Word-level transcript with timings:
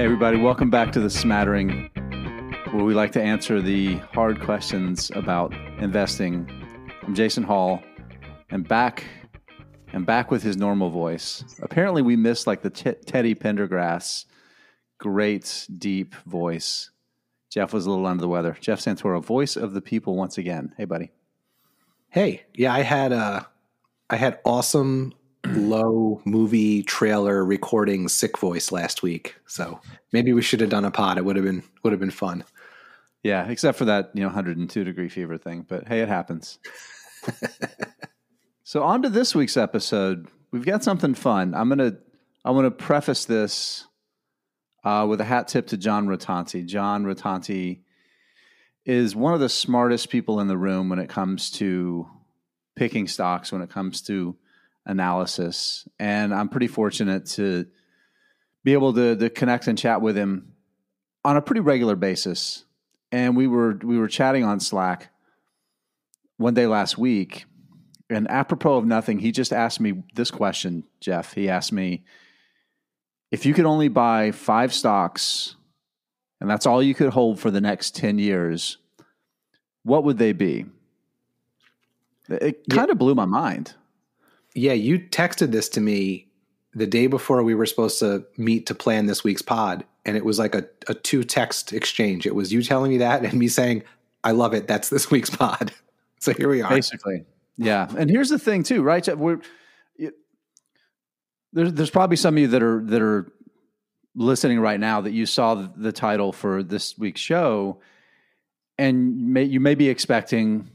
Hey, 0.00 0.06
everybody, 0.06 0.38
welcome 0.38 0.70
back 0.70 0.92
to 0.92 1.00
the 1.00 1.10
Smattering, 1.10 1.90
where 2.70 2.84
we 2.84 2.94
like 2.94 3.12
to 3.12 3.22
answer 3.22 3.60
the 3.60 3.96
hard 4.14 4.40
questions 4.40 5.10
about 5.14 5.52
investing. 5.78 6.48
I'm 7.02 7.14
Jason 7.14 7.42
Hall, 7.42 7.82
and 8.48 8.66
back 8.66 9.04
and 9.92 10.06
back 10.06 10.30
with 10.30 10.42
his 10.42 10.56
normal 10.56 10.88
voice. 10.88 11.44
Apparently, 11.60 12.00
we 12.00 12.16
missed 12.16 12.46
like 12.46 12.62
the 12.62 12.70
t- 12.70 12.94
Teddy 13.04 13.34
Pendergrass, 13.34 14.24
great 14.96 15.66
deep 15.76 16.14
voice. 16.24 16.88
Jeff 17.50 17.74
was 17.74 17.84
a 17.84 17.90
little 17.90 18.06
under 18.06 18.22
the 18.22 18.28
weather. 18.28 18.56
Jeff 18.58 18.80
Santoro, 18.80 19.22
voice 19.22 19.54
of 19.54 19.74
the 19.74 19.82
people, 19.82 20.16
once 20.16 20.38
again. 20.38 20.72
Hey, 20.78 20.86
buddy. 20.86 21.10
Hey, 22.08 22.46
yeah, 22.54 22.72
I 22.72 22.80
had 22.80 23.12
uh, 23.12 23.42
I 24.08 24.16
had 24.16 24.38
awesome 24.46 25.12
low 25.46 26.20
movie 26.24 26.82
trailer 26.82 27.44
recording 27.44 28.08
sick 28.08 28.38
voice 28.38 28.72
last 28.72 29.02
week. 29.02 29.36
So 29.46 29.80
maybe 30.12 30.32
we 30.32 30.42
should 30.42 30.60
have 30.60 30.70
done 30.70 30.84
a 30.84 30.90
pod. 30.90 31.18
It 31.18 31.24
would 31.24 31.36
have 31.36 31.44
been 31.44 31.62
would 31.82 31.92
have 31.92 32.00
been 32.00 32.10
fun. 32.10 32.44
Yeah, 33.22 33.48
except 33.48 33.76
for 33.76 33.84
that, 33.84 34.10
you 34.14 34.20
know, 34.20 34.28
102 34.28 34.84
degree 34.84 35.08
fever 35.08 35.36
thing. 35.36 35.66
But 35.68 35.88
hey, 35.88 36.00
it 36.00 36.08
happens. 36.08 36.58
so 38.64 38.82
on 38.82 39.02
to 39.02 39.08
this 39.08 39.34
week's 39.34 39.56
episode. 39.56 40.28
We've 40.50 40.64
got 40.64 40.84
something 40.84 41.14
fun. 41.14 41.54
I'm 41.54 41.68
gonna 41.68 41.96
I 42.44 42.50
want 42.50 42.66
to 42.66 42.84
preface 42.84 43.24
this 43.24 43.86
uh, 44.84 45.06
with 45.08 45.20
a 45.20 45.24
hat 45.24 45.48
tip 45.48 45.68
to 45.68 45.76
John 45.76 46.06
Rotonti. 46.06 46.64
John 46.66 47.04
Rotonti 47.04 47.80
is 48.86 49.14
one 49.14 49.34
of 49.34 49.40
the 49.40 49.48
smartest 49.48 50.08
people 50.08 50.40
in 50.40 50.48
the 50.48 50.56
room 50.56 50.88
when 50.88 50.98
it 50.98 51.08
comes 51.08 51.50
to 51.52 52.08
picking 52.76 53.06
stocks, 53.06 53.52
when 53.52 53.60
it 53.60 53.68
comes 53.68 54.00
to 54.02 54.36
analysis. 54.86 55.86
And 55.98 56.34
I'm 56.34 56.48
pretty 56.48 56.66
fortunate 56.66 57.26
to 57.26 57.66
be 58.64 58.72
able 58.72 58.92
to, 58.94 59.16
to 59.16 59.30
connect 59.30 59.66
and 59.66 59.78
chat 59.78 60.00
with 60.00 60.16
him 60.16 60.52
on 61.24 61.36
a 61.36 61.42
pretty 61.42 61.60
regular 61.60 61.96
basis. 61.96 62.64
And 63.12 63.36
we 63.36 63.46
were 63.46 63.76
we 63.82 63.98
were 63.98 64.08
chatting 64.08 64.44
on 64.44 64.60
Slack 64.60 65.12
one 66.36 66.54
day 66.54 66.66
last 66.66 66.96
week, 66.96 67.44
and 68.08 68.30
apropos 68.30 68.76
of 68.76 68.86
nothing, 68.86 69.18
he 69.18 69.32
just 69.32 69.52
asked 69.52 69.80
me 69.80 70.04
this 70.14 70.30
question, 70.30 70.84
Jeff. 71.00 71.34
He 71.34 71.48
asked 71.48 71.72
me 71.72 72.04
if 73.32 73.44
you 73.44 73.52
could 73.52 73.64
only 73.64 73.88
buy 73.88 74.30
five 74.30 74.72
stocks 74.72 75.56
and 76.40 76.48
that's 76.48 76.66
all 76.66 76.82
you 76.82 76.94
could 76.94 77.10
hold 77.10 77.38
for 77.38 77.50
the 77.50 77.60
next 77.60 77.94
10 77.94 78.18
years, 78.18 78.78
what 79.82 80.04
would 80.04 80.18
they 80.18 80.32
be? 80.32 80.66
It 82.28 82.68
kind 82.68 82.88
yeah. 82.88 82.92
of 82.92 82.98
blew 82.98 83.14
my 83.14 83.26
mind. 83.26 83.74
Yeah, 84.54 84.72
you 84.72 84.98
texted 84.98 85.52
this 85.52 85.68
to 85.70 85.80
me 85.80 86.28
the 86.74 86.86
day 86.86 87.06
before 87.06 87.42
we 87.42 87.54
were 87.54 87.66
supposed 87.66 87.98
to 88.00 88.24
meet 88.36 88.66
to 88.66 88.74
plan 88.74 89.06
this 89.06 89.24
week's 89.24 89.42
pod. 89.42 89.84
And 90.04 90.16
it 90.16 90.24
was 90.24 90.38
like 90.38 90.54
a, 90.54 90.66
a 90.88 90.94
two 90.94 91.24
text 91.24 91.72
exchange. 91.72 92.26
It 92.26 92.34
was 92.34 92.52
you 92.52 92.62
telling 92.62 92.90
me 92.90 92.98
that 92.98 93.24
and 93.24 93.34
me 93.34 93.48
saying, 93.48 93.82
I 94.24 94.32
love 94.32 94.54
it. 94.54 94.66
That's 94.66 94.88
this 94.88 95.10
week's 95.10 95.30
pod. 95.30 95.72
So 96.22 96.34
here 96.34 96.50
we 96.50 96.60
are. 96.60 96.68
Basically. 96.68 97.24
Yeah. 97.56 97.88
And 97.96 98.10
here's 98.10 98.28
the 98.28 98.38
thing 98.38 98.62
too, 98.62 98.82
right? 98.82 99.16
We're, 99.16 99.40
there's, 101.54 101.72
there's 101.72 101.88
probably 101.88 102.16
some 102.16 102.34
of 102.34 102.38
you 102.38 102.48
that 102.48 102.62
are, 102.62 102.84
that 102.84 103.00
are 103.00 103.32
listening 104.14 104.60
right 104.60 104.78
now 104.78 105.00
that 105.00 105.12
you 105.12 105.24
saw 105.24 105.54
the 105.54 105.92
title 105.92 106.30
for 106.32 106.62
this 106.62 106.98
week's 106.98 107.22
show 107.22 107.80
and 108.76 109.32
may, 109.32 109.44
you 109.44 109.60
may 109.60 109.74
be 109.74 109.88
expecting 109.88 110.68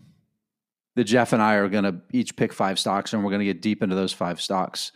that 0.96 1.04
Jeff 1.04 1.34
and 1.34 1.42
I 1.42 1.56
are 1.56 1.70
going 1.70 1.84
to 1.84 2.02
each 2.12 2.36
pick 2.36 2.54
five 2.54 2.80
stocks 2.80 3.14
and 3.14 3.24
we're 3.24 3.30
going 3.30 3.40
to 3.40 3.46
get 3.46 3.62
deep 3.62 3.84
into 3.84 3.96
those 3.96 4.14
five 4.14 4.42
stocks 4.42 4.92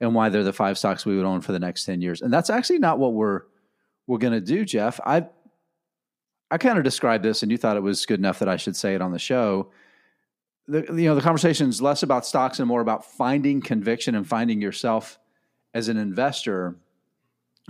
and 0.00 0.14
why 0.14 0.28
they're 0.28 0.42
the 0.42 0.52
five 0.52 0.78
stocks 0.78 1.06
we 1.06 1.16
would 1.16 1.26
own 1.26 1.40
for 1.40 1.52
the 1.52 1.58
next 1.58 1.84
10 1.84 2.00
years. 2.00 2.22
And 2.22 2.32
that's 2.32 2.50
actually 2.50 2.78
not 2.78 2.98
what 2.98 3.12
we're 3.12 3.42
we're 4.06 4.18
going 4.18 4.34
to 4.34 4.40
do, 4.40 4.64
Jeff. 4.64 5.00
I 5.04 5.26
I 6.50 6.58
kind 6.58 6.78
of 6.78 6.84
described 6.84 7.24
this 7.24 7.42
and 7.42 7.50
you 7.50 7.58
thought 7.58 7.76
it 7.76 7.82
was 7.82 8.04
good 8.06 8.18
enough 8.18 8.38
that 8.38 8.48
I 8.48 8.56
should 8.56 8.76
say 8.76 8.94
it 8.94 9.02
on 9.02 9.12
the 9.12 9.18
show. 9.18 9.70
The 10.66 10.84
you 10.88 11.08
know, 11.08 11.14
the 11.14 11.20
conversation 11.20 11.68
is 11.68 11.82
less 11.82 12.02
about 12.02 12.26
stocks 12.26 12.58
and 12.58 12.68
more 12.68 12.80
about 12.80 13.04
finding 13.04 13.60
conviction 13.60 14.14
and 14.14 14.26
finding 14.26 14.60
yourself 14.60 15.18
as 15.74 15.88
an 15.88 15.96
investor. 15.96 16.76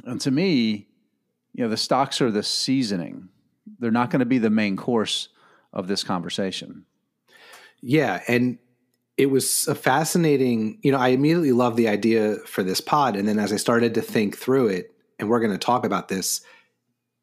And 0.05 0.21
to 0.21 0.31
me, 0.31 0.89
you 1.53 1.65
know, 1.65 1.71
the 1.71 1.77
stocks 1.77 2.21
are 2.21 2.31
the 2.31 2.43
seasoning. 2.43 3.29
They're 3.79 3.91
not 3.91 4.11
going 4.11 4.21
to 4.21 4.27
be 4.27 4.39
the 4.39 4.51
main 4.51 4.77
course 4.77 5.29
of 5.73 5.89
this 5.89 6.05
conversation. 6.05 6.85
Yeah, 7.87 8.23
and 8.29 8.59
it 9.19 9.27
was 9.27 9.69
a 9.69 9.75
fascinating, 9.75 10.79
you 10.83 10.91
know, 10.91 10.99
I 10.99 11.09
immediately 11.09 11.53
loved 11.53 11.77
the 11.77 11.89
idea 11.89 12.37
for 12.47 12.63
this 12.63 12.81
pod 12.81 13.15
and 13.15 13.29
then 13.29 13.39
as 13.39 13.53
I 13.53 13.57
started 13.57 13.93
to 13.95 14.01
think 14.01 14.39
through 14.39 14.69
it 14.69 14.95
and 15.19 15.29
we're 15.29 15.39
going 15.39 15.53
to 15.53 15.59
talk 15.59 15.85
about 15.85 16.09
this, 16.09 16.41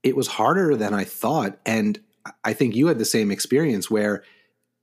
it 0.04 0.16
was 0.16 0.28
harder 0.28 0.76
than 0.76 0.94
I 0.94 1.04
thought 1.04 1.58
and 1.66 2.00
I 2.44 2.54
think 2.54 2.76
you 2.76 2.88
had 2.88 3.00
the 3.00 3.06
same 3.06 3.32
experience 3.32 3.90
where 3.90 4.24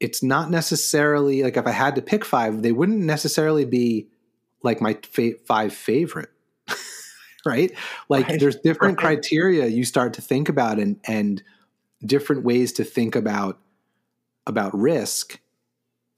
it's 0.01 0.21
not 0.21 0.51
necessarily 0.51 1.45
like 1.45 1.57
if 1.57 1.67
I 1.67 1.71
had 1.71 1.95
to 1.95 2.03
pick 2.03 2.25
five, 2.25 2.61
they 2.63 2.73
wouldn't 2.73 2.99
necessarily 2.99 3.65
be 3.65 4.09
like 4.65 4.81
my 4.81 4.99
fa- 5.05 5.39
five 5.47 5.73
favorite. 5.73 6.31
right? 7.47 7.71
Like 8.09 8.27
right. 8.27 8.41
there's 8.41 8.57
different 8.57 8.99
right. 8.99 9.17
criteria 9.17 9.67
you 9.67 9.85
start 9.85 10.15
to 10.15 10.23
think 10.23 10.49
about 10.49 10.81
and 10.81 10.99
and 11.07 11.41
different 12.05 12.43
ways 12.43 12.73
to 12.73 12.85
think 12.85 13.15
about 13.15 13.61
about 14.45 14.77
risk 14.77 15.39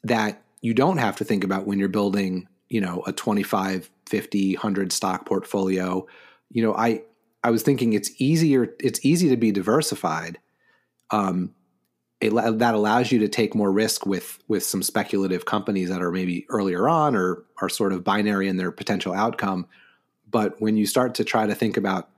that 0.04 0.42
you 0.60 0.74
don't 0.74 0.98
have 0.98 1.16
to 1.16 1.24
think 1.24 1.44
about 1.44 1.66
when 1.66 1.78
you're 1.78 1.88
building, 1.88 2.48
you 2.68 2.80
know, 2.80 3.02
a 3.06 3.12
25, 3.12 3.90
50, 4.08 4.54
100 4.54 4.92
stock 4.92 5.26
portfolio. 5.26 6.06
You 6.50 6.62
know, 6.62 6.74
I 6.74 7.02
I 7.42 7.50
was 7.50 7.62
thinking 7.62 7.92
it's 7.92 8.10
easier 8.18 8.74
it's 8.80 9.04
easy 9.04 9.28
to 9.30 9.36
be 9.36 9.52
diversified. 9.52 10.38
Um 11.10 11.54
it, 12.20 12.34
that 12.58 12.74
allows 12.74 13.10
you 13.10 13.18
to 13.20 13.28
take 13.28 13.54
more 13.54 13.72
risk 13.72 14.04
with 14.04 14.38
with 14.46 14.62
some 14.62 14.82
speculative 14.82 15.46
companies 15.46 15.88
that 15.88 16.02
are 16.02 16.12
maybe 16.12 16.44
earlier 16.50 16.88
on 16.88 17.16
or 17.16 17.44
are 17.62 17.68
sort 17.68 17.92
of 17.92 18.04
binary 18.04 18.46
in 18.46 18.58
their 18.58 18.70
potential 18.70 19.14
outcome. 19.14 19.66
But 20.30 20.60
when 20.60 20.76
you 20.76 20.86
start 20.86 21.14
to 21.16 21.24
try 21.24 21.46
to 21.46 21.54
think 21.54 21.76
about 21.76 22.10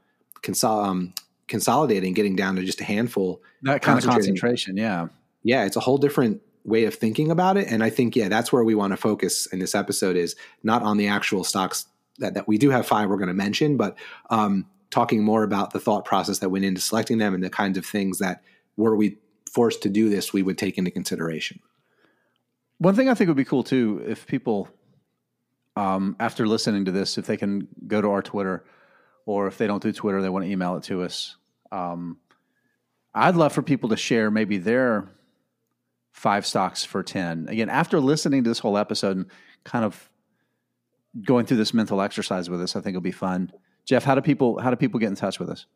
consol- 0.43 0.85
um, 0.85 1.15
consolidating, 1.47 2.15
getting 2.15 2.35
down 2.37 2.57
to 2.57 2.65
just 2.65 2.81
a 2.81 2.85
handful, 2.85 3.43
that 3.63 3.81
kind 3.81 3.97
of 3.97 4.05
concentration, 4.05 4.77
yeah, 4.77 5.07
yeah, 5.45 5.65
it's 5.65 5.77
a 5.77 5.81
whole 5.81 5.99
different 5.99 6.43
way 6.65 6.85
of 6.85 6.95
thinking 6.95 7.31
about 7.31 7.57
it. 7.57 7.71
And 7.71 7.83
I 7.83 7.91
think, 7.91 8.15
yeah, 8.15 8.29
that's 8.29 8.53
where 8.53 8.65
we 8.65 8.75
want 8.75 8.93
to 8.93 8.97
focus 8.97 9.47
in 9.47 9.59
this 9.59 9.75
episode 9.75 10.17
is 10.17 10.37
not 10.63 10.83
on 10.83 10.97
the 10.97 11.09
actual 11.09 11.45
stocks 11.45 11.87
that, 12.19 12.35
that 12.35 12.47
we 12.47 12.59
do 12.59 12.71
have 12.71 12.87
five 12.87 13.09
we're 13.09 13.17
going 13.17 13.29
to 13.29 13.35
mention, 13.35 13.77
but 13.77 13.97
um, 14.31 14.67
talking 14.91 15.25
more 15.25 15.43
about 15.43 15.73
the 15.73 15.81
thought 15.81 16.05
process 16.05 16.39
that 16.39 16.51
went 16.51 16.65
into 16.65 16.81
selecting 16.81 17.19
them 17.19 17.35
and 17.35 17.43
the 17.43 17.51
kinds 17.51 17.79
of 17.79 17.85
things 17.85 18.19
that 18.19 18.43
were 18.77 18.95
we 18.95 19.19
forced 19.51 19.83
to 19.83 19.89
do 19.89 20.09
this, 20.09 20.33
we 20.33 20.43
would 20.43 20.59
take 20.59 20.79
into 20.79 20.91
consideration. 20.91 21.61
One 22.79 22.95
thing 22.95 23.09
I 23.09 23.15
think 23.15 23.29
would 23.29 23.37
be 23.37 23.45
cool 23.45 23.65
too, 23.65 24.05
if 24.07 24.27
people, 24.27 24.69
um, 25.77 26.17
after 26.21 26.47
listening 26.47 26.85
to 26.85 26.93
this, 26.93 27.19
if 27.19 27.27
they 27.27 27.37
can 27.37 27.69
go 27.87 28.01
to 28.01 28.11
our 28.11 28.23
Twitter, 28.23 28.65
or 29.25 29.47
if 29.47 29.59
they 29.59 29.67
don't 29.67 29.83
do 29.83 29.93
Twitter, 29.93 30.21
they 30.21 30.29
want 30.29 30.45
to 30.45 30.51
email 30.51 30.77
it 30.77 30.83
to 30.85 31.03
us. 31.03 31.37
Um, 31.71 32.19
I'd 33.15 33.37
love 33.37 33.53
for 33.53 33.63
people 33.63 33.91
to 33.91 33.97
share 33.97 34.31
maybe 34.31 34.59
their 34.59 35.09
five 36.13 36.47
stocks 36.47 36.85
for 36.85 37.03
10. 37.03 37.49
Again, 37.49 37.69
after 37.69 38.01
listening 38.01 38.45
to 38.45 38.51
this 38.51 38.59
whole 38.59 38.79
episode 38.79 39.17
and 39.17 39.27
kind 39.65 39.85
of 39.85 40.09
going 41.25 41.47
through 41.47 41.57
this 41.57 41.75
mental 41.75 42.01
exercise 42.01 42.49
with 42.49 42.63
us, 42.63 42.77
I 42.77 42.81
think 42.81 42.95
it'll 42.95 43.01
be 43.01 43.11
fun. 43.11 43.53
Jeff, 43.85 44.05
how 44.05 44.15
do 44.15 44.21
people 44.21 44.61
how 44.61 44.71
do 44.71 44.77
people 44.77 45.01
get 45.01 45.09
in 45.09 45.17
touch 45.17 45.39
with 45.41 45.51
us? 45.51 45.67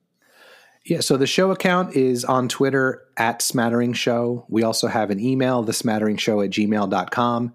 Yeah, 0.84 1.00
so 1.00 1.16
the 1.16 1.26
show 1.26 1.50
account 1.50 1.96
is 1.96 2.24
on 2.24 2.48
Twitter 2.48 3.02
at 3.16 3.42
Smattering 3.42 3.92
Show. 3.92 4.46
We 4.48 4.62
also 4.62 4.86
have 4.86 5.10
an 5.10 5.18
email, 5.18 5.64
the 5.64 5.72
smattering 5.72 6.16
show 6.16 6.40
at 6.42 6.50
gmail.com. 6.50 7.54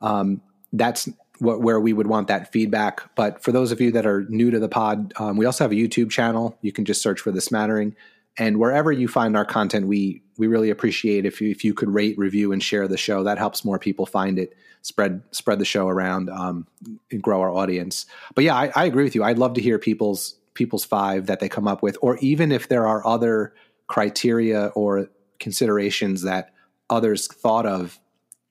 Um, 0.00 0.40
that's 0.72 1.06
what, 1.40 1.60
where 1.60 1.78
we 1.78 1.92
would 1.92 2.06
want 2.06 2.28
that 2.28 2.52
feedback. 2.52 3.14
But 3.16 3.42
for 3.42 3.52
those 3.52 3.70
of 3.70 3.82
you 3.82 3.92
that 3.92 4.06
are 4.06 4.24
new 4.30 4.50
to 4.50 4.58
the 4.58 4.68
pod, 4.68 5.12
um, 5.18 5.36
we 5.36 5.44
also 5.44 5.64
have 5.64 5.72
a 5.72 5.74
YouTube 5.74 6.10
channel. 6.10 6.56
You 6.62 6.72
can 6.72 6.86
just 6.86 7.02
search 7.02 7.20
for 7.20 7.30
the 7.30 7.42
Smattering. 7.42 7.94
And 8.38 8.58
wherever 8.58 8.90
you 8.92 9.08
find 9.08 9.36
our 9.36 9.44
content, 9.44 9.86
we 9.86 10.22
we 10.38 10.46
really 10.46 10.70
appreciate 10.70 11.26
if 11.26 11.40
you, 11.40 11.50
if 11.50 11.64
you 11.64 11.74
could 11.74 11.90
rate, 11.90 12.16
review, 12.16 12.52
and 12.52 12.62
share 12.62 12.88
the 12.88 12.96
show. 12.96 13.24
That 13.24 13.38
helps 13.38 13.64
more 13.64 13.78
people 13.78 14.06
find 14.06 14.38
it, 14.38 14.54
spread 14.82 15.22
spread 15.32 15.58
the 15.58 15.64
show 15.64 15.88
around, 15.88 16.30
um, 16.30 16.66
and 17.10 17.22
grow 17.22 17.40
our 17.40 17.50
audience. 17.50 18.06
But 18.34 18.44
yeah, 18.44 18.54
I, 18.54 18.72
I 18.74 18.84
agree 18.86 19.04
with 19.04 19.14
you. 19.14 19.24
I'd 19.24 19.38
love 19.38 19.54
to 19.54 19.60
hear 19.60 19.78
people's 19.78 20.36
people's 20.54 20.84
five 20.84 21.26
that 21.26 21.40
they 21.40 21.48
come 21.48 21.68
up 21.68 21.82
with, 21.82 21.98
or 22.00 22.16
even 22.18 22.52
if 22.52 22.68
there 22.68 22.86
are 22.86 23.06
other 23.06 23.54
criteria 23.86 24.66
or 24.68 25.08
considerations 25.38 26.22
that 26.22 26.52
others 26.88 27.26
thought 27.26 27.66
of 27.66 27.98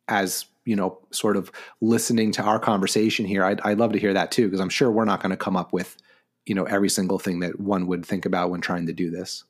as 0.07 0.45
you 0.65 0.75
know, 0.75 0.99
sort 1.09 1.35
of 1.35 1.51
listening 1.81 2.31
to 2.31 2.43
our 2.43 2.59
conversation 2.59 3.25
here. 3.25 3.43
I'd, 3.43 3.59
I'd 3.61 3.79
love 3.79 3.93
to 3.93 3.99
hear 3.99 4.13
that 4.13 4.31
too, 4.31 4.45
because 4.45 4.59
I'm 4.59 4.69
sure 4.69 4.91
we're 4.91 5.03
not 5.03 5.19
going 5.19 5.31
to 5.31 5.37
come 5.37 5.57
up 5.57 5.73
with 5.73 5.97
you 6.45 6.53
know 6.53 6.65
every 6.65 6.89
single 6.89 7.17
thing 7.17 7.39
that 7.39 7.59
one 7.59 7.87
would 7.87 8.05
think 8.05 8.25
about 8.25 8.51
when 8.51 8.61
trying 8.61 8.85
to 8.85 8.93
do 8.93 9.09
this. 9.09 9.43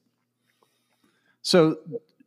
So, 1.41 1.77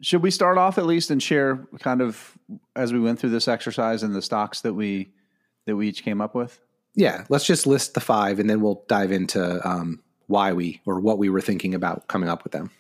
should 0.01 0.23
we 0.23 0.31
start 0.31 0.59
off 0.59 0.79
at 0.79 0.87
least 0.87 1.11
and 1.11 1.23
share 1.23 1.67
kind 1.79 2.01
of 2.01 2.37
as 2.75 2.93
we 2.93 3.01
went 3.01 3.21
through 3.21 3.31
this 3.31 3.47
exercise 3.47 4.03
and 4.03 4.15
the 4.15 4.23
stocks 4.23 4.63
that 4.63 4.75
we 4.75 5.13
that 5.67 5.77
we 5.77 5.89
each 5.89 6.03
came 6.03 6.21
up 6.21 6.35
with? 6.35 6.61
Yeah, 6.95 7.25
let's 7.29 7.47
just 7.47 7.67
list 7.67 7.95
the 7.95 8.01
five, 8.01 8.39
and 8.39 8.51
then 8.51 8.61
we'll 8.61 8.85
dive 8.89 9.13
into 9.13 9.67
um, 9.67 10.03
why 10.27 10.53
we 10.53 10.81
or 10.87 11.01
what 11.01 11.19
we 11.19 11.29
were 11.31 11.41
thinking 11.41 11.75
about 11.75 12.09
coming 12.09 12.29
up 12.29 12.45
with 12.45 12.53
them. 12.53 12.71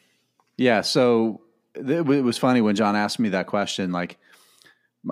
Yeah. 0.56 0.82
So 0.82 1.40
it 1.75 2.05
was 2.05 2.38
funny 2.38 2.61
when 2.61 2.76
John 2.76 2.96
asked 2.96 3.19
me 3.19 3.31
that 3.31 3.46
question. 3.46 3.93
Like, 3.93 4.19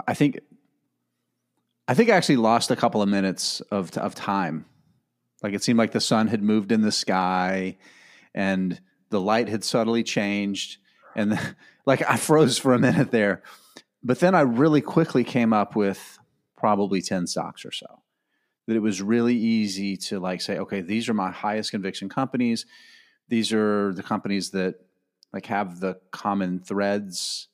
I 0.07 0.15
think, 0.15 0.41
I 1.89 1.95
think 1.95 2.11
I 2.11 2.17
actually 2.17 2.37
lost 2.37 2.71
a 2.71 2.77
couple 2.77 3.01
of 3.03 3.09
minutes 3.09 3.61
of 3.71 3.97
of 3.97 4.15
time. 4.15 4.67
Like 5.43 5.55
it 5.55 5.63
seemed 5.63 5.79
like 5.79 5.93
the 5.93 6.01
sun 6.01 6.29
had 6.29 6.43
moved 6.43 6.71
in 6.71 6.83
the 6.83 6.93
sky, 6.93 7.79
and 8.35 8.81
the 9.09 9.21
light 9.21 9.49
had 9.49 9.65
subtly 9.65 10.03
changed, 10.03 10.79
and 11.15 11.33
the, 11.33 11.57
like 11.87 12.03
I 12.09 12.17
froze 12.17 12.59
for 12.59 12.75
a 12.75 12.79
minute 12.79 13.11
there. 13.11 13.43
But 14.03 14.21
then 14.21 14.35
I 14.35 14.41
really 14.41 14.81
quickly 14.81 15.25
came 15.25 15.53
up 15.53 15.77
with 15.77 16.19
probably 16.57 17.03
ten 17.03 17.27
stocks 17.27 17.65
or 17.65 17.73
so. 17.73 18.03
That 18.67 18.77
it 18.77 18.83
was 18.83 19.03
really 19.03 19.37
easy 19.37 19.97
to 19.97 20.21
like 20.21 20.41
say, 20.41 20.59
okay, 20.59 20.81
these 20.81 21.09
are 21.09 21.15
my 21.15 21.31
highest 21.31 21.71
conviction 21.71 22.09
companies. 22.09 22.67
These 23.29 23.53
are 23.53 23.93
the 23.93 24.03
companies 24.03 24.51
that 24.51 24.77
like 25.33 25.47
have 25.47 25.81
the 25.81 25.99
common 26.11 26.61
threads 26.61 27.49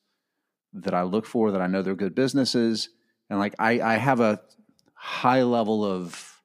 that 0.72 0.94
I 0.94 1.02
look 1.02 1.26
for 1.26 1.52
that 1.52 1.62
I 1.62 1.66
know 1.66 1.82
they're 1.82 1.94
good 1.94 2.14
businesses. 2.14 2.90
And 3.30 3.38
like 3.38 3.54
I, 3.58 3.80
I 3.80 3.96
have 3.96 4.20
a 4.20 4.40
high 4.94 5.42
level 5.42 5.84
of 5.84 6.42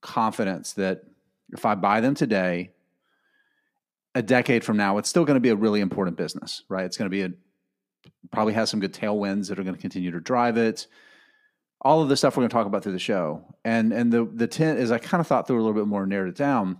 confidence 0.00 0.74
that 0.74 1.02
if 1.52 1.64
I 1.64 1.74
buy 1.74 2.00
them 2.00 2.14
today, 2.14 2.70
a 4.14 4.22
decade 4.22 4.64
from 4.64 4.76
now, 4.76 4.98
it's 4.98 5.08
still 5.08 5.24
going 5.24 5.36
to 5.36 5.40
be 5.40 5.50
a 5.50 5.56
really 5.56 5.80
important 5.80 6.16
business, 6.16 6.62
right? 6.68 6.84
It's 6.84 6.96
going 6.96 7.10
to 7.10 7.14
be 7.14 7.22
a 7.22 7.30
probably 8.32 8.54
has 8.54 8.70
some 8.70 8.80
good 8.80 8.94
tailwinds 8.94 9.48
that 9.48 9.58
are 9.58 9.62
going 9.62 9.74
to 9.74 9.80
continue 9.80 10.10
to 10.10 10.20
drive 10.20 10.56
it. 10.56 10.86
All 11.80 12.02
of 12.02 12.08
the 12.08 12.16
stuff 12.16 12.36
we're 12.36 12.42
going 12.42 12.50
to 12.50 12.54
talk 12.54 12.66
about 12.66 12.82
through 12.82 12.92
the 12.92 12.98
show, 12.98 13.54
and 13.64 13.92
and 13.92 14.12
the 14.12 14.24
the 14.24 14.46
tent 14.46 14.78
is 14.78 14.90
I 14.90 14.98
kind 14.98 15.20
of 15.20 15.26
thought 15.26 15.46
through 15.46 15.56
a 15.56 15.62
little 15.62 15.80
bit 15.80 15.86
more, 15.86 16.02
and 16.02 16.10
narrowed 16.10 16.28
it 16.28 16.36
down. 16.36 16.78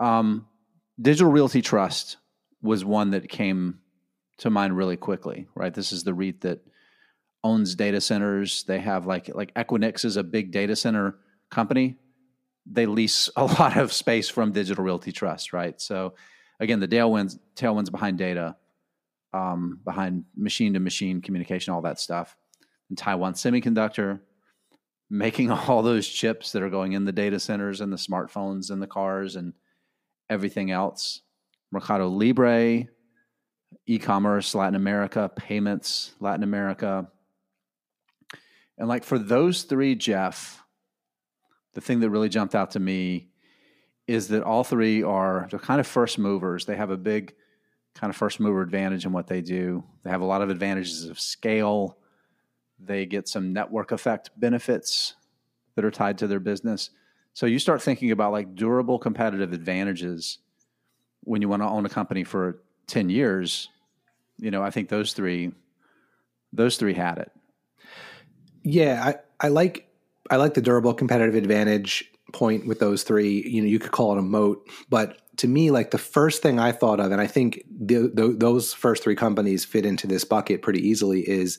Um, 0.00 0.46
Digital 1.00 1.30
Realty 1.30 1.62
Trust 1.62 2.16
was 2.62 2.84
one 2.84 3.10
that 3.10 3.28
came 3.28 3.78
to 4.38 4.50
mind 4.50 4.76
really 4.76 4.96
quickly, 4.96 5.46
right? 5.54 5.72
This 5.72 5.92
is 5.92 6.02
the 6.02 6.14
REIT 6.14 6.40
that 6.42 6.66
owns 7.44 7.74
data 7.76 8.00
centers. 8.00 8.64
They 8.64 8.80
have 8.80 9.06
like 9.06 9.30
like 9.34 9.54
Equinix 9.54 10.04
is 10.04 10.16
a 10.16 10.24
big 10.24 10.50
data 10.50 10.74
center 10.74 11.16
company. 11.50 11.96
They 12.70 12.86
lease 12.86 13.30
a 13.36 13.44
lot 13.58 13.76
of 13.76 13.92
space 13.92 14.28
from 14.28 14.52
Digital 14.52 14.84
Realty 14.84 15.12
Trust, 15.12 15.52
right? 15.52 15.80
So 15.80 16.14
again, 16.60 16.80
the 16.80 16.88
tailwinds 16.88 17.38
tailwinds 17.54 17.90
behind 17.90 18.18
data, 18.18 18.56
um, 19.32 19.80
behind 19.84 20.24
machine 20.36 20.74
to 20.74 20.80
machine 20.80 21.20
communication, 21.20 21.72
all 21.72 21.82
that 21.82 22.00
stuff. 22.00 22.36
And 22.88 22.98
Taiwan 22.98 23.34
Semiconductor 23.34 24.20
making 25.10 25.50
all 25.52 25.82
those 25.82 26.08
chips 26.08 26.52
that 26.52 26.62
are 26.62 26.70
going 26.70 26.92
in 26.92 27.04
the 27.04 27.12
data 27.12 27.40
centers 27.40 27.80
and 27.80 27.92
the 27.92 27.96
smartphones 27.96 28.70
and 28.70 28.82
the 28.82 28.86
cars 28.86 29.36
and 29.36 29.52
everything 30.28 30.70
else. 30.70 31.20
Mercado 31.72 32.08
Libre, 32.08 32.84
e-commerce, 33.86 34.54
Latin 34.54 34.76
America, 34.76 35.30
payments, 35.34 36.12
Latin 36.20 36.42
America. 36.42 37.08
And 38.78 38.88
like 38.88 39.04
for 39.04 39.18
those 39.18 39.62
three, 39.62 39.94
Jeff, 39.94 40.62
the 41.76 41.82
thing 41.82 42.00
that 42.00 42.08
really 42.08 42.30
jumped 42.30 42.54
out 42.54 42.70
to 42.70 42.80
me 42.80 43.28
is 44.06 44.28
that 44.28 44.42
all 44.42 44.64
three 44.64 45.02
are 45.02 45.46
kind 45.60 45.78
of 45.78 45.86
first 45.86 46.18
movers. 46.18 46.64
They 46.64 46.74
have 46.74 46.90
a 46.90 46.96
big 46.96 47.34
kind 47.94 48.10
of 48.10 48.16
first 48.16 48.40
mover 48.40 48.62
advantage 48.62 49.04
in 49.04 49.12
what 49.12 49.26
they 49.26 49.42
do. 49.42 49.84
They 50.02 50.08
have 50.08 50.22
a 50.22 50.24
lot 50.24 50.40
of 50.40 50.48
advantages 50.48 51.04
of 51.04 51.20
scale. 51.20 51.98
They 52.78 53.04
get 53.04 53.28
some 53.28 53.52
network 53.52 53.92
effect 53.92 54.30
benefits 54.38 55.16
that 55.74 55.84
are 55.84 55.90
tied 55.90 56.16
to 56.18 56.26
their 56.26 56.40
business. 56.40 56.88
So 57.34 57.44
you 57.44 57.58
start 57.58 57.82
thinking 57.82 58.10
about 58.10 58.32
like 58.32 58.54
durable 58.54 58.98
competitive 58.98 59.52
advantages 59.52 60.38
when 61.24 61.42
you 61.42 61.48
want 61.50 61.60
to 61.60 61.68
own 61.68 61.84
a 61.84 61.90
company 61.90 62.24
for 62.24 62.62
10 62.86 63.10
years, 63.10 63.68
you 64.38 64.50
know, 64.50 64.62
I 64.62 64.70
think 64.70 64.88
those 64.88 65.12
three, 65.12 65.52
those 66.54 66.78
three 66.78 66.94
had 66.94 67.18
it. 67.18 67.32
Yeah. 68.62 69.04
I, 69.04 69.46
I 69.46 69.48
like, 69.48 69.86
I 70.30 70.36
like 70.36 70.54
the 70.54 70.62
durable 70.62 70.94
competitive 70.94 71.34
advantage 71.34 72.04
point 72.32 72.66
with 72.66 72.78
those 72.80 73.02
three. 73.02 73.42
You 73.48 73.62
know, 73.62 73.68
you 73.68 73.78
could 73.78 73.92
call 73.92 74.12
it 74.12 74.18
a 74.18 74.22
moat, 74.22 74.68
but 74.88 75.20
to 75.38 75.48
me, 75.48 75.70
like 75.70 75.90
the 75.90 75.98
first 75.98 76.42
thing 76.42 76.58
I 76.58 76.72
thought 76.72 77.00
of, 77.00 77.12
and 77.12 77.20
I 77.20 77.26
think 77.26 77.62
the, 77.70 78.10
the, 78.12 78.34
those 78.36 78.72
first 78.72 79.02
three 79.02 79.16
companies 79.16 79.64
fit 79.64 79.84
into 79.84 80.06
this 80.06 80.24
bucket 80.24 80.62
pretty 80.62 80.86
easily, 80.86 81.28
is 81.28 81.58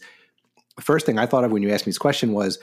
the 0.75 0.81
first 0.81 1.06
thing 1.06 1.19
I 1.19 1.25
thought 1.25 1.44
of 1.44 1.52
when 1.52 1.62
you 1.62 1.72
asked 1.72 1.86
me 1.86 1.92
this 1.92 1.98
question 1.98 2.34
was 2.34 2.60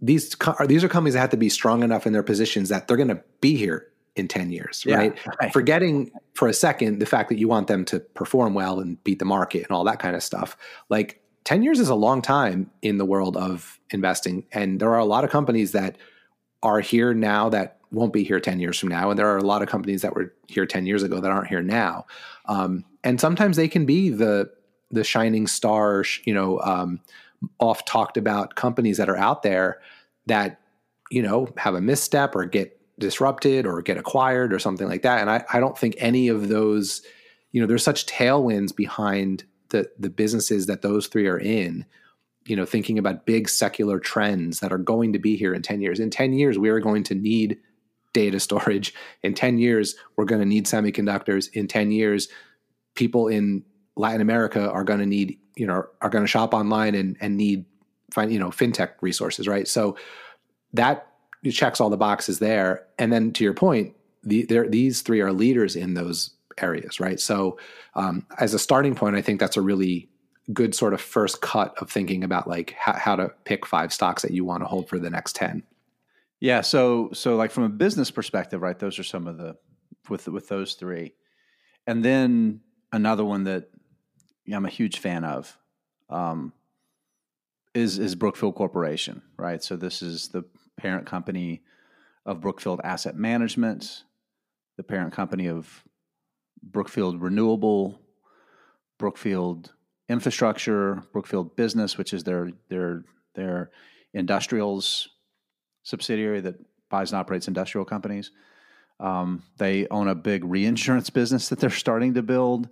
these 0.00 0.36
these 0.66 0.84
are 0.84 0.88
companies 0.88 1.14
that 1.14 1.20
have 1.20 1.30
to 1.30 1.36
be 1.36 1.48
strong 1.48 1.82
enough 1.82 2.06
in 2.06 2.12
their 2.12 2.24
positions 2.24 2.68
that 2.68 2.88
they're 2.88 2.96
going 2.96 3.08
to 3.08 3.22
be 3.40 3.56
here 3.56 3.86
in 4.16 4.28
10 4.28 4.50
years, 4.50 4.82
yeah, 4.84 4.96
right? 4.96 5.18
right? 5.40 5.52
Forgetting 5.52 6.10
for 6.34 6.48
a 6.48 6.52
second 6.52 6.98
the 6.98 7.06
fact 7.06 7.28
that 7.30 7.38
you 7.38 7.48
want 7.48 7.66
them 7.66 7.84
to 7.86 8.00
perform 8.00 8.52
well 8.52 8.80
and 8.80 9.02
beat 9.04 9.18
the 9.18 9.24
market 9.24 9.62
and 9.62 9.70
all 9.70 9.84
that 9.84 10.00
kind 10.00 10.14
of 10.14 10.22
stuff. 10.22 10.56
Like 10.90 11.21
10 11.44 11.62
years 11.62 11.80
is 11.80 11.88
a 11.88 11.94
long 11.94 12.22
time 12.22 12.70
in 12.82 12.98
the 12.98 13.04
world 13.04 13.36
of 13.36 13.80
investing. 13.90 14.44
And 14.52 14.80
there 14.80 14.90
are 14.90 14.98
a 14.98 15.04
lot 15.04 15.24
of 15.24 15.30
companies 15.30 15.72
that 15.72 15.98
are 16.62 16.80
here 16.80 17.12
now 17.14 17.48
that 17.48 17.78
won't 17.90 18.12
be 18.12 18.24
here 18.24 18.40
10 18.40 18.60
years 18.60 18.78
from 18.78 18.88
now. 18.88 19.10
And 19.10 19.18
there 19.18 19.28
are 19.28 19.38
a 19.38 19.44
lot 19.44 19.62
of 19.62 19.68
companies 19.68 20.02
that 20.02 20.14
were 20.14 20.32
here 20.48 20.66
10 20.66 20.86
years 20.86 21.02
ago 21.02 21.20
that 21.20 21.30
aren't 21.30 21.48
here 21.48 21.62
now. 21.62 22.06
Um, 22.46 22.84
and 23.04 23.20
sometimes 23.20 23.56
they 23.56 23.68
can 23.68 23.84
be 23.84 24.08
the, 24.08 24.50
the 24.90 25.04
shining 25.04 25.46
star, 25.46 26.04
you 26.24 26.32
know, 26.32 26.60
um, 26.60 27.00
oft 27.58 27.86
talked 27.86 28.16
about 28.16 28.54
companies 28.54 28.96
that 28.96 29.08
are 29.08 29.16
out 29.16 29.42
there 29.42 29.80
that, 30.26 30.60
you 31.10 31.22
know, 31.22 31.48
have 31.56 31.74
a 31.74 31.80
misstep 31.80 32.34
or 32.36 32.44
get 32.44 32.78
disrupted 32.98 33.66
or 33.66 33.82
get 33.82 33.96
acquired 33.96 34.52
or 34.52 34.58
something 34.58 34.88
like 34.88 35.02
that. 35.02 35.20
And 35.20 35.28
I, 35.28 35.44
I 35.52 35.60
don't 35.60 35.76
think 35.76 35.96
any 35.98 36.28
of 36.28 36.48
those, 36.48 37.02
you 37.50 37.60
know, 37.60 37.66
there's 37.66 37.82
such 37.82 38.06
tailwinds 38.06 38.74
behind 38.74 39.44
the 39.72 39.90
the 39.98 40.10
businesses 40.10 40.66
that 40.66 40.82
those 40.82 41.08
three 41.08 41.26
are 41.26 41.38
in. 41.38 41.84
You 42.44 42.56
know, 42.56 42.64
thinking 42.64 42.98
about 42.98 43.24
big 43.24 43.48
secular 43.48 44.00
trends 44.00 44.60
that 44.60 44.72
are 44.72 44.78
going 44.78 45.12
to 45.12 45.20
be 45.20 45.36
here 45.36 45.54
in 45.54 45.62
10 45.62 45.80
years. 45.80 46.00
In 46.00 46.10
10 46.10 46.32
years, 46.32 46.58
we 46.58 46.70
are 46.70 46.80
going 46.80 47.04
to 47.04 47.14
need 47.14 47.58
data 48.12 48.40
storage. 48.40 48.94
In 49.22 49.34
10 49.34 49.58
years, 49.58 49.94
we're 50.16 50.24
going 50.24 50.40
to 50.40 50.46
need 50.46 50.66
semiconductors. 50.66 51.50
In 51.52 51.68
10 51.68 51.92
years, 51.92 52.28
people 52.94 53.28
in 53.28 53.64
Latin 53.96 54.20
America 54.20 54.70
are 54.70 54.84
going 54.84 55.00
to 55.00 55.06
need, 55.06 55.38
you 55.56 55.66
know, 55.66 55.84
are 56.00 56.10
going 56.10 56.24
to 56.24 56.28
shop 56.28 56.54
online 56.54 56.94
and, 56.94 57.16
and 57.20 57.36
need, 57.36 57.64
find, 58.10 58.32
you 58.32 58.38
know, 58.38 58.50
fintech 58.50 58.94
resources, 59.00 59.46
right? 59.46 59.68
So 59.68 59.96
that 60.72 61.06
checks 61.50 61.80
all 61.80 61.90
the 61.90 61.96
boxes 61.96 62.38
there. 62.38 62.86
And 62.98 63.12
then 63.12 63.32
to 63.34 63.44
your 63.44 63.54
point, 63.54 63.94
the, 64.22 64.46
these 64.68 65.02
three 65.02 65.20
are 65.20 65.32
leaders 65.32 65.76
in 65.76 65.94
those 65.94 66.30
areas, 66.58 67.00
right? 67.00 67.20
So, 67.20 67.58
um, 67.94 68.26
as 68.38 68.54
a 68.54 68.58
starting 68.58 68.94
point, 68.94 69.16
I 69.16 69.22
think 69.22 69.40
that's 69.40 69.56
a 69.56 69.62
really 69.62 70.08
good 70.52 70.74
sort 70.74 70.92
of 70.92 71.00
first 71.00 71.40
cut 71.40 71.74
of 71.78 71.90
thinking 71.90 72.24
about 72.24 72.48
like 72.48 72.74
how, 72.78 72.94
how 72.94 73.16
to 73.16 73.30
pick 73.44 73.64
five 73.64 73.92
stocks 73.92 74.22
that 74.22 74.32
you 74.32 74.44
want 74.44 74.62
to 74.62 74.66
hold 74.66 74.88
for 74.88 74.98
the 74.98 75.10
next 75.10 75.36
ten. 75.36 75.62
Yeah. 76.40 76.62
So, 76.62 77.10
so 77.12 77.36
like 77.36 77.52
from 77.52 77.64
a 77.64 77.68
business 77.68 78.10
perspective, 78.10 78.62
right? 78.62 78.78
Those 78.78 78.98
are 78.98 79.04
some 79.04 79.26
of 79.26 79.38
the 79.38 79.56
with 80.08 80.26
with 80.28 80.48
those 80.48 80.74
three, 80.74 81.14
and 81.86 82.04
then 82.04 82.60
another 82.92 83.24
one 83.24 83.44
that 83.44 83.70
I'm 84.52 84.64
a 84.64 84.70
huge 84.70 84.98
fan 84.98 85.24
of 85.24 85.56
um, 86.10 86.52
is 87.74 87.98
is 87.98 88.14
Brookfield 88.14 88.54
Corporation, 88.54 89.22
right? 89.36 89.62
So 89.62 89.76
this 89.76 90.02
is 90.02 90.28
the 90.28 90.44
parent 90.76 91.06
company 91.06 91.62
of 92.26 92.40
Brookfield 92.40 92.80
Asset 92.84 93.16
Management, 93.16 94.04
the 94.76 94.82
parent 94.82 95.12
company 95.12 95.48
of 95.48 95.84
Brookfield 96.62 97.20
Renewable, 97.20 98.00
Brookfield 98.98 99.72
Infrastructure, 100.08 101.02
Brookfield 101.12 101.56
Business, 101.56 101.96
which 101.98 102.12
is 102.12 102.24
their 102.24 102.50
their 102.68 103.04
their 103.34 103.70
industrials 104.14 105.08
subsidiary 105.82 106.40
that 106.40 106.54
buys 106.88 107.12
and 107.12 107.18
operates 107.18 107.48
industrial 107.48 107.84
companies. 107.84 108.30
Um, 109.00 109.42
they 109.56 109.88
own 109.88 110.08
a 110.08 110.14
big 110.14 110.44
reinsurance 110.44 111.10
business 111.10 111.48
that 111.48 111.58
they're 111.58 111.70
starting 111.70 112.14
to 112.14 112.22
build. 112.22 112.68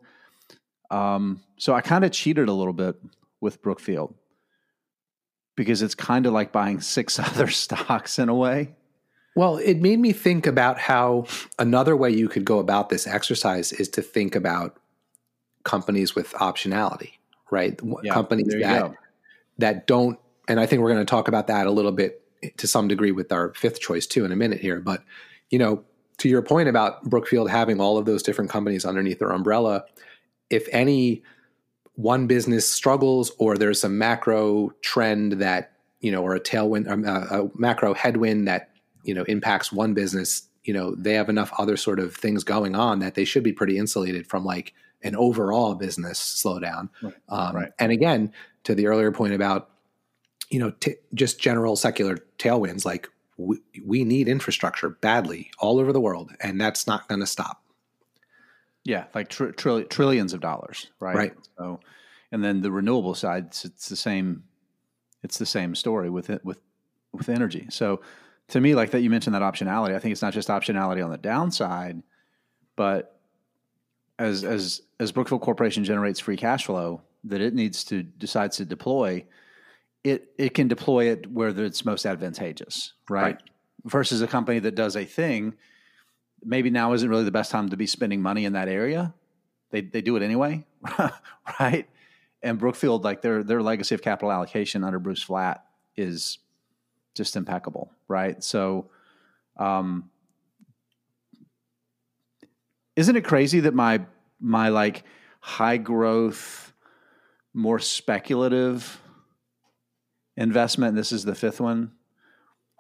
Um, 0.91 1.43
so 1.59 1.75
I 1.75 1.81
kind 1.81 2.05
of 2.05 2.13
cheated 2.13 2.49
a 2.49 2.53
little 2.53 2.73
bit 2.73 2.97
with 3.41 3.63
Brookfield 3.63 4.15
because 5.57 5.83
it's 5.83 5.95
kind 5.95 6.27
of 6.27 6.33
like 6.33 6.53
buying 6.53 6.81
six 6.81 7.19
other 7.19 7.49
stocks 7.49 8.19
in 8.19 8.29
a 8.29 8.35
way. 8.35 8.75
Well, 9.37 9.59
it 9.59 9.79
made 9.81 10.01
me 10.01 10.13
think 10.13 10.47
about 10.47 10.79
how 10.79 11.27
another 11.59 11.97
way 11.97 12.11
you 12.11 12.29
could 12.29 12.45
go 12.45 12.59
about 12.59 12.89
this 12.89 13.07
exercise 13.07 13.73
is 13.73 13.89
to 13.91 14.03
think 14.03 14.35
about 14.35 14.79
companies 15.65 16.15
with 16.15 16.33
optionality, 16.33 17.13
right? 17.51 17.79
Yeah, 18.03 18.13
companies 18.13 18.49
that 18.61 18.93
that 19.59 19.87
don't 19.87 20.19
and 20.49 20.59
I 20.59 20.67
think 20.67 20.83
we're 20.83 20.93
going 20.93 21.05
to 21.07 21.11
talk 21.11 21.29
about 21.29 21.47
that 21.47 21.67
a 21.67 21.71
little 21.71 21.93
bit 21.93 22.23
to 22.57 22.67
some 22.67 22.89
degree 22.89 23.13
with 23.13 23.31
our 23.31 23.55
fifth 23.55 23.81
choice 23.81 24.07
too 24.07 24.25
in 24.25 24.33
a 24.33 24.37
minute 24.37 24.61
here, 24.61 24.81
but 24.81 25.05
you 25.51 25.59
know, 25.59 25.85
to 26.19 26.29
your 26.29 26.43
point 26.43 26.69
about 26.69 27.03
Brookfield 27.05 27.51
having 27.51 27.81
all 27.81 27.99
of 27.99 28.05
those 28.05 28.23
different 28.23 28.51
companies 28.51 28.85
underneath 28.85 29.19
their 29.19 29.31
umbrella, 29.31 29.85
if 30.49 30.69
any 30.73 31.23
one 31.95 32.27
business 32.27 32.67
struggles 32.67 33.31
or 33.39 33.57
there's 33.57 33.85
a 33.85 33.89
macro 33.89 34.71
trend 34.81 35.33
that 35.33 35.73
you 36.01 36.11
know 36.11 36.23
or 36.23 36.35
a 36.35 36.41
tailwind 36.41 36.91
um, 36.91 37.05
a, 37.05 37.43
a 37.43 37.51
macro 37.55 37.95
headwind 37.95 38.49
that 38.49 38.70
you 39.05 39.15
know 39.15 39.25
impacts 39.25 39.73
one 39.73 39.95
business 39.95 40.49
you 40.65 40.75
know 40.75 40.95
they 40.95 41.15
have 41.15 41.29
enough 41.29 41.53
other 41.59 41.77
sort 41.77 41.99
of 41.99 42.15
things 42.15 42.45
going 42.45 42.75
on 42.75 42.99
that 42.99 43.15
they 43.15 43.25
should 43.25 43.43
be 43.43 43.53
pretty 43.53 43.79
insulated 43.79 44.27
from 44.27 44.45
like 44.45 44.75
an 45.03 45.17
overall 45.17 45.75
business 45.75 46.21
slowdown. 46.21 46.89
Right. 47.03 47.15
Um, 47.29 47.57
right. 47.57 47.73
And 47.79 47.93
again, 47.93 48.33
to 48.65 48.75
the 48.75 48.87
earlier 48.87 49.13
point 49.13 49.35
about 49.35 49.71
you 50.51 50.59
know 50.59 50.71
t- 50.73 50.97
just 51.15 51.41
general 51.41 51.77
secular 51.77 52.19
tailwinds, 52.39 52.85
like 52.85 53.09
we, 53.37 53.59
we 53.85 54.05
need 54.05 54.29
infrastructure 54.29 54.91
badly 54.91 55.51
all 55.59 55.79
over 55.79 55.93
the 55.93 56.01
world, 56.01 56.33
and 56.41 56.61
that's 56.61 56.87
not 56.87 57.09
going 57.09 57.21
to 57.21 57.27
stop. 57.27 57.63
Yeah, 58.85 59.05
like 59.15 59.29
tr- 59.29 59.51
trillion, 59.51 59.89
trillions 59.89 60.33
of 60.33 60.41
dollars, 60.41 60.89
right? 61.01 61.17
Right. 61.17 61.35
So, 61.59 61.81
and 62.33 62.43
then 62.43 62.63
the 62.63 62.73
renewable 62.73 63.15
side, 63.15 63.47
it's, 63.47 63.65
it's 63.65 63.89
the 63.89 63.97
same. 63.97 64.45
It's 65.23 65.39
the 65.39 65.47
same 65.47 65.75
story 65.75 66.11
with 66.11 66.31
it 66.31 66.45
with 66.45 66.59
with 67.13 67.29
energy. 67.29 67.67
So, 67.71 68.01
to 68.51 68.61
me, 68.61 68.75
like 68.75 68.91
that, 68.91 69.01
you 69.01 69.11
mentioned 69.11 69.35
that 69.35 69.43
optionality. 69.43 69.95
I 69.95 69.99
think 69.99 70.13
it's 70.13 70.23
not 70.23 70.33
just 70.33 70.49
optionality 70.49 71.05
on 71.05 71.11
the 71.11 71.19
downside, 71.19 72.03
but 72.77 73.21
as 74.19 74.45
as 74.45 74.83
as 74.99 75.13
Brookfield 75.13 75.41
Corporation 75.41 75.85
generates 75.85 76.21
free 76.21 76.37
cash 76.37 76.67
flow 76.67 77.01
that 77.25 77.41
it 77.41 77.55
needs 77.55 77.85
to 77.85 78.03
decides 78.03 78.57
to 78.59 78.65
deploy, 78.65 79.25
it 80.05 80.33
it 80.37 80.55
can 80.55 80.69
deploy 80.69 81.11
it 81.11 81.31
where 81.31 81.49
it's 81.49 81.85
most 81.85 82.07
advantageous, 82.07 82.93
right? 83.09 83.23
right? 83.23 83.43
Versus 83.85 84.21
a 84.21 84.27
company 84.27 84.59
that 84.59 84.75
does 84.75 84.97
a 84.97 85.05
thing, 85.05 85.55
maybe 86.45 86.71
now 86.71 86.93
isn't 86.93 87.09
really 87.09 87.25
the 87.25 87.31
best 87.31 87.51
time 87.51 87.69
to 87.71 87.77
be 87.77 87.87
spending 87.87 88.21
money 88.21 88.45
in 88.45 88.53
that 88.55 88.69
area. 88.69 89.15
They 89.71 89.83
they 89.83 90.03
do 90.03 90.17
it 90.17 90.23
anyway, 90.23 90.67
right? 91.61 91.89
And 92.43 92.59
Brookfield, 92.59 93.05
like 93.05 93.23
their 93.23 93.45
their 93.45 93.63
legacy 93.63 93.95
of 93.95 94.03
capital 94.03 94.33
allocation 94.33 94.83
under 94.83 94.99
Bruce 94.99 95.23
Flatt 95.23 95.65
is 95.97 96.39
just 97.15 97.37
impeccable, 97.37 97.93
right? 98.09 98.43
So, 98.43 98.91
um, 99.57 100.11
isn't 102.97 103.17
it 103.17 103.25
crazy 103.25 103.61
that 103.61 103.75
my 103.75 104.01
my 104.41 104.69
like 104.69 105.05
high 105.41 105.77
growth, 105.77 106.73
more 107.55 107.79
speculative 107.79 109.01
investment, 110.37 110.97
this 110.97 111.13
is 111.13 111.25
the 111.25 111.35
fifth 111.35 111.61
one, 111.61 111.93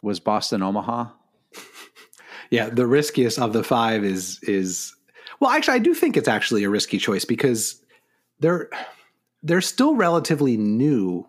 was 0.02 0.20
Boston 0.20 0.62
Omaha. 0.62 1.06
yeah, 2.50 2.70
the 2.70 2.86
riskiest 2.86 3.38
of 3.38 3.52
the 3.52 3.64
five 3.64 4.04
is 4.04 4.40
is 4.42 4.94
well, 5.40 5.50
actually, 5.50 5.74
I 5.74 5.78
do 5.78 5.94
think 5.94 6.16
it's 6.16 6.28
actually 6.28 6.64
a 6.64 6.70
risky 6.70 6.98
choice 6.98 7.24
because 7.24 7.82
they're 8.40 8.68
they're 9.42 9.62
still 9.62 9.94
relatively 9.94 10.56
new 10.56 11.26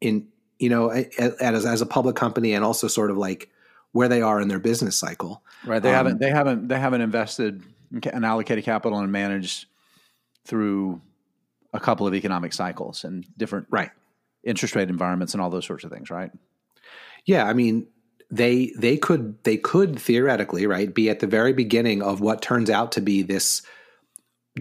in 0.00 0.28
you 0.62 0.68
know 0.68 0.90
as 0.90 1.66
as 1.66 1.80
a 1.80 1.86
public 1.86 2.14
company 2.14 2.52
and 2.54 2.64
also 2.64 2.86
sort 2.86 3.10
of 3.10 3.16
like 3.16 3.50
where 3.90 4.08
they 4.08 4.22
are 4.22 4.40
in 4.40 4.46
their 4.48 4.60
business 4.60 4.96
cycle. 4.96 5.42
Right. 5.66 5.82
They 5.82 5.90
um, 5.90 5.94
haven't 5.94 6.18
they 6.20 6.30
haven't 6.30 6.68
they 6.68 6.78
haven't 6.78 7.00
invested 7.00 7.62
and 8.12 8.24
allocated 8.24 8.64
capital 8.64 8.98
and 9.00 9.10
managed 9.10 9.66
through 10.44 11.00
a 11.74 11.80
couple 11.80 12.06
of 12.06 12.14
economic 12.14 12.52
cycles 12.52 13.04
and 13.04 13.26
different 13.36 13.66
right 13.70 13.90
interest 14.44 14.76
rate 14.76 14.88
environments 14.88 15.34
and 15.34 15.42
all 15.42 15.50
those 15.50 15.66
sorts 15.66 15.84
of 15.84 15.90
things, 15.90 16.10
right? 16.10 16.30
Yeah, 17.26 17.44
I 17.44 17.54
mean, 17.54 17.88
they 18.30 18.72
they 18.76 18.96
could 18.96 19.42
they 19.42 19.56
could 19.56 19.98
theoretically, 19.98 20.66
right, 20.66 20.92
be 20.94 21.10
at 21.10 21.20
the 21.20 21.26
very 21.26 21.52
beginning 21.52 22.02
of 22.02 22.20
what 22.20 22.40
turns 22.40 22.70
out 22.70 22.92
to 22.92 23.00
be 23.00 23.22
this 23.22 23.62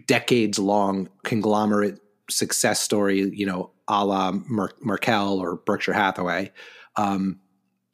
decades 0.07 0.57
long 0.57 1.09
conglomerate 1.23 1.99
success 2.29 2.79
story, 2.79 3.29
you 3.33 3.45
know, 3.45 3.70
a 3.87 4.05
la 4.05 4.31
Mer- 4.31 4.71
Markel 4.81 5.39
or 5.39 5.57
Berkshire 5.57 5.93
Hathaway, 5.93 6.51
um, 6.95 7.39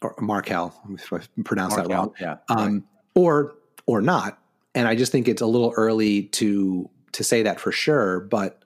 or 0.02 0.16
Markel, 0.20 0.74
if 0.92 1.12
I 1.12 1.20
pronounce 1.44 1.76
Markel, 1.76 1.90
that 1.90 1.96
wrong, 1.96 2.14
yeah, 2.20 2.38
um, 2.50 2.74
right. 2.74 2.84
or 3.16 3.56
or 3.86 4.02
not. 4.02 4.40
And 4.76 4.88
I 4.88 4.96
just 4.96 5.12
think 5.12 5.28
it's 5.28 5.42
a 5.42 5.48
little 5.48 5.74
early 5.76 6.24
to 6.24 6.90
to 7.14 7.24
say 7.24 7.44
that 7.44 7.60
for 7.60 7.72
sure, 7.72 8.20
but 8.20 8.64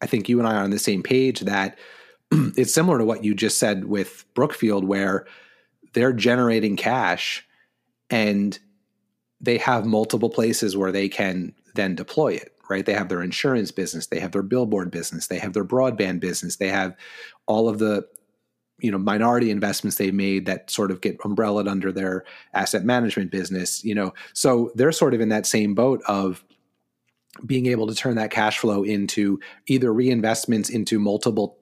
I 0.00 0.06
think 0.06 0.28
you 0.28 0.38
and 0.38 0.48
I 0.48 0.54
are 0.54 0.64
on 0.64 0.70
the 0.70 0.78
same 0.78 1.02
page 1.02 1.40
that 1.40 1.78
it's 2.30 2.72
similar 2.72 2.98
to 2.98 3.04
what 3.04 3.24
you 3.24 3.34
just 3.34 3.58
said 3.58 3.86
with 3.86 4.24
Brookfield, 4.34 4.84
where 4.84 5.26
they're 5.92 6.12
generating 6.12 6.76
cash 6.76 7.46
and 8.10 8.58
they 9.40 9.58
have 9.58 9.84
multiple 9.84 10.30
places 10.30 10.76
where 10.76 10.92
they 10.92 11.08
can 11.08 11.54
then 11.74 11.94
deploy 11.94 12.34
it, 12.34 12.56
right? 12.72 12.84
They 12.84 12.94
have 12.94 13.08
their 13.08 13.22
insurance 13.22 13.70
business, 13.70 14.06
they 14.06 14.20
have 14.20 14.32
their 14.32 14.42
billboard 14.42 14.90
business, 14.90 15.26
they 15.26 15.38
have 15.38 15.52
their 15.52 15.64
broadband 15.64 16.20
business, 16.20 16.56
they 16.56 16.68
have 16.68 16.96
all 17.46 17.68
of 17.68 17.78
the 17.78 18.06
you 18.80 18.90
know 18.90 18.98
minority 18.98 19.50
investments 19.50 19.96
they've 19.96 20.12
made 20.12 20.46
that 20.46 20.68
sort 20.70 20.90
of 20.90 21.00
get 21.00 21.16
umbrellaed 21.24 21.68
under 21.68 21.92
their 21.92 22.24
asset 22.52 22.84
management 22.84 23.30
business 23.30 23.84
you 23.84 23.94
know 23.94 24.12
so 24.32 24.72
they're 24.74 24.90
sort 24.90 25.14
of 25.14 25.20
in 25.20 25.28
that 25.28 25.46
same 25.46 25.72
boat 25.72 26.02
of 26.08 26.42
being 27.46 27.66
able 27.66 27.86
to 27.86 27.94
turn 27.94 28.16
that 28.16 28.30
cash 28.30 28.58
flow 28.58 28.82
into 28.82 29.38
either 29.66 29.90
reinvestments 29.90 30.70
into 30.70 30.98
multiple 30.98 31.58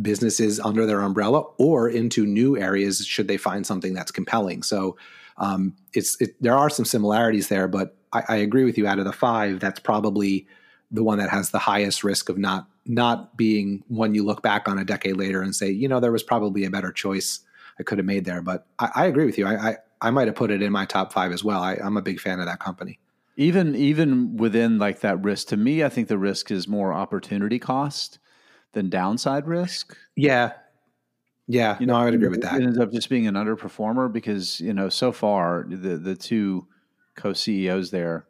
businesses 0.00 0.60
under 0.60 0.86
their 0.86 1.00
umbrella 1.00 1.42
or 1.58 1.88
into 1.88 2.26
new 2.26 2.58
areas 2.58 3.04
should 3.06 3.28
they 3.28 3.36
find 3.36 3.66
something 3.66 3.94
that's 3.94 4.10
compelling. 4.10 4.62
So 4.62 4.96
um, 5.36 5.74
it's 5.92 6.20
it, 6.20 6.34
there 6.40 6.56
are 6.56 6.70
some 6.70 6.84
similarities 6.84 7.48
there, 7.48 7.68
but 7.68 7.96
I, 8.14 8.22
I, 8.28 8.36
agree 8.36 8.64
with 8.64 8.78
you. 8.78 8.86
Out 8.86 8.98
of 8.98 9.04
the 9.04 9.12
five, 9.12 9.60
that's 9.60 9.80
probably 9.80 10.46
the 10.90 11.02
one 11.02 11.18
that 11.18 11.30
has 11.30 11.50
the 11.50 11.58
highest 11.58 12.04
risk 12.04 12.28
of 12.28 12.38
not 12.38 12.68
not 12.86 13.36
being 13.36 13.82
one 13.88 14.14
you 14.14 14.24
look 14.24 14.42
back 14.42 14.68
on 14.68 14.78
a 14.78 14.84
decade 14.84 15.16
later 15.16 15.42
and 15.42 15.54
say, 15.54 15.70
you 15.70 15.88
know, 15.88 16.00
there 16.00 16.12
was 16.12 16.22
probably 16.22 16.64
a 16.64 16.70
better 16.70 16.92
choice 16.92 17.40
I 17.78 17.82
could 17.82 17.98
have 17.98 18.06
made 18.06 18.24
there. 18.24 18.42
But 18.42 18.66
I, 18.78 18.90
I 18.94 19.06
agree 19.06 19.24
with 19.24 19.38
you. 19.38 19.46
I, 19.46 19.70
I, 19.70 19.76
I 20.00 20.10
might 20.10 20.26
have 20.26 20.36
put 20.36 20.50
it 20.50 20.62
in 20.62 20.70
my 20.70 20.84
top 20.84 21.12
five 21.12 21.32
as 21.32 21.42
well. 21.42 21.62
I, 21.62 21.74
I'm 21.74 21.96
a 21.96 22.02
big 22.02 22.20
fan 22.20 22.40
of 22.40 22.46
that 22.46 22.60
company. 22.60 22.98
Even 23.36 23.74
even 23.74 24.36
within 24.36 24.78
like 24.78 25.00
that 25.00 25.22
risk, 25.22 25.48
to 25.48 25.56
me, 25.56 25.82
I 25.82 25.88
think 25.88 26.08
the 26.08 26.18
risk 26.18 26.50
is 26.50 26.68
more 26.68 26.92
opportunity 26.92 27.58
cost 27.58 28.18
than 28.72 28.90
downside 28.90 29.46
risk. 29.46 29.96
Yeah. 30.14 30.52
Yeah, 31.46 31.76
you 31.78 31.84
know, 31.84 31.92
no, 31.92 32.00
I 32.00 32.04
would 32.06 32.14
agree 32.14 32.28
with 32.28 32.40
that. 32.40 32.58
It 32.58 32.64
ends 32.64 32.78
up 32.78 32.90
just 32.90 33.10
being 33.10 33.26
an 33.26 33.34
underperformer 33.34 34.10
because, 34.10 34.60
you 34.60 34.72
know, 34.72 34.88
so 34.88 35.12
far 35.12 35.66
the 35.68 35.98
the 35.98 36.14
two 36.14 36.66
co-CEOs 37.14 37.90
there 37.90 38.26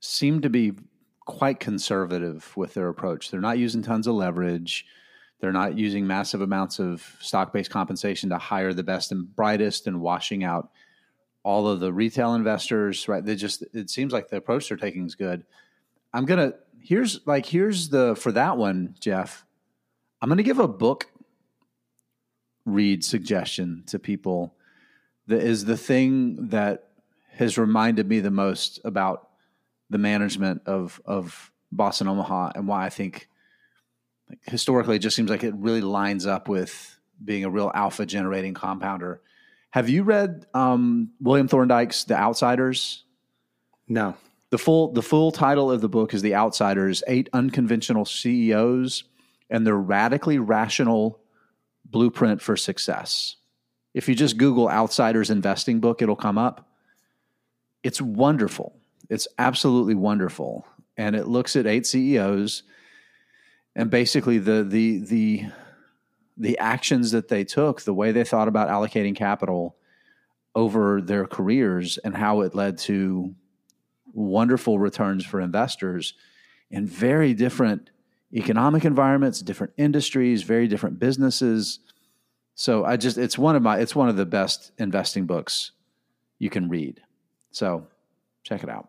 seem 0.00 0.40
to 0.40 0.50
be 0.50 0.72
quite 1.26 1.60
conservative 1.60 2.52
with 2.56 2.74
their 2.74 2.88
approach. 2.88 3.30
They're 3.30 3.40
not 3.40 3.58
using 3.58 3.82
tons 3.82 4.06
of 4.06 4.14
leverage. 4.14 4.86
They're 5.40 5.52
not 5.52 5.78
using 5.78 6.06
massive 6.06 6.40
amounts 6.40 6.78
of 6.78 7.16
stock-based 7.20 7.70
compensation 7.70 8.30
to 8.30 8.38
hire 8.38 8.72
the 8.72 8.82
best 8.82 9.12
and 9.12 9.34
brightest 9.34 9.86
and 9.86 10.00
washing 10.00 10.44
out 10.44 10.70
all 11.42 11.66
of 11.66 11.80
the 11.80 11.92
retail 11.92 12.34
investors, 12.34 13.08
right? 13.08 13.24
They 13.24 13.36
just 13.36 13.64
it 13.72 13.88
seems 13.88 14.12
like 14.12 14.28
the 14.28 14.36
approach 14.36 14.68
they're 14.68 14.76
taking 14.76 15.06
is 15.06 15.14
good. 15.14 15.44
I'm 16.12 16.26
gonna 16.26 16.54
here's 16.78 17.26
like 17.26 17.46
here's 17.46 17.88
the 17.88 18.14
for 18.16 18.32
that 18.32 18.58
one, 18.58 18.96
Jeff. 19.00 19.44
I'm 20.20 20.28
gonna 20.28 20.42
give 20.42 20.58
a 20.58 20.68
book 20.68 21.06
read 22.66 23.02
suggestion 23.04 23.84
to 23.86 23.98
people 23.98 24.54
that 25.26 25.42
is 25.42 25.64
the 25.64 25.76
thing 25.76 26.48
that 26.48 26.89
has 27.40 27.58
reminded 27.58 28.08
me 28.08 28.20
the 28.20 28.30
most 28.30 28.80
about 28.84 29.28
the 29.90 29.98
management 29.98 30.62
of 30.66 31.00
of 31.04 31.50
Boston 31.72 32.06
Omaha 32.06 32.52
and 32.54 32.68
why 32.68 32.86
I 32.86 32.90
think 32.90 33.28
like, 34.28 34.38
historically 34.44 34.96
it 34.96 35.00
just 35.00 35.16
seems 35.16 35.30
like 35.30 35.42
it 35.42 35.54
really 35.56 35.80
lines 35.80 36.26
up 36.26 36.48
with 36.48 36.98
being 37.22 37.44
a 37.44 37.50
real 37.50 37.70
alpha 37.74 38.06
generating 38.06 38.54
compounder 38.54 39.20
have 39.70 39.88
you 39.88 40.02
read 40.02 40.46
um, 40.52 41.12
William 41.20 41.48
Thorndike's 41.48 42.04
The 42.04 42.16
Outsiders? 42.16 43.04
No. 43.88 44.16
The 44.50 44.58
full 44.58 44.92
the 44.92 45.02
full 45.02 45.30
title 45.30 45.70
of 45.70 45.80
the 45.80 45.88
book 45.88 46.12
is 46.12 46.22
The 46.22 46.34
Outsiders: 46.34 47.04
Eight 47.06 47.28
Unconventional 47.32 48.04
CEOs 48.04 49.04
and 49.48 49.64
Their 49.64 49.76
Radically 49.76 50.38
Rational 50.38 51.20
Blueprint 51.84 52.42
for 52.42 52.56
Success. 52.56 53.36
If 53.94 54.08
you 54.08 54.16
just 54.16 54.36
Google 54.36 54.68
Outsiders 54.68 55.30
Investing 55.30 55.78
Book, 55.78 56.02
it'll 56.02 56.16
come 56.16 56.36
up. 56.36 56.68
It's 57.82 58.00
wonderful. 58.00 58.76
It's 59.08 59.26
absolutely 59.38 59.94
wonderful, 59.94 60.66
and 60.96 61.16
it 61.16 61.26
looks 61.26 61.56
at 61.56 61.66
eight 61.66 61.86
CEOs 61.86 62.62
and 63.74 63.90
basically 63.90 64.38
the 64.38 64.64
the 64.64 64.98
the 64.98 65.46
the 66.36 66.58
actions 66.58 67.10
that 67.10 67.28
they 67.28 67.44
took, 67.44 67.82
the 67.82 67.94
way 67.94 68.12
they 68.12 68.24
thought 68.24 68.48
about 68.48 68.68
allocating 68.68 69.14
capital 69.14 69.76
over 70.54 71.00
their 71.00 71.26
careers, 71.26 71.98
and 71.98 72.16
how 72.16 72.40
it 72.40 72.54
led 72.54 72.78
to 72.78 73.34
wonderful 74.12 74.78
returns 74.78 75.24
for 75.24 75.40
investors 75.40 76.14
in 76.70 76.86
very 76.86 77.34
different 77.34 77.90
economic 78.32 78.84
environments, 78.84 79.40
different 79.40 79.72
industries, 79.76 80.42
very 80.42 80.66
different 80.66 80.98
businesses. 80.98 81.80
So 82.54 82.84
I 82.84 82.96
just 82.96 83.18
it's 83.18 83.38
one 83.38 83.56
of 83.56 83.62
my 83.62 83.78
it's 83.78 83.94
one 83.94 84.08
of 84.08 84.16
the 84.16 84.26
best 84.26 84.72
investing 84.78 85.26
books 85.26 85.72
you 86.38 86.50
can 86.50 86.68
read. 86.68 87.00
So 87.50 87.86
check 88.42 88.62
it 88.62 88.68
out. 88.68 88.88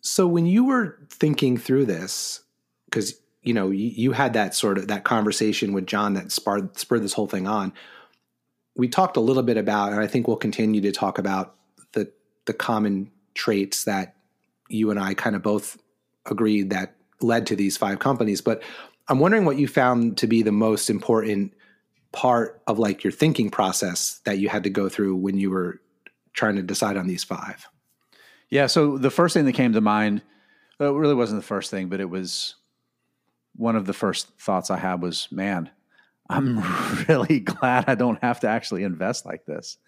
So 0.00 0.26
when 0.26 0.46
you 0.46 0.64
were 0.64 0.98
thinking 1.10 1.56
through 1.56 1.86
this, 1.86 2.42
because 2.86 3.14
you 3.42 3.52
know, 3.52 3.70
you, 3.70 3.88
you, 3.88 4.12
had 4.12 4.32
that 4.32 4.54
sort 4.54 4.78
of 4.78 4.88
that 4.88 5.04
conversation 5.04 5.74
with 5.74 5.86
John 5.86 6.14
that 6.14 6.32
spurred 6.32 6.78
spurred 6.78 7.02
this 7.02 7.12
whole 7.12 7.26
thing 7.26 7.46
on. 7.46 7.72
We 8.74 8.88
talked 8.88 9.16
a 9.16 9.20
little 9.20 9.42
bit 9.42 9.58
about, 9.58 9.92
and 9.92 10.00
I 10.00 10.06
think 10.06 10.26
we'll 10.26 10.38
continue 10.38 10.80
to 10.80 10.92
talk 10.92 11.18
about 11.18 11.54
the 11.92 12.10
the 12.46 12.54
common 12.54 13.10
traits 13.34 13.84
that 13.84 14.16
you 14.68 14.90
and 14.90 14.98
I 14.98 15.14
kind 15.14 15.36
of 15.36 15.42
both 15.42 15.78
agreed 16.26 16.70
that 16.70 16.96
led 17.20 17.46
to 17.48 17.56
these 17.56 17.76
five 17.76 17.98
companies. 17.98 18.40
But 18.40 18.62
I'm 19.08 19.18
wondering 19.18 19.44
what 19.44 19.58
you 19.58 19.68
found 19.68 20.16
to 20.18 20.26
be 20.26 20.42
the 20.42 20.52
most 20.52 20.88
important 20.88 21.52
part 22.12 22.62
of 22.66 22.78
like 22.78 23.04
your 23.04 23.12
thinking 23.12 23.50
process 23.50 24.20
that 24.24 24.38
you 24.38 24.48
had 24.48 24.62
to 24.64 24.70
go 24.70 24.88
through 24.88 25.16
when 25.16 25.36
you 25.36 25.50
were 25.50 25.80
trying 26.34 26.56
to 26.56 26.62
decide 26.62 26.96
on 26.96 27.06
these 27.06 27.24
five. 27.24 27.66
Yeah. 28.50 28.66
So 28.66 28.98
the 28.98 29.10
first 29.10 29.34
thing 29.34 29.46
that 29.46 29.52
came 29.52 29.72
to 29.72 29.80
mind, 29.80 30.22
it 30.78 30.84
really 30.84 31.14
wasn't 31.14 31.40
the 31.40 31.46
first 31.46 31.70
thing, 31.70 31.88
but 31.88 32.00
it 32.00 32.10
was 32.10 32.56
one 33.56 33.76
of 33.76 33.86
the 33.86 33.92
first 33.92 34.28
thoughts 34.38 34.70
I 34.70 34.78
had 34.78 35.00
was, 35.00 35.28
man, 35.30 35.70
I'm 36.28 36.60
really 37.08 37.40
glad 37.40 37.84
I 37.88 37.94
don't 37.94 38.20
have 38.22 38.40
to 38.40 38.48
actually 38.48 38.82
invest 38.82 39.24
like 39.24 39.46
this. 39.46 39.78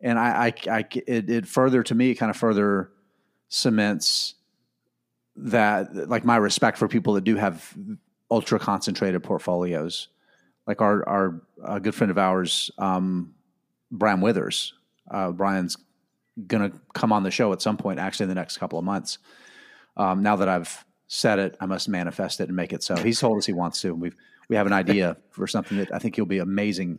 And 0.00 0.18
I, 0.18 0.46
I, 0.46 0.78
I 0.78 0.84
it, 1.06 1.30
it 1.30 1.46
further 1.46 1.82
to 1.82 1.94
me 1.94 2.14
kind 2.14 2.30
of 2.30 2.36
further 2.36 2.90
cements 3.48 4.34
that 5.36 6.08
like 6.08 6.24
my 6.24 6.36
respect 6.36 6.78
for 6.78 6.88
people 6.88 7.14
that 7.14 7.24
do 7.24 7.36
have 7.36 7.74
ultra 8.30 8.58
concentrated 8.58 9.22
portfolios. 9.22 10.08
Like 10.66 10.80
our 10.80 11.06
our 11.08 11.80
good 11.80 11.94
friend 11.94 12.10
of 12.10 12.18
ours, 12.18 12.70
um, 12.78 13.34
Brian 13.90 14.20
Withers. 14.20 14.74
Uh, 15.10 15.30
Brian's 15.30 15.76
gonna 16.46 16.72
come 16.94 17.12
on 17.12 17.22
the 17.22 17.30
show 17.30 17.52
at 17.52 17.62
some 17.62 17.76
point, 17.76 17.98
actually 17.98 18.24
in 18.24 18.28
the 18.28 18.34
next 18.34 18.58
couple 18.58 18.78
of 18.78 18.84
months. 18.84 19.18
Um, 19.96 20.22
now 20.22 20.36
that 20.36 20.48
I've 20.48 20.84
said 21.06 21.38
it, 21.38 21.56
I 21.60 21.66
must 21.66 21.88
manifest 21.88 22.40
it 22.40 22.48
and 22.48 22.56
make 22.56 22.72
it 22.72 22.82
so. 22.82 22.96
He's 22.96 23.20
told 23.20 23.38
us 23.38 23.46
he 23.46 23.52
wants 23.52 23.80
to. 23.82 23.94
We've 23.94 24.16
we 24.48 24.56
have 24.56 24.66
an 24.66 24.72
idea 24.72 25.16
for 25.30 25.46
something 25.46 25.78
that 25.78 25.94
I 25.94 25.98
think 25.98 26.16
he'll 26.16 26.26
be 26.26 26.38
amazing 26.38 26.98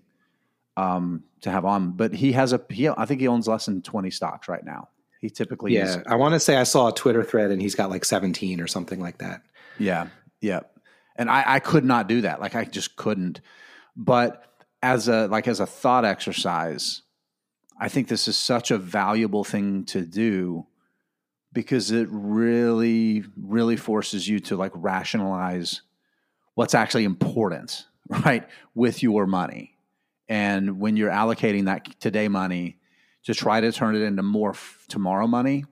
um, 0.78 1.24
to 1.42 1.52
have 1.52 1.66
on. 1.66 1.92
But 1.92 2.14
he 2.14 2.32
has 2.34 2.54
a 2.54 2.62
he, 2.70 2.90
I 2.90 3.06
think 3.06 3.22
he 3.22 3.28
owns 3.28 3.48
less 3.48 3.66
than 3.66 3.82
twenty 3.82 4.12
stocks 4.12 4.48
right 4.48 4.64
now. 4.64 4.90
He 5.22 5.30
typically 5.30 5.74
yeah. 5.74 5.86
Is, 5.86 5.98
I 6.08 6.16
want 6.16 6.34
to 6.34 6.40
say 6.40 6.56
I 6.56 6.64
saw 6.64 6.90
a 6.90 6.94
Twitter 6.94 7.24
thread 7.24 7.52
and 7.52 7.62
he's 7.62 7.76
got 7.76 7.90
like 7.90 8.06
seventeen 8.06 8.62
or 8.62 8.68
something 8.68 9.00
like 9.00 9.20
that. 9.20 9.42
Yeah, 9.80 10.08
yeah. 10.42 10.62
And 11.16 11.30
I, 11.30 11.44
I 11.46 11.60
could 11.60 11.86
not 11.86 12.08
do 12.08 12.22
that. 12.22 12.42
Like 12.42 12.56
I 12.56 12.66
just 12.66 12.96
couldn't. 12.96 13.42
But 13.96 14.46
as 14.84 15.08
a 15.08 15.28
like 15.28 15.48
as 15.48 15.60
a 15.60 15.66
thought 15.66 16.06
exercise, 16.06 17.02
I 17.80 17.90
think 17.90 18.08
this 18.08 18.28
is 18.28 18.38
such 18.38 18.72
a 18.72 18.78
valuable 18.78 19.44
thing 19.44 19.86
to 19.86 20.02
do 20.02 20.68
because 21.52 21.92
it 21.92 22.08
really 22.12 23.24
really 23.38 23.78
forces 23.78 24.28
you 24.28 24.40
to 24.42 24.56
like 24.56 24.72
rationalize 24.76 25.82
what's 26.54 26.74
actually 26.74 27.04
important, 27.04 27.86
right, 28.26 28.48
with 28.74 29.04
your 29.04 29.26
money. 29.26 29.78
And 30.28 30.80
when 30.80 30.98
you're 30.98 31.12
allocating 31.12 31.66
that 31.66 32.00
today 32.00 32.28
money 32.28 32.78
to 33.26 33.34
try 33.34 33.62
to 33.62 33.72
turn 33.72 33.96
it 33.96 34.02
into 34.02 34.24
more 34.24 34.52
f- 34.52 34.86
tomorrow 34.88 35.28
money, 35.28 35.66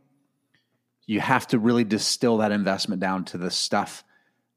you 1.06 1.20
have 1.20 1.48
to 1.48 1.60
really 1.60 1.84
distill 1.84 2.38
that 2.38 2.52
investment 2.52 3.02
down 3.02 3.26
to 3.26 3.38
the 3.38 3.52
stuff 3.52 4.04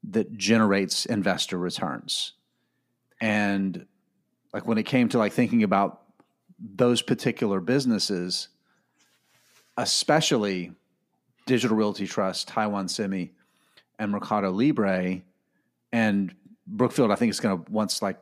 that 0.09 0.37
generates 0.37 1.05
investor 1.05 1.57
returns. 1.57 2.33
And 3.19 3.85
like 4.53 4.67
when 4.67 4.77
it 4.77 4.83
came 4.83 5.09
to 5.09 5.17
like 5.17 5.33
thinking 5.33 5.63
about 5.63 6.01
those 6.59 7.01
particular 7.01 7.59
businesses, 7.59 8.49
especially 9.77 10.71
Digital 11.45 11.77
Realty 11.77 12.07
Trust, 12.07 12.47
Taiwan 12.47 12.87
Semi, 12.87 13.31
and 13.99 14.11
Mercado 14.11 14.51
Libre, 14.51 15.21
and 15.91 16.35
Brookfield, 16.65 17.11
I 17.11 17.15
think 17.15 17.29
it's 17.29 17.39
going 17.39 17.63
to 17.63 17.71
once 17.71 18.01
like 18.01 18.17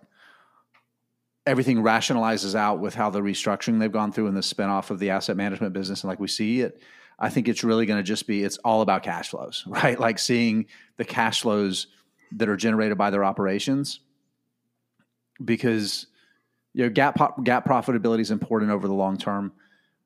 everything 1.45 1.79
rationalizes 1.83 2.55
out 2.55 2.79
with 2.79 2.95
how 2.95 3.09
the 3.09 3.21
restructuring 3.21 3.79
they've 3.79 3.91
gone 3.91 4.11
through 4.11 4.27
and 4.27 4.35
the 4.35 4.41
spinoff 4.41 4.89
of 4.89 4.99
the 4.99 5.09
asset 5.09 5.37
management 5.37 5.73
business, 5.73 6.03
and 6.03 6.09
like 6.09 6.19
we 6.19 6.27
see 6.27 6.61
it, 6.61 6.81
I 7.17 7.29
think 7.29 7.47
it's 7.47 7.63
really 7.63 7.85
going 7.85 7.99
to 7.99 8.03
just 8.03 8.27
be 8.27 8.43
it's 8.43 8.57
all 8.59 8.81
about 8.81 9.03
cash 9.03 9.29
flows, 9.29 9.63
right? 9.67 10.00
Like 10.00 10.19
seeing 10.19 10.65
the 10.98 11.05
cash 11.05 11.41
flows 11.41 11.87
that 12.33 12.50
are 12.50 12.57
generated 12.57 12.98
by 12.98 13.09
their 13.09 13.24
operations, 13.24 14.01
because 15.43 16.07
you 16.75 16.83
know 16.83 16.90
gap 16.90 17.18
GAAP 17.18 17.66
profitability 17.66 18.20
is 18.20 18.31
important 18.31 18.70
over 18.70 18.88
the 18.88 18.94
long 18.94 19.18
term. 19.18 19.53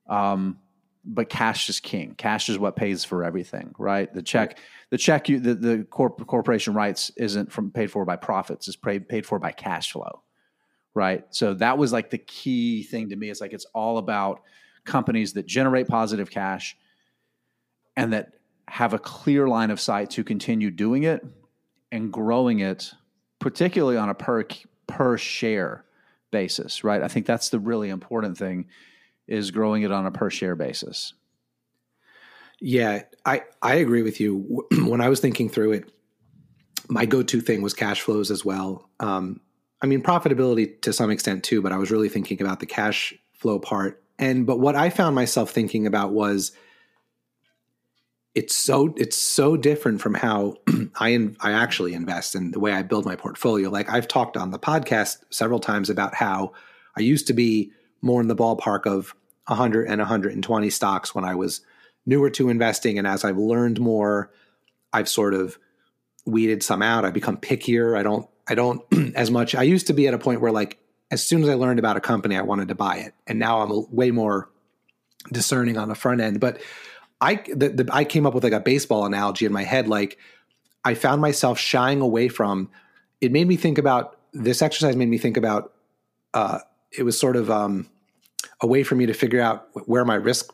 Um, 0.08 0.60
but 1.04 1.30
cash 1.30 1.68
is 1.70 1.80
king. 1.80 2.14
Cash 2.16 2.50
is 2.50 2.60
what 2.60 2.76
pays 2.76 3.04
for 3.04 3.24
everything, 3.24 3.74
right? 3.80 4.14
The 4.14 4.22
check, 4.22 4.60
the 4.92 4.98
check 4.98 5.30
you, 5.30 5.40
the, 5.40 5.56
the 5.56 5.84
corp, 5.90 6.26
corporation 6.28 6.76
writes 6.76 7.10
isn't 7.18 7.52
from 7.52 7.72
paid 7.72 7.90
for 7.90 8.06
by 8.06 8.18
profits; 8.18 8.68
it's 8.68 8.78
paid 8.78 9.10
paid 9.10 9.26
for 9.26 9.40
by 9.40 9.52
cash 9.52 9.92
flow, 9.92 10.22
right? 10.94 11.24
So 11.32 11.56
that 11.56 11.80
was 11.80 11.92
like 11.92 12.12
the 12.12 12.20
key 12.20 12.84
thing 12.84 13.10
to 13.10 13.16
me. 13.16 13.32
It's 13.32 13.42
like 13.42 13.54
it's 13.54 13.66
all 13.74 13.98
about 13.98 14.44
companies 14.86 15.34
that 15.34 15.48
generate 15.48 15.88
positive 15.88 16.30
cash 16.30 16.78
and 17.98 18.14
that 18.14 18.34
have 18.68 18.94
a 18.94 19.00
clear 19.00 19.48
line 19.48 19.72
of 19.72 19.80
sight 19.80 20.12
to 20.12 20.24
continue 20.24 20.70
doing 20.70 21.04
it 21.04 21.26
and 21.92 22.14
growing 22.14 22.60
it, 22.60 22.94
particularly 23.40 23.98
on 23.98 24.10
a 24.10 24.14
per 24.14 24.46
per 24.86 25.18
share 25.18 25.86
basis, 26.32 26.84
right? 26.84 27.02
I 27.02 27.08
think 27.08 27.26
that's 27.26 27.50
the 27.50 27.60
really 27.60 27.90
important 27.90 28.38
thing 28.38 28.68
is 29.28 29.52
growing 29.52 29.84
it 29.84 29.92
on 29.92 30.06
a 30.06 30.12
per 30.12 30.30
share 30.30 30.56
basis. 30.56 31.14
Yeah, 32.60 33.04
I, 33.26 33.44
I 33.62 33.76
agree 33.76 34.02
with 34.02 34.20
you. 34.20 34.68
when 34.86 35.02
I 35.02 35.10
was 35.10 35.20
thinking 35.20 35.50
through 35.50 35.74
it, 35.74 35.92
my 36.90 37.06
go 37.06 37.24
to 37.24 37.42
thing 37.42 37.62
was 37.62 37.74
cash 37.74 38.02
flows 38.02 38.32
as 38.32 38.44
well. 38.44 38.90
Um, 39.00 39.40
I 39.82 39.86
mean, 39.86 40.02
profitability 40.02 40.82
to 40.82 40.92
some 40.92 41.12
extent 41.12 41.44
too, 41.44 41.62
but 41.62 41.72
I 41.72 41.78
was 41.78 41.92
really 41.92 42.10
thinking 42.10 42.42
about 42.42 42.60
the 42.60 42.66
cash 42.66 43.14
flow 43.34 43.60
part. 43.60 44.04
And, 44.18 44.46
but 44.46 44.60
what 44.60 44.76
I 44.76 44.90
found 44.90 45.16
myself 45.16 45.52
thinking 45.52 45.88
about 45.88 46.12
was 46.12 46.52
it's 48.36 48.56
so, 48.56 48.94
it's 48.98 49.18
so 49.18 49.58
different 49.58 50.02
from 50.02 50.14
how 50.14 50.56
I, 51.00 51.10
in, 51.10 51.36
I 51.40 51.52
actually 51.52 51.94
invest 51.94 52.36
and 52.36 52.54
the 52.54 52.60
way 52.60 52.72
I 52.72 52.84
build 52.84 53.06
my 53.06 53.16
portfolio. 53.16 53.70
Like 53.70 53.90
I've 53.90 54.08
talked 54.08 54.38
on 54.38 54.52
the 54.52 54.60
podcast 54.60 55.18
several 55.30 55.60
times 55.60 55.90
about 55.90 56.14
how 56.14 56.54
I 56.96 57.02
used 57.02 57.28
to 57.28 57.34
be 57.34 57.72
more 58.02 58.22
in 58.22 58.28
the 58.28 58.36
ballpark 58.36 58.86
of 58.86 59.16
100 59.48 59.88
and 59.88 60.00
120 60.00 60.70
stocks 60.70 61.16
when 61.16 61.26
I 61.26 61.36
was 61.36 61.62
newer 62.06 62.30
to 62.32 62.50
investing. 62.50 62.98
And 62.98 63.08
as 63.08 63.26
I've 63.26 63.38
learned 63.38 63.80
more, 63.80 64.32
I've 64.94 65.10
sort 65.10 65.34
of 65.34 65.58
weeded 66.26 66.64
some 66.64 66.82
out. 66.82 67.06
I've 67.06 67.14
become 67.14 67.38
pickier. 67.38 67.98
I 67.98 68.04
don't, 68.04 68.30
I 68.48 68.56
don't 68.56 68.82
as 69.16 69.32
much. 69.32 69.56
I 69.56 69.64
used 69.64 69.88
to 69.88 69.94
be 69.94 70.08
at 70.08 70.14
a 70.14 70.20
point 70.20 70.42
where 70.42 70.52
like, 70.52 70.78
as 71.12 71.26
soon 71.26 71.42
as 71.42 71.50
I 71.50 71.56
learned 71.56 71.80
about 71.80 71.98
a 71.98 72.02
company, 72.02 72.38
I 72.38 72.44
wanted 72.44 72.68
to 72.68 72.76
buy 72.76 72.98
it. 72.98 73.16
And 73.26 73.40
now 73.40 73.62
I'm 73.62 73.86
way 73.92 74.12
more 74.12 74.50
discerning 75.32 75.78
on 75.78 75.90
the 75.90 75.96
front 75.96 76.22
end. 76.22 76.40
But 76.40 76.62
I, 77.22 77.36
the, 77.54 77.70
the, 77.70 77.90
I 77.92 78.04
came 78.04 78.26
up 78.26 78.34
with 78.34 78.44
like 78.44 78.54
a 78.54 78.60
baseball 78.60 79.06
analogy 79.06 79.46
in 79.46 79.52
my 79.52 79.64
head. 79.64 79.88
Like 79.88 80.18
I 80.84 80.94
found 80.94 81.22
myself 81.22 81.60
shying 81.60 82.02
away 82.02 82.28
from, 82.28 82.70
it 83.22 83.32
made 83.32 83.48
me 83.48 83.58
think 83.58 83.78
about 83.78 84.18
this 84.32 84.62
exercise 84.62 84.96
made 84.96 85.10
me 85.10 85.18
think 85.18 85.38
about, 85.38 85.74
uh, 86.34 86.60
it 86.92 87.04
was 87.04 87.20
sort 87.20 87.36
of, 87.36 87.50
um, 87.50 87.90
a 88.62 88.68
way 88.68 88.84
for 88.84 88.96
me 88.96 89.06
to 89.06 89.14
figure 89.14 89.42
out 89.42 89.68
where 89.88 90.06
my 90.06 90.16
risk 90.16 90.54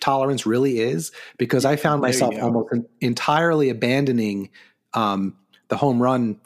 tolerance 0.00 0.46
really 0.46 0.80
is 0.80 1.12
because 1.38 1.64
I 1.64 1.76
found 1.76 2.02
myself 2.02 2.34
almost 2.40 2.74
entirely 3.00 3.70
abandoning 3.70 4.50
um, 4.94 5.36
the 5.68 5.76
home 5.76 6.02
run 6.02 6.40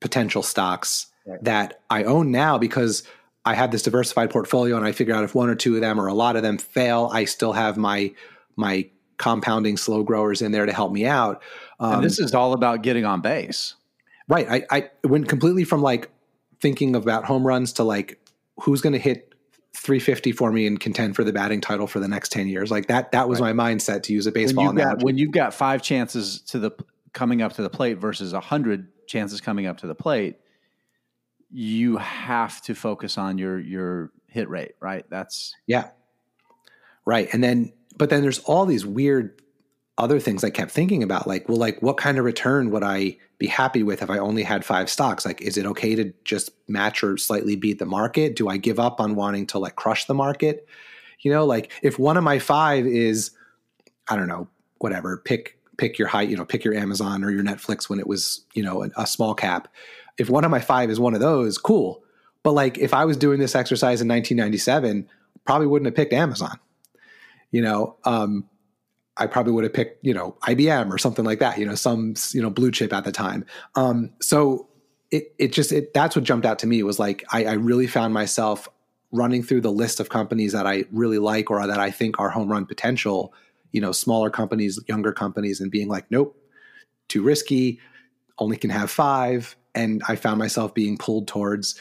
potential 0.00 0.42
stocks 0.42 1.06
right. 1.26 1.42
that 1.44 1.80
I 1.90 2.04
own 2.04 2.30
now 2.30 2.58
because 2.58 3.02
I 3.44 3.54
have 3.54 3.70
this 3.70 3.82
diversified 3.82 4.30
portfolio 4.30 4.76
and 4.76 4.84
I 4.84 4.92
figure 4.92 5.14
out 5.14 5.24
if 5.24 5.34
one 5.34 5.48
or 5.48 5.54
two 5.54 5.74
of 5.74 5.80
them 5.80 6.00
or 6.00 6.06
a 6.06 6.14
lot 6.14 6.36
of 6.36 6.42
them 6.42 6.58
fail, 6.58 7.08
I 7.12 7.24
still 7.24 7.52
have 7.52 7.76
my 7.76 8.12
my 8.58 8.88
compounding 9.18 9.76
slow 9.76 10.02
growers 10.02 10.42
in 10.42 10.52
there 10.52 10.64
to 10.64 10.72
help 10.72 10.92
me 10.92 11.04
out. 11.04 11.42
Um, 11.80 11.94
and 11.94 12.04
this 12.04 12.18
is 12.18 12.34
all 12.34 12.52
about 12.52 12.82
getting 12.82 13.04
on 13.04 13.20
base. 13.20 13.74
Right. 14.28 14.48
I, 14.48 14.66
I 14.70 14.90
went 15.04 15.28
completely 15.28 15.64
from 15.64 15.82
like 15.82 16.10
thinking 16.60 16.94
about 16.94 17.24
home 17.24 17.46
runs 17.46 17.72
to 17.74 17.84
like 17.84 18.18
who's 18.60 18.80
going 18.80 18.92
to 18.92 18.98
hit 18.98 19.34
350 19.74 20.32
for 20.32 20.50
me 20.52 20.66
and 20.66 20.78
contend 20.78 21.16
for 21.16 21.24
the 21.24 21.32
batting 21.32 21.60
title 21.60 21.86
for 21.86 22.00
the 22.00 22.08
next 22.08 22.30
10 22.32 22.48
years. 22.48 22.70
Like 22.70 22.86
that, 22.88 23.12
that 23.12 23.28
was 23.28 23.40
right. 23.40 23.54
my 23.54 23.74
mindset 23.74 24.02
to 24.04 24.12
use 24.12 24.26
a 24.26 24.32
baseball 24.32 24.66
when 24.66 24.76
you've, 24.76 24.84
got, 24.84 25.02
when 25.02 25.18
you've 25.18 25.30
got 25.30 25.54
five 25.54 25.82
chances 25.82 26.40
to 26.42 26.58
the 26.58 26.70
coming 27.12 27.42
up 27.42 27.54
to 27.54 27.62
the 27.62 27.70
plate 27.70 27.98
versus 27.98 28.32
a 28.32 28.40
hundred 28.40 28.88
chances 29.06 29.40
coming 29.40 29.66
up 29.66 29.78
to 29.78 29.86
the 29.86 29.94
plate, 29.94 30.36
you 31.50 31.96
have 31.96 32.60
to 32.62 32.74
focus 32.74 33.18
on 33.18 33.38
your, 33.38 33.58
your 33.58 34.12
hit 34.26 34.48
rate, 34.48 34.72
right? 34.80 35.04
That's 35.08 35.54
yeah. 35.66 35.90
Right. 37.06 37.28
And 37.32 37.42
then, 37.42 37.72
but 37.98 38.10
then 38.10 38.22
there's 38.22 38.38
all 38.40 38.64
these 38.64 38.86
weird 38.86 39.42
other 39.98 40.20
things 40.20 40.44
I 40.44 40.50
kept 40.50 40.70
thinking 40.70 41.02
about, 41.02 41.26
like, 41.26 41.48
well, 41.48 41.58
like 41.58 41.82
what 41.82 41.96
kind 41.96 42.18
of 42.18 42.24
return 42.24 42.70
would 42.70 42.84
I 42.84 43.16
be 43.38 43.48
happy 43.48 43.82
with 43.82 44.00
if 44.00 44.08
I 44.08 44.18
only 44.18 44.44
had 44.44 44.64
five 44.64 44.88
stocks? 44.88 45.26
Like, 45.26 45.42
is 45.42 45.56
it 45.56 45.66
okay 45.66 45.96
to 45.96 46.12
just 46.24 46.50
match 46.68 47.02
or 47.02 47.16
slightly 47.16 47.56
beat 47.56 47.80
the 47.80 47.86
market? 47.86 48.36
Do 48.36 48.48
I 48.48 48.56
give 48.56 48.78
up 48.78 49.00
on 49.00 49.16
wanting 49.16 49.48
to 49.48 49.58
like 49.58 49.74
crush 49.74 50.04
the 50.04 50.14
market? 50.14 50.68
You 51.20 51.32
know, 51.32 51.44
like 51.44 51.72
if 51.82 51.98
one 51.98 52.16
of 52.16 52.22
my 52.22 52.38
five 52.38 52.86
is, 52.86 53.32
I 54.06 54.14
don't 54.14 54.28
know, 54.28 54.48
whatever, 54.78 55.16
pick 55.18 55.58
pick 55.76 55.98
your 55.98 56.08
height, 56.08 56.28
you 56.28 56.36
know, 56.36 56.44
pick 56.44 56.64
your 56.64 56.74
Amazon 56.74 57.22
or 57.22 57.30
your 57.30 57.44
Netflix 57.44 57.88
when 57.88 58.00
it 58.00 58.06
was, 58.06 58.44
you 58.52 58.62
know, 58.62 58.84
a, 58.84 58.90
a 58.96 59.06
small 59.06 59.34
cap. 59.34 59.68
If 60.16 60.28
one 60.28 60.44
of 60.44 60.50
my 60.50 60.60
five 60.60 60.90
is 60.90 60.98
one 60.98 61.14
of 61.14 61.20
those, 61.20 61.56
cool. 61.58 62.02
But 62.42 62.52
like 62.52 62.78
if 62.78 62.94
I 62.94 63.04
was 63.04 63.16
doing 63.16 63.38
this 63.40 63.54
exercise 63.54 64.00
in 64.00 64.08
1997, 64.08 65.08
probably 65.44 65.66
wouldn't 65.66 65.86
have 65.86 65.94
picked 65.94 66.12
Amazon 66.12 66.58
you 67.50 67.62
know, 67.62 67.96
um, 68.04 68.48
I 69.16 69.26
probably 69.26 69.52
would 69.52 69.64
have 69.64 69.72
picked, 69.72 70.04
you 70.04 70.14
know, 70.14 70.36
IBM 70.42 70.92
or 70.92 70.98
something 70.98 71.24
like 71.24 71.40
that, 71.40 71.58
you 71.58 71.66
know, 71.66 71.74
some, 71.74 72.14
you 72.32 72.40
know, 72.40 72.50
blue 72.50 72.70
chip 72.70 72.92
at 72.92 73.04
the 73.04 73.12
time. 73.12 73.44
Um, 73.74 74.10
so 74.20 74.68
it, 75.10 75.34
it 75.38 75.52
just, 75.52 75.72
it, 75.72 75.92
that's 75.92 76.14
what 76.14 76.24
jumped 76.24 76.46
out 76.46 76.60
to 76.60 76.66
me 76.66 76.82
was 76.82 76.98
like, 76.98 77.24
I, 77.32 77.44
I 77.46 77.52
really 77.54 77.88
found 77.88 78.14
myself 78.14 78.68
running 79.10 79.42
through 79.42 79.62
the 79.62 79.72
list 79.72 80.00
of 80.00 80.08
companies 80.08 80.52
that 80.52 80.66
I 80.66 80.84
really 80.92 81.18
like 81.18 81.50
or 81.50 81.66
that 81.66 81.80
I 81.80 81.90
think 81.90 82.20
are 82.20 82.28
home 82.28 82.50
run 82.50 82.66
potential, 82.66 83.32
you 83.72 83.80
know, 83.80 83.90
smaller 83.92 84.30
companies, 84.30 84.78
younger 84.86 85.12
companies, 85.12 85.60
and 85.60 85.70
being 85.70 85.88
like, 85.88 86.10
nope, 86.10 86.36
too 87.08 87.22
risky, 87.22 87.80
only 88.38 88.56
can 88.56 88.70
have 88.70 88.90
five. 88.90 89.56
And 89.74 90.02
I 90.08 90.16
found 90.16 90.38
myself 90.38 90.74
being 90.74 90.96
pulled 90.96 91.26
towards 91.26 91.80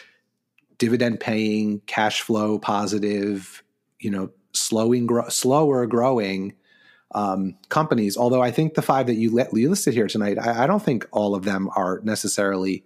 dividend 0.77 1.19
paying, 1.19 1.81
cash 1.85 2.21
flow 2.21 2.59
positive, 2.59 3.63
you 3.99 4.09
know, 4.09 4.29
slowing, 4.53 5.05
gro- 5.05 5.29
slower 5.29 5.85
growing 5.85 6.53
um, 7.13 7.55
companies. 7.69 8.17
Although 8.17 8.41
I 8.41 8.51
think 8.51 8.73
the 8.73 8.81
five 8.81 9.07
that 9.07 9.15
you, 9.15 9.33
let, 9.33 9.53
you 9.53 9.69
listed 9.69 9.93
here 9.93 10.07
tonight, 10.07 10.37
I, 10.37 10.63
I, 10.63 10.67
don't 10.67 10.83
think 10.83 11.07
all 11.11 11.35
of 11.35 11.45
them 11.45 11.69
are 11.75 12.01
necessarily 12.03 12.83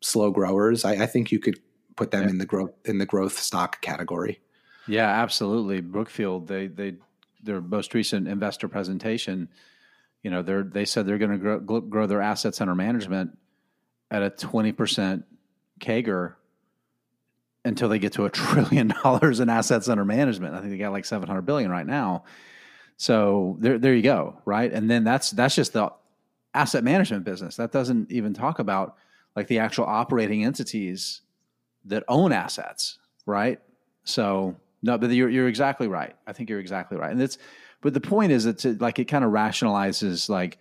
slow 0.00 0.30
growers. 0.30 0.84
I, 0.84 0.92
I 0.92 1.06
think 1.06 1.32
you 1.32 1.38
could 1.38 1.58
put 1.96 2.10
them 2.10 2.24
yeah. 2.24 2.30
in 2.30 2.38
the 2.38 2.46
growth 2.46 2.72
in 2.84 2.98
the 2.98 3.06
growth 3.06 3.38
stock 3.38 3.80
category. 3.80 4.40
Yeah, 4.86 5.08
absolutely. 5.08 5.80
Brookfield, 5.80 6.48
they 6.48 6.66
they 6.66 6.94
their 7.42 7.60
most 7.60 7.94
recent 7.94 8.28
investor 8.28 8.68
presentation, 8.68 9.48
you 10.22 10.30
know, 10.30 10.42
they 10.42 10.62
they 10.62 10.84
said 10.84 11.06
they're 11.06 11.18
going 11.18 11.32
to 11.32 11.38
grow, 11.38 11.80
grow 11.80 12.06
their 12.06 12.22
assets 12.22 12.60
under 12.60 12.74
management 12.74 13.38
at 14.10 14.22
a 14.22 14.30
twenty 14.30 14.72
percent 14.72 15.24
CAGR 15.80 16.34
until 17.64 17.88
they 17.88 17.98
get 17.98 18.12
to 18.14 18.24
a 18.24 18.30
trillion 18.30 18.88
dollars 18.88 19.40
in 19.40 19.48
assets 19.48 19.88
under 19.88 20.04
management. 20.04 20.54
I 20.54 20.58
think 20.58 20.70
they 20.70 20.78
got 20.78 20.92
like 20.92 21.04
700 21.04 21.42
billion 21.42 21.70
right 21.70 21.86
now. 21.86 22.24
So 22.96 23.56
there, 23.60 23.78
there 23.78 23.94
you 23.94 24.02
go. 24.02 24.40
Right. 24.44 24.72
And 24.72 24.90
then 24.90 25.04
that's, 25.04 25.30
that's 25.30 25.54
just 25.54 25.72
the 25.72 25.92
asset 26.54 26.84
management 26.84 27.24
business. 27.24 27.56
That 27.56 27.72
doesn't 27.72 28.10
even 28.12 28.34
talk 28.34 28.58
about 28.58 28.96
like 29.34 29.48
the 29.48 29.58
actual 29.58 29.84
operating 29.84 30.44
entities 30.44 31.22
that 31.86 32.04
own 32.08 32.32
assets. 32.32 32.98
Right. 33.26 33.60
So 34.04 34.56
no, 34.82 34.98
but 34.98 35.10
you're, 35.10 35.28
you're 35.28 35.48
exactly 35.48 35.88
right. 35.88 36.14
I 36.26 36.32
think 36.32 36.50
you're 36.50 36.60
exactly 36.60 36.98
right. 36.98 37.10
And 37.10 37.22
it's, 37.22 37.38
but 37.80 37.94
the 37.94 38.00
point 38.00 38.32
is 38.32 38.46
it's 38.46 38.64
like, 38.64 38.98
it 38.98 39.06
kind 39.06 39.24
of 39.24 39.32
rationalizes 39.32 40.28
like 40.28 40.58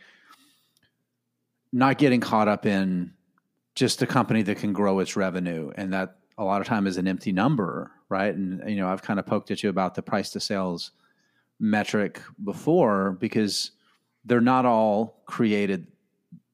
not 1.71 1.97
getting 1.97 2.19
caught 2.21 2.47
up 2.47 2.65
in 2.65 3.13
just 3.75 4.01
a 4.01 4.07
company 4.07 4.41
that 4.43 4.57
can 4.57 4.73
grow 4.73 4.99
its 4.99 5.15
revenue 5.15 5.71
and 5.75 5.93
that 5.93 6.17
a 6.41 6.43
lot 6.43 6.59
of 6.59 6.65
time 6.65 6.87
is 6.87 6.97
an 6.97 7.07
empty 7.07 7.31
number, 7.31 7.91
right? 8.09 8.33
And 8.33 8.67
you 8.67 8.77
know, 8.77 8.87
I've 8.87 9.03
kind 9.03 9.19
of 9.19 9.27
poked 9.27 9.51
at 9.51 9.61
you 9.61 9.69
about 9.69 9.93
the 9.93 10.01
price 10.01 10.31
to 10.31 10.39
sales 10.39 10.91
metric 11.59 12.19
before 12.43 13.11
because 13.11 13.71
they're 14.25 14.41
not 14.41 14.65
all 14.65 15.21
created 15.25 15.85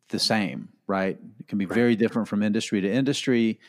the 0.09 0.19
same, 0.19 0.69
right? 0.87 1.17
It 1.39 1.47
can 1.47 1.57
be 1.57 1.65
right. 1.65 1.73
very 1.75 1.95
different 1.95 2.27
from 2.27 2.43
industry 2.43 2.81
to 2.81 2.91
industry. 2.91 3.61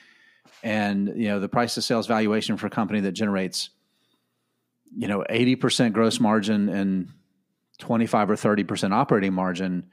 And 0.64 1.12
you 1.14 1.28
know, 1.28 1.38
the 1.38 1.48
price 1.48 1.74
to 1.74 1.82
sales 1.82 2.08
valuation 2.08 2.56
for 2.56 2.66
a 2.66 2.70
company 2.70 3.00
that 3.00 3.12
generates 3.12 3.70
you 4.96 5.06
know 5.06 5.24
80% 5.30 5.92
gross 5.92 6.18
margin 6.18 6.68
and 6.68 7.08
25 7.78 8.30
or 8.30 8.34
30% 8.34 8.92
operating 8.92 9.32
margin 9.32 9.86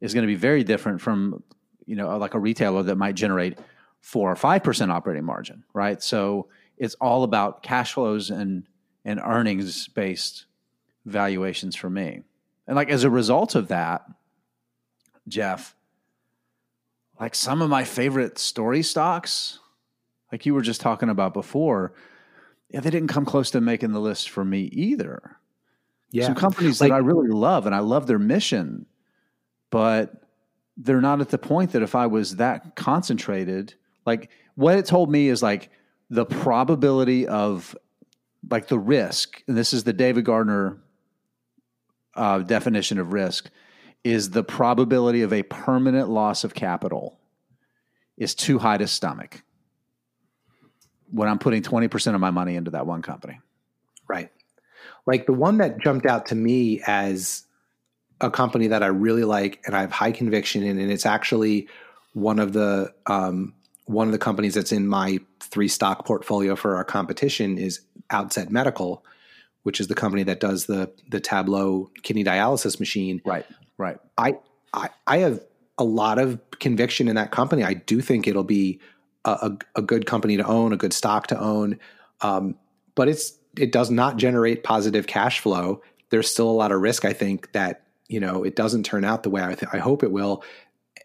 is 0.00 0.12
going 0.12 0.22
to 0.22 0.26
be 0.26 0.34
very 0.34 0.64
different 0.64 1.00
from 1.00 1.42
you 1.86 1.94
know 1.94 2.16
like 2.18 2.34
a 2.34 2.38
retailer 2.38 2.82
that 2.82 2.96
might 2.96 3.14
generate 3.14 3.58
four 4.00 4.30
or 4.30 4.36
five 4.36 4.62
percent 4.62 4.90
operating 4.90 5.24
margin, 5.24 5.64
right? 5.72 6.02
So 6.02 6.48
it's 6.76 6.94
all 6.96 7.24
about 7.24 7.62
cash 7.62 7.94
flows 7.94 8.30
and 8.30 8.66
and 9.04 9.20
earnings 9.24 9.88
based 9.88 10.46
valuations 11.04 11.76
for 11.76 11.90
me. 11.90 12.22
And 12.66 12.76
like 12.76 12.90
as 12.90 13.04
a 13.04 13.10
result 13.10 13.54
of 13.54 13.68
that, 13.68 14.04
Jeff, 15.26 15.74
like 17.18 17.34
some 17.34 17.62
of 17.62 17.70
my 17.70 17.84
favorite 17.84 18.38
story 18.38 18.82
stocks, 18.82 19.58
like 20.30 20.46
you 20.46 20.54
were 20.54 20.62
just 20.62 20.80
talking 20.80 21.08
about 21.08 21.32
before, 21.32 21.94
yeah, 22.68 22.80
they 22.80 22.90
didn't 22.90 23.08
come 23.08 23.24
close 23.24 23.50
to 23.52 23.60
making 23.60 23.92
the 23.92 24.00
list 24.00 24.28
for 24.28 24.44
me 24.44 24.62
either. 24.72 25.36
Yeah. 26.10 26.26
Some 26.26 26.34
companies 26.34 26.80
like, 26.80 26.90
that 26.90 26.96
I 26.96 26.98
really 26.98 27.28
love 27.28 27.66
and 27.66 27.74
I 27.74 27.80
love 27.80 28.06
their 28.06 28.18
mission, 28.18 28.86
but 29.70 30.22
they're 30.76 31.00
not 31.00 31.20
at 31.20 31.30
the 31.30 31.38
point 31.38 31.72
that 31.72 31.82
if 31.82 31.94
I 31.94 32.06
was 32.06 32.36
that 32.36 32.76
concentrated 32.76 33.74
like 34.08 34.30
what 34.54 34.76
it 34.76 34.86
told 34.86 35.10
me 35.10 35.28
is 35.28 35.42
like 35.42 35.70
the 36.10 36.24
probability 36.24 37.28
of 37.28 37.76
like 38.50 38.66
the 38.68 38.78
risk, 38.78 39.42
and 39.46 39.56
this 39.56 39.72
is 39.72 39.84
the 39.84 39.92
David 39.92 40.24
Gardner 40.24 40.78
uh, 42.16 42.38
definition 42.38 42.98
of 42.98 43.12
risk, 43.12 43.50
is 44.02 44.30
the 44.30 44.42
probability 44.42 45.22
of 45.22 45.32
a 45.32 45.42
permanent 45.42 46.08
loss 46.08 46.42
of 46.42 46.54
capital 46.54 47.20
is 48.16 48.34
too 48.34 48.58
high 48.58 48.78
to 48.78 48.88
stomach 48.88 49.42
when 51.10 51.28
I'm 51.28 51.38
putting 51.38 51.62
20% 51.62 52.14
of 52.14 52.20
my 52.20 52.30
money 52.30 52.56
into 52.56 52.70
that 52.72 52.86
one 52.86 53.02
company. 53.02 53.40
Right. 54.08 54.30
Like 55.06 55.26
the 55.26 55.32
one 55.34 55.58
that 55.58 55.78
jumped 55.78 56.06
out 56.06 56.26
to 56.26 56.34
me 56.34 56.82
as 56.86 57.44
a 58.20 58.30
company 58.30 58.68
that 58.68 58.82
I 58.82 58.88
really 58.88 59.24
like 59.24 59.60
and 59.66 59.76
I 59.76 59.82
have 59.82 59.92
high 59.92 60.12
conviction 60.12 60.62
in, 60.62 60.78
and 60.78 60.90
it's 60.90 61.06
actually 61.06 61.68
one 62.14 62.38
of 62.38 62.52
the 62.52 62.92
um, 63.06 63.54
one 63.88 64.06
of 64.06 64.12
the 64.12 64.18
companies 64.18 64.54
that's 64.54 64.70
in 64.70 64.86
my 64.86 65.18
three 65.40 65.68
stock 65.68 66.04
portfolio 66.04 66.54
for 66.54 66.76
our 66.76 66.84
competition 66.84 67.56
is 67.56 67.80
Outset 68.10 68.50
Medical, 68.50 69.04
which 69.62 69.80
is 69.80 69.88
the 69.88 69.94
company 69.94 70.22
that 70.24 70.40
does 70.40 70.66
the 70.66 70.90
the 71.08 71.20
Tablo 71.20 71.88
kidney 72.02 72.22
dialysis 72.22 72.78
machine. 72.78 73.22
Right, 73.24 73.46
right. 73.78 73.98
I 74.16 74.38
I, 74.74 74.90
I 75.06 75.18
have 75.18 75.40
a 75.78 75.84
lot 75.84 76.18
of 76.18 76.38
conviction 76.58 77.08
in 77.08 77.16
that 77.16 77.30
company. 77.30 77.64
I 77.64 77.74
do 77.74 78.00
think 78.00 78.26
it'll 78.26 78.44
be 78.44 78.80
a, 79.24 79.30
a, 79.30 79.58
a 79.76 79.82
good 79.82 80.04
company 80.06 80.36
to 80.36 80.44
own, 80.44 80.72
a 80.72 80.76
good 80.76 80.92
stock 80.92 81.28
to 81.28 81.40
own, 81.40 81.78
um, 82.20 82.56
but 82.94 83.08
it's 83.08 83.38
it 83.56 83.72
does 83.72 83.90
not 83.90 84.18
generate 84.18 84.64
positive 84.64 85.06
cash 85.06 85.40
flow. 85.40 85.82
There's 86.10 86.30
still 86.30 86.50
a 86.50 86.52
lot 86.52 86.72
of 86.72 86.80
risk. 86.80 87.04
I 87.04 87.14
think 87.14 87.52
that 87.52 87.84
you 88.08 88.20
know 88.20 88.44
it 88.44 88.54
doesn't 88.54 88.84
turn 88.84 89.04
out 89.04 89.22
the 89.22 89.30
way 89.30 89.42
I, 89.42 89.54
th- 89.54 89.72
I 89.72 89.78
hope 89.78 90.02
it 90.02 90.12
will. 90.12 90.44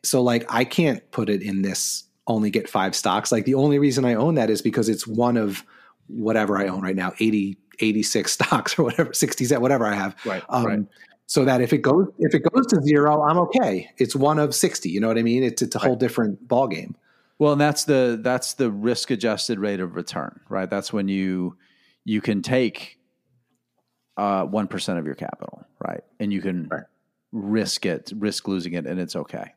So 0.04 0.22
like 0.22 0.46
I 0.54 0.65
can't 0.65 1.10
put 1.12 1.30
it 1.30 1.41
in 1.41 1.62
this 1.62 2.04
only 2.28 2.50
get 2.50 2.70
five 2.70 2.96
stocks. 2.96 3.32
Like 3.32 3.46
the 3.46 3.56
only 3.56 3.80
reason 3.80 4.06
I 4.06 4.16
own 4.16 4.36
that 4.36 4.50
is 4.50 4.62
because 4.62 4.90
it's 4.90 5.06
one 5.06 5.38
of 5.38 5.64
whatever 6.08 6.58
I 6.58 6.68
own 6.68 6.82
right 6.82 6.96
now, 6.96 7.14
80, 7.20 7.58
86 7.80 8.32
stocks 8.32 8.78
or 8.78 8.84
whatever, 8.84 9.14
60, 9.14 9.56
whatever 9.58 9.86
I 9.86 9.96
have. 9.96 10.16
Right. 10.26 10.44
Um, 10.50 10.66
right. 10.66 10.80
So 11.26 11.46
that 11.46 11.62
if 11.62 11.72
it 11.74 11.80
goes 11.80 12.08
if 12.20 12.36
it 12.36 12.44
goes 12.44 12.68
to 12.68 12.82
zero, 12.82 13.24
I'm 13.24 13.38
okay. 13.40 13.90
It's 13.98 14.16
one 14.16 14.40
of 14.40 14.54
60. 14.54 14.90
You 14.90 15.00
know 15.00 15.08
what 15.08 15.18
I 15.18 15.24
mean? 15.24 15.42
It's 15.42 15.62
it's 15.62 15.74
a 15.74 15.80
whole 15.80 15.96
different 15.96 16.48
ball 16.48 16.68
game. 16.68 16.96
Well, 17.40 17.54
and 17.54 17.62
that's 17.62 17.86
the 17.86 18.20
that's 18.22 18.54
the 18.54 18.70
risk 18.70 19.10
adjusted 19.10 19.58
rate 19.58 19.80
of 19.80 19.96
return, 19.96 20.42
right? 20.50 20.70
That's 20.70 20.92
when 20.92 21.08
you 21.08 21.58
you 22.04 22.20
can 22.20 22.42
take 22.42 23.00
uh, 24.18 24.44
one 24.44 24.68
uh, 24.72 24.92
of 24.92 25.06
your 25.06 25.16
capital, 25.16 25.66
right? 25.80 26.04
And 26.20 26.32
you 26.32 26.42
can 26.42 26.68
right. 26.68 26.84
risk 27.32 27.86
it, 27.86 28.12
risk 28.16 28.48
losing 28.48 28.74
it, 28.74 28.86
and 28.86 29.00
it's 29.00 29.16
okay, 29.16 29.54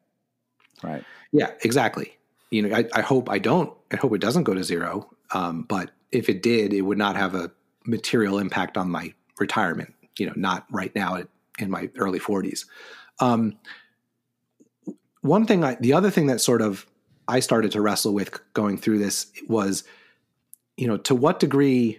right? 0.83 1.05
Yeah, 1.33 1.50
exactly 1.62 2.16
you 2.50 2.62
know, 2.62 2.76
I, 2.76 2.85
I, 2.94 3.00
hope 3.00 3.28
I 3.28 3.38
don't. 3.38 3.72
I 3.92 3.96
hope 3.96 4.14
it 4.14 4.20
doesn't 4.20 4.44
go 4.44 4.54
to 4.54 4.64
zero. 4.64 5.11
Um, 5.32 5.62
but 5.62 5.90
if 6.12 6.28
it 6.28 6.42
did, 6.42 6.72
it 6.72 6.82
would 6.82 6.98
not 6.98 7.16
have 7.16 7.35
a 7.35 7.50
material 7.85 8.38
impact 8.38 8.76
on 8.76 8.90
my 8.90 9.12
retirement. 9.38 9.94
You 10.18 10.26
know, 10.26 10.32
not 10.37 10.66
right 10.70 10.94
now 10.94 11.22
in 11.59 11.70
my 11.70 11.90
early 11.98 12.18
forties. 12.18 12.66
Um, 13.20 13.59
one 15.20 15.46
thing, 15.46 15.64
I, 15.64 15.76
the 15.80 15.92
other 15.92 16.11
thing 16.11 16.26
that 16.26 16.40
sort 16.40 16.62
of 16.62 16.87
I 17.28 17.40
started 17.40 17.72
to 17.72 17.80
wrestle 17.80 18.14
with 18.14 18.40
going 18.54 18.78
through 18.78 18.98
this 18.98 19.26
was, 19.48 19.85
you 20.76 20.87
know, 20.87 20.96
to 20.98 21.14
what 21.14 21.40
degree 21.40 21.98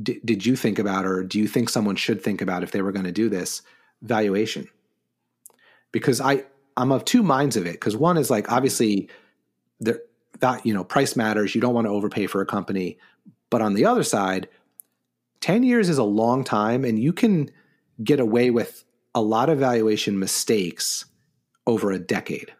d- 0.00 0.20
did 0.24 0.46
you 0.46 0.56
think 0.56 0.78
about, 0.78 1.04
or 1.04 1.24
do 1.24 1.38
you 1.38 1.48
think 1.48 1.68
someone 1.68 1.96
should 1.96 2.22
think 2.22 2.40
about 2.40 2.62
if 2.62 2.70
they 2.70 2.82
were 2.82 2.92
going 2.92 3.04
to 3.04 3.12
do 3.12 3.28
this 3.28 3.62
valuation? 4.02 4.68
Because 5.92 6.20
I 6.20 6.44
I'm 6.76 6.92
of 6.92 7.04
two 7.04 7.22
minds 7.22 7.56
of 7.56 7.66
it. 7.66 7.72
Because 7.72 7.96
one 7.96 8.16
is 8.16 8.30
like 8.30 8.50
obviously 8.50 9.08
there, 9.80 10.00
that 10.40 10.64
you 10.66 10.74
know 10.74 10.84
price 10.84 11.16
matters. 11.16 11.54
You 11.54 11.60
don't 11.60 11.74
want 11.74 11.86
to 11.86 11.92
overpay 11.92 12.26
for 12.26 12.40
a 12.40 12.46
company, 12.46 12.98
but 13.50 13.62
on 13.62 13.74
the 13.74 13.86
other 13.86 14.02
side, 14.02 14.48
ten 15.40 15.62
years 15.62 15.88
is 15.88 15.98
a 15.98 16.04
long 16.04 16.44
time, 16.44 16.84
and 16.84 16.98
you 16.98 17.12
can 17.12 17.50
get 18.02 18.20
away 18.20 18.50
with 18.50 18.84
a 19.14 19.22
lot 19.22 19.48
of 19.48 19.58
valuation 19.58 20.18
mistakes 20.18 21.04
over 21.66 21.90
a 21.90 21.98
decade. 21.98 22.52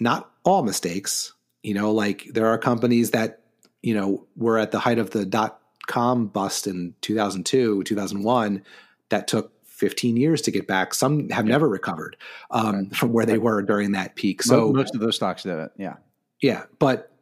Not 0.00 0.30
all 0.44 0.62
mistakes, 0.62 1.32
you 1.62 1.74
know, 1.74 1.92
like 1.92 2.26
there 2.32 2.46
are 2.46 2.58
companies 2.58 3.12
that 3.12 3.42
you 3.82 3.94
know 3.94 4.26
were 4.36 4.58
at 4.58 4.70
the 4.70 4.80
height 4.80 4.98
of 4.98 5.10
the 5.10 5.24
dot 5.24 5.60
com 5.86 6.26
bust 6.26 6.66
in 6.66 6.94
2002, 7.00 7.82
2001 7.82 8.62
that 9.08 9.26
took 9.26 9.52
15 9.78 10.16
years 10.16 10.42
to 10.42 10.50
get 10.50 10.66
back. 10.66 10.92
Some 10.92 11.28
have 11.30 11.46
yeah. 11.46 11.52
never 11.52 11.68
recovered 11.68 12.16
um, 12.50 12.76
right. 12.76 12.96
from 12.96 13.12
where 13.12 13.24
they 13.24 13.38
were 13.38 13.62
during 13.62 13.92
that 13.92 14.16
peak. 14.16 14.42
So 14.42 14.72
most 14.72 14.94
of 14.94 15.00
those 15.00 15.16
stocks 15.16 15.44
did 15.44 15.58
it. 15.58 15.70
Yeah. 15.76 15.94
Yeah. 16.40 16.64
But, 16.78 17.12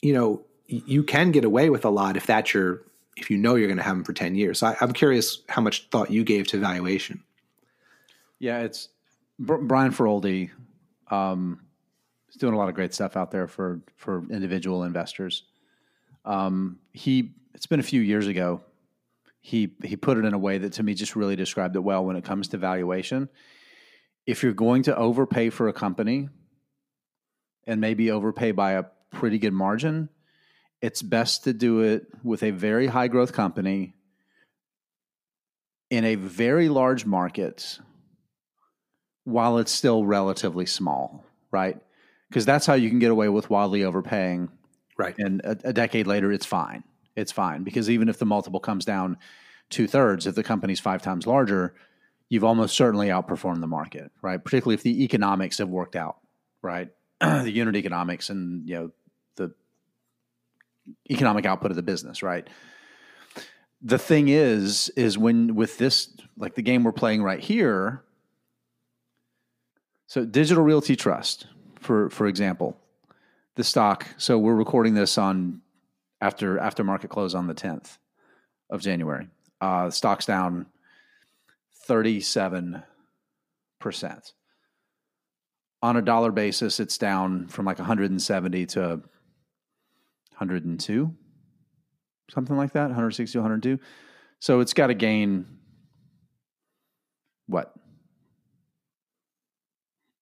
you 0.00 0.14
know, 0.14 0.44
you 0.66 1.02
can 1.02 1.32
get 1.32 1.44
away 1.44 1.70
with 1.70 1.84
a 1.84 1.90
lot 1.90 2.16
if 2.16 2.26
that's 2.26 2.54
your 2.54 2.82
if 3.16 3.30
you 3.30 3.36
know 3.36 3.54
you're 3.54 3.68
going 3.68 3.78
to 3.78 3.82
have 3.82 3.94
them 3.96 4.04
for 4.04 4.12
10 4.12 4.34
years. 4.34 4.58
So 4.58 4.68
I, 4.68 4.76
am 4.80 4.92
curious 4.92 5.42
how 5.48 5.62
much 5.62 5.88
thought 5.90 6.10
you 6.10 6.24
gave 6.24 6.48
to 6.48 6.58
valuation. 6.58 7.22
Yeah, 8.40 8.60
it's 8.60 8.88
Brian 9.38 9.92
Feroldi. 9.92 10.50
Um, 11.10 11.60
he's 12.26 12.36
doing 12.36 12.54
a 12.54 12.58
lot 12.58 12.68
of 12.68 12.74
great 12.74 12.92
stuff 12.92 13.16
out 13.16 13.30
there 13.30 13.46
for 13.46 13.80
for 13.96 14.24
individual 14.30 14.82
investors. 14.82 15.44
Um, 16.24 16.78
he 16.92 17.30
it's 17.54 17.66
been 17.66 17.80
a 17.80 17.84
few 17.84 18.00
years 18.00 18.26
ago. 18.26 18.60
He 19.46 19.74
he 19.84 19.96
put 19.96 20.16
it 20.16 20.24
in 20.24 20.32
a 20.32 20.38
way 20.38 20.56
that 20.56 20.72
to 20.74 20.82
me 20.82 20.94
just 20.94 21.14
really 21.14 21.36
described 21.36 21.76
it 21.76 21.80
well 21.80 22.02
when 22.02 22.16
it 22.16 22.24
comes 22.24 22.48
to 22.48 22.56
valuation. 22.56 23.28
If 24.24 24.42
you're 24.42 24.54
going 24.54 24.84
to 24.84 24.96
overpay 24.96 25.50
for 25.50 25.68
a 25.68 25.72
company 25.74 26.30
and 27.66 27.78
maybe 27.78 28.10
overpay 28.10 28.52
by 28.52 28.72
a 28.72 28.84
pretty 29.12 29.38
good 29.38 29.52
margin, 29.52 30.08
it's 30.80 31.02
best 31.02 31.44
to 31.44 31.52
do 31.52 31.80
it 31.80 32.06
with 32.22 32.42
a 32.42 32.52
very 32.52 32.86
high 32.86 33.08
growth 33.08 33.34
company 33.34 33.94
in 35.90 36.06
a 36.06 36.14
very 36.14 36.70
large 36.70 37.04
market 37.04 37.78
while 39.24 39.58
it's 39.58 39.72
still 39.72 40.06
relatively 40.06 40.64
small, 40.64 41.22
right? 41.50 41.78
Because 42.30 42.46
that's 42.46 42.64
how 42.64 42.74
you 42.74 42.88
can 42.88 42.98
get 42.98 43.10
away 43.10 43.28
with 43.28 43.50
wildly 43.50 43.84
overpaying. 43.84 44.48
Right. 44.96 45.14
And 45.18 45.42
a, 45.42 45.58
a 45.64 45.72
decade 45.74 46.06
later, 46.06 46.32
it's 46.32 46.46
fine. 46.46 46.82
It's 47.16 47.32
fine 47.32 47.62
because 47.62 47.88
even 47.88 48.08
if 48.08 48.18
the 48.18 48.26
multiple 48.26 48.60
comes 48.60 48.84
down 48.84 49.18
two 49.70 49.86
thirds, 49.86 50.26
if 50.26 50.34
the 50.34 50.42
company's 50.42 50.80
five 50.80 51.02
times 51.02 51.26
larger, 51.26 51.74
you've 52.28 52.44
almost 52.44 52.76
certainly 52.76 53.08
outperformed 53.08 53.60
the 53.60 53.66
market, 53.66 54.10
right? 54.22 54.42
Particularly 54.42 54.74
if 54.74 54.82
the 54.82 55.04
economics 55.04 55.58
have 55.58 55.68
worked 55.68 55.96
out, 55.96 56.18
right? 56.62 56.88
the 57.20 57.50
unit 57.50 57.76
economics 57.76 58.30
and 58.30 58.68
you 58.68 58.74
know 58.74 58.90
the 59.36 59.52
economic 61.10 61.46
output 61.46 61.70
of 61.70 61.76
the 61.76 61.82
business, 61.82 62.22
right? 62.22 62.48
The 63.82 63.98
thing 63.98 64.28
is, 64.28 64.88
is 64.96 65.18
when 65.18 65.54
with 65.54 65.78
this, 65.78 66.16
like 66.36 66.54
the 66.54 66.62
game 66.62 66.84
we're 66.84 66.92
playing 66.92 67.22
right 67.22 67.40
here, 67.40 68.02
so 70.06 70.24
Digital 70.24 70.62
Realty 70.62 70.96
Trust, 70.96 71.46
for 71.80 72.10
for 72.10 72.26
example, 72.26 72.76
the 73.56 73.64
stock. 73.64 74.06
So 74.16 74.38
we're 74.38 74.54
recording 74.54 74.94
this 74.94 75.18
on 75.18 75.60
after 76.24 76.58
after 76.58 76.82
market 76.82 77.10
close 77.10 77.34
on 77.34 77.46
the 77.46 77.54
tenth 77.54 77.98
of 78.70 78.80
January. 78.80 79.28
Uh, 79.60 79.90
stock's 79.90 80.24
down 80.24 80.66
thirty 81.86 82.20
seven 82.20 82.82
percent. 83.78 84.32
On 85.82 85.98
a 85.98 86.02
dollar 86.02 86.32
basis, 86.32 86.80
it's 86.80 86.96
down 86.96 87.46
from 87.48 87.66
like 87.66 87.78
170 87.78 88.64
to 88.64 88.80
102, 90.38 91.14
something 92.30 92.56
like 92.56 92.72
that, 92.72 92.86
160 92.86 93.36
102. 93.38 93.78
So 94.38 94.60
it's 94.60 94.72
got 94.72 94.86
to 94.86 94.94
gain 94.94 95.44
what 97.48 97.74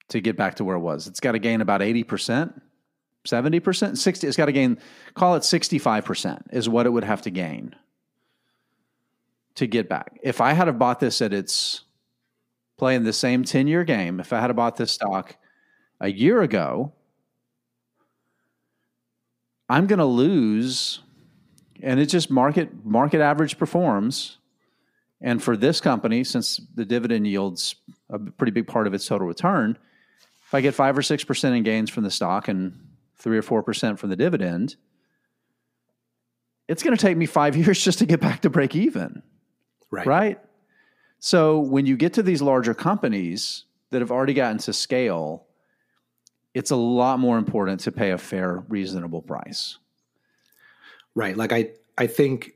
to 0.08 0.20
get 0.20 0.36
back 0.36 0.56
to 0.56 0.64
where 0.64 0.74
it 0.74 0.80
was. 0.80 1.06
It's 1.06 1.20
got 1.20 1.32
to 1.32 1.38
gain 1.38 1.60
about 1.60 1.80
80%, 1.80 2.60
70%, 3.24 3.96
60 3.96 4.26
it's 4.26 4.37
got 4.37 4.46
to 4.46 4.52
gain 4.52 4.78
call 5.14 5.37
it 5.37 5.40
65% 5.40 6.42
is 6.52 6.68
what 6.68 6.87
it 6.87 6.90
would 6.90 7.04
have 7.04 7.22
to 7.22 7.30
gain 7.30 7.74
to 9.54 9.66
get 9.66 9.88
back. 9.88 10.18
If 10.22 10.40
I 10.40 10.52
had 10.52 10.66
have 10.66 10.78
bought 10.78 10.98
this 10.98 11.22
at 11.22 11.32
its 11.32 11.85
playing 12.78 13.04
the 13.04 13.12
same 13.12 13.44
10-year 13.44 13.85
game, 13.85 14.18
if 14.18 14.32
I 14.32 14.40
had 14.40 14.54
bought 14.56 14.76
this 14.76 14.92
stock 14.92 15.37
a 16.00 16.11
year 16.11 16.42
ago, 16.42 16.92
I'm 19.68 19.87
going 19.87 20.00
to 20.00 20.04
lose 20.04 21.00
and 21.82 21.98
it 21.98 22.06
just 22.06 22.30
market 22.30 22.85
market 22.85 23.20
average 23.20 23.58
performs 23.58 24.38
and 25.20 25.42
for 25.42 25.56
this 25.56 25.80
company 25.80 26.24
since 26.24 26.61
the 26.74 26.85
dividend 26.85 27.26
yields 27.26 27.76
a 28.11 28.18
pretty 28.18 28.52
big 28.52 28.66
part 28.66 28.87
of 28.87 28.94
its 28.94 29.06
total 29.06 29.26
return 29.26 29.76
if 30.46 30.54
I 30.54 30.61
get 30.61 30.74
five 30.74 30.96
or 30.96 31.02
six 31.02 31.24
percent 31.24 31.56
in 31.56 31.62
gains 31.62 31.90
from 31.90 32.04
the 32.04 32.11
stock 32.11 32.48
and 32.48 32.78
three 33.22 33.38
or 33.38 33.42
four 33.42 33.62
percent 33.62 33.98
from 33.98 34.11
the 34.11 34.16
dividend, 34.16 34.76
it's 36.68 36.82
going 36.82 36.96
to 36.96 37.00
take 37.00 37.16
me 37.16 37.26
five 37.26 37.56
years 37.56 37.82
just 37.82 37.98
to 38.00 38.06
get 38.06 38.20
back 38.20 38.42
to 38.42 38.50
break 38.50 38.74
even. 38.74 39.22
Right. 39.90 40.06
Right. 40.06 40.40
So 41.18 41.61
when 41.61 41.87
you 41.87 41.96
get 41.96 42.14
to 42.14 42.22
these 42.22 42.42
larger 42.42 42.74
companies 42.74 43.64
that 43.90 44.00
have 44.00 44.11
already 44.11 44.35
gotten 44.35 44.58
to 44.58 44.72
scale, 44.72 45.46
it's 46.54 46.70
a 46.70 46.76
lot 46.76 47.20
more 47.20 47.38
important 47.38 47.80
to 47.80 47.92
pay 47.92 48.11
a 48.11 48.18
fair, 48.18 48.64
reasonable 48.68 49.22
price. 49.22 49.78
Right. 51.14 51.37
Like 51.37 51.52
I, 51.52 51.70
I 51.96 52.06
think 52.06 52.54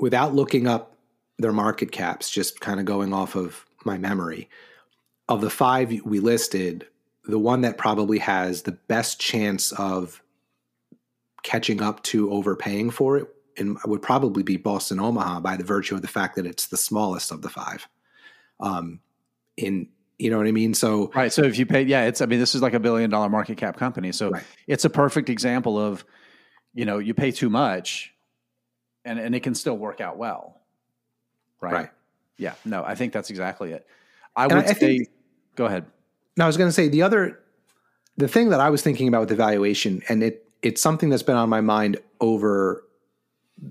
without 0.00 0.34
looking 0.34 0.66
up 0.66 0.96
their 1.38 1.52
market 1.52 1.92
caps, 1.92 2.30
just 2.30 2.60
kind 2.60 2.80
of 2.80 2.86
going 2.86 3.12
off 3.12 3.36
of 3.36 3.66
my 3.84 3.98
memory, 3.98 4.48
of 5.28 5.40
the 5.40 5.50
five 5.50 5.92
we 6.04 6.18
listed, 6.18 6.86
the 7.24 7.38
one 7.38 7.62
that 7.62 7.78
probably 7.78 8.18
has 8.18 8.62
the 8.62 8.72
best 8.72 9.20
chance 9.20 9.72
of 9.72 10.22
catching 11.42 11.82
up 11.82 12.02
to 12.04 12.32
overpaying 12.32 12.90
for 12.90 13.16
it 13.16 13.28
and 13.56 13.76
would 13.84 14.02
probably 14.02 14.42
be 14.42 14.56
Boston 14.56 15.00
Omaha 15.00 15.40
by 15.40 15.56
the 15.56 15.64
virtue 15.64 15.94
of 15.94 16.02
the 16.02 16.08
fact 16.08 16.36
that 16.36 16.46
it's 16.46 16.66
the 16.66 16.76
smallest 16.76 17.30
of 17.30 17.42
the 17.42 17.48
five. 17.48 17.86
Um, 18.60 19.00
in 19.56 19.88
you 20.18 20.30
know 20.30 20.38
what 20.38 20.46
I 20.46 20.52
mean? 20.52 20.72
So 20.72 21.10
right. 21.14 21.32
So 21.32 21.42
if 21.42 21.58
you 21.58 21.66
pay, 21.66 21.82
yeah, 21.82 22.04
it's 22.04 22.20
I 22.20 22.26
mean 22.26 22.38
this 22.38 22.54
is 22.54 22.62
like 22.62 22.74
a 22.74 22.80
billion 22.80 23.10
dollar 23.10 23.28
market 23.28 23.56
cap 23.56 23.76
company, 23.76 24.12
so 24.12 24.30
right. 24.30 24.44
it's 24.66 24.84
a 24.84 24.90
perfect 24.90 25.28
example 25.28 25.78
of 25.78 26.04
you 26.74 26.84
know 26.84 26.98
you 26.98 27.12
pay 27.12 27.32
too 27.32 27.50
much, 27.50 28.14
and 29.04 29.18
and 29.18 29.34
it 29.34 29.40
can 29.40 29.54
still 29.54 29.76
work 29.76 30.00
out 30.00 30.16
well, 30.16 30.60
right? 31.60 31.72
Right. 31.72 31.90
Yeah. 32.36 32.54
No, 32.64 32.84
I 32.84 32.94
think 32.94 33.12
that's 33.12 33.30
exactly 33.30 33.72
it. 33.72 33.86
I 34.36 34.46
would 34.46 34.58
I, 34.58 34.62
I 34.62 34.72
say. 34.72 34.74
Think, 34.74 35.08
go 35.56 35.66
ahead. 35.66 35.86
Now 36.36 36.44
I 36.44 36.46
was 36.46 36.56
going 36.56 36.68
to 36.68 36.72
say 36.72 36.88
the 36.88 37.02
other, 37.02 37.38
the 38.16 38.28
thing 38.28 38.50
that 38.50 38.60
I 38.60 38.70
was 38.70 38.82
thinking 38.82 39.08
about 39.08 39.20
with 39.20 39.28
the 39.28 39.36
valuation, 39.36 40.02
and 40.08 40.22
it 40.22 40.48
it's 40.62 40.80
something 40.80 41.10
that's 41.10 41.24
been 41.24 41.36
on 41.36 41.48
my 41.48 41.60
mind 41.60 41.98
over 42.20 42.84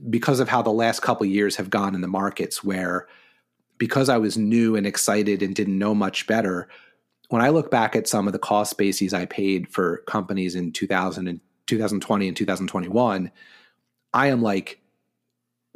because 0.10 0.40
of 0.40 0.50
how 0.50 0.62
the 0.62 0.72
last 0.72 1.02
couple 1.02 1.26
years 1.26 1.56
have 1.56 1.70
gone 1.70 1.96
in 1.96 2.02
the 2.02 2.08
markets, 2.08 2.64
where 2.64 3.08
because 3.78 4.10
I 4.10 4.18
was 4.18 4.38
new 4.38 4.76
and 4.76 4.86
excited 4.86 5.42
and 5.42 5.56
didn't 5.56 5.78
know 5.78 5.96
much 5.96 6.28
better, 6.28 6.68
when 7.30 7.42
I 7.42 7.50
look 7.50 7.72
back 7.72 7.96
at 7.96 8.08
some 8.08 8.28
of 8.28 8.34
the 8.34 8.40
cost 8.40 8.78
bases 8.78 9.14
I 9.14 9.26
paid 9.26 9.70
for 9.70 10.04
companies 10.08 10.54
in 10.54 10.72
2000 10.72 11.28
and 11.28 11.40
2020 11.68 12.28
and 12.28 12.38
2021, 12.38 13.32
I 14.14 14.28
am 14.28 14.42
like 14.42 14.82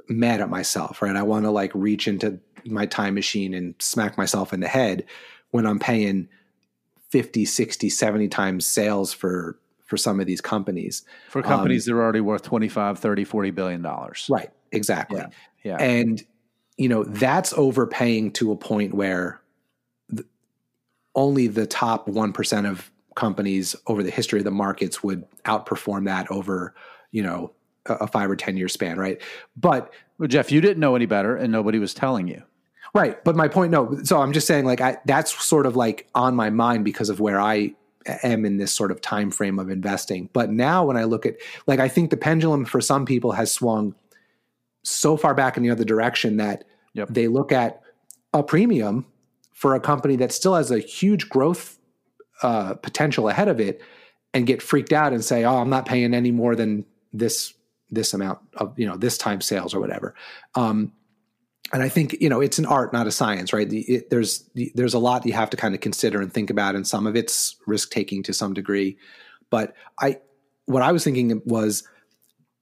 mad 0.09 0.41
at 0.41 0.49
myself, 0.49 1.01
right? 1.01 1.15
I 1.15 1.23
want 1.23 1.45
to 1.45 1.51
like 1.51 1.71
reach 1.73 2.07
into 2.07 2.39
my 2.65 2.85
time 2.85 3.15
machine 3.15 3.53
and 3.53 3.73
smack 3.79 4.17
myself 4.17 4.53
in 4.53 4.59
the 4.59 4.67
head 4.67 5.05
when 5.51 5.65
I'm 5.65 5.79
paying 5.79 6.27
50, 7.15 7.45
60, 7.45 7.89
70 7.89 8.27
times 8.27 8.67
sales 8.67 9.13
for 9.13 9.57
for 9.85 9.95
some 9.95 10.19
of 10.19 10.25
these 10.25 10.41
companies. 10.41 11.05
For 11.29 11.41
companies 11.41 11.87
um, 11.87 11.93
that 11.93 12.01
are 12.01 12.03
already 12.03 12.19
worth 12.19 12.41
25, 12.41 12.99
30, 12.99 13.23
40 13.23 13.51
billion 13.51 13.81
dollars. 13.81 14.27
Right, 14.29 14.49
exactly. 14.73 15.19
Yeah. 15.19 15.29
yeah. 15.63 15.77
And 15.77 16.21
you 16.75 16.89
know, 16.89 17.05
that's 17.05 17.53
overpaying 17.53 18.33
to 18.33 18.51
a 18.51 18.57
point 18.57 18.93
where 18.93 19.39
the, 20.09 20.25
only 21.15 21.47
the 21.47 21.65
top 21.65 22.07
1% 22.07 22.69
of 22.69 22.91
companies 23.15 23.77
over 23.87 24.03
the 24.03 24.11
history 24.11 24.39
of 24.39 24.43
the 24.43 24.51
markets 24.51 25.01
would 25.01 25.23
outperform 25.43 26.03
that 26.07 26.29
over, 26.29 26.75
you 27.11 27.23
know, 27.23 27.53
a, 27.85 27.93
a 27.93 28.07
5 28.07 28.31
or 28.31 28.35
10 28.35 28.57
year 28.57 28.67
span, 28.67 28.97
right? 28.97 29.21
But 29.55 29.93
well, 30.17 30.27
Jeff, 30.27 30.51
you 30.51 30.59
didn't 30.59 30.81
know 30.81 30.97
any 30.97 31.05
better 31.05 31.37
and 31.37 31.49
nobody 31.49 31.79
was 31.79 31.93
telling 31.93 32.27
you. 32.27 32.43
Right. 32.95 33.21
But 33.25 33.35
my 33.35 33.49
point, 33.49 33.71
no. 33.71 34.01
So 34.03 34.21
I'm 34.21 34.31
just 34.31 34.47
saying, 34.47 34.63
like, 34.63 34.79
I, 34.79 34.97
that's 35.05 35.43
sort 35.43 35.65
of 35.65 35.75
like 35.75 36.07
on 36.15 36.33
my 36.33 36.49
mind 36.49 36.85
because 36.85 37.09
of 37.09 37.19
where 37.19 37.41
I 37.41 37.75
am 38.23 38.45
in 38.45 38.55
this 38.55 38.71
sort 38.71 38.89
of 38.89 39.01
time 39.01 39.31
frame 39.31 39.59
of 39.59 39.69
investing. 39.69 40.29
But 40.31 40.49
now 40.49 40.85
when 40.85 40.95
I 40.95 41.03
look 41.03 41.25
at, 41.25 41.35
like, 41.67 41.81
I 41.81 41.89
think 41.89 42.09
the 42.09 42.17
pendulum 42.17 42.63
for 42.63 42.79
some 42.79 43.05
people 43.05 43.33
has 43.33 43.51
swung 43.51 43.95
so 44.83 45.17
far 45.17 45.35
back 45.35 45.57
in 45.57 45.63
the 45.63 45.71
other 45.71 45.83
direction 45.83 46.37
that 46.37 46.63
yep. 46.93 47.09
they 47.11 47.27
look 47.27 47.51
at 47.51 47.81
a 48.33 48.41
premium 48.41 49.05
for 49.51 49.75
a 49.75 49.79
company 49.81 50.15
that 50.15 50.31
still 50.31 50.55
has 50.55 50.71
a 50.71 50.79
huge 50.79 51.27
growth 51.27 51.77
uh, 52.43 52.75
potential 52.75 53.27
ahead 53.27 53.49
of 53.49 53.59
it 53.59 53.81
and 54.33 54.47
get 54.47 54.61
freaked 54.61 54.93
out 54.93 55.11
and 55.11 55.23
say, 55.23 55.43
oh, 55.43 55.57
I'm 55.57 55.69
not 55.69 55.85
paying 55.85 56.13
any 56.13 56.31
more 56.31 56.55
than 56.55 56.85
this 57.11 57.53
this 57.91 58.13
amount 58.13 58.39
of 58.55 58.77
you 58.79 58.85
know 58.85 58.97
this 58.97 59.17
time 59.17 59.41
sales 59.41 59.73
or 59.73 59.79
whatever 59.79 60.15
um, 60.55 60.91
and 61.73 61.81
I 61.81 61.89
think 61.89 62.17
you 62.21 62.29
know 62.29 62.41
it's 62.41 62.59
an 62.59 62.65
art, 62.65 62.93
not 62.93 63.07
a 63.07 63.11
science, 63.11 63.53
right? 63.53 63.69
The, 63.69 63.81
it, 63.81 64.09
there's 64.09 64.43
the, 64.53 64.71
there's 64.75 64.93
a 64.93 64.99
lot 64.99 65.25
you 65.25 65.33
have 65.33 65.49
to 65.51 65.57
kind 65.57 65.73
of 65.73 65.81
consider 65.81 66.21
and 66.21 66.31
think 66.31 66.49
about, 66.49 66.75
and 66.75 66.87
some 66.87 67.07
of 67.07 67.15
it's 67.15 67.55
risk 67.65 67.91
taking 67.91 68.23
to 68.23 68.33
some 68.33 68.53
degree. 68.53 68.97
But 69.49 69.73
I, 69.99 70.19
what 70.65 70.81
I 70.81 70.91
was 70.91 71.03
thinking 71.03 71.41
was, 71.45 71.87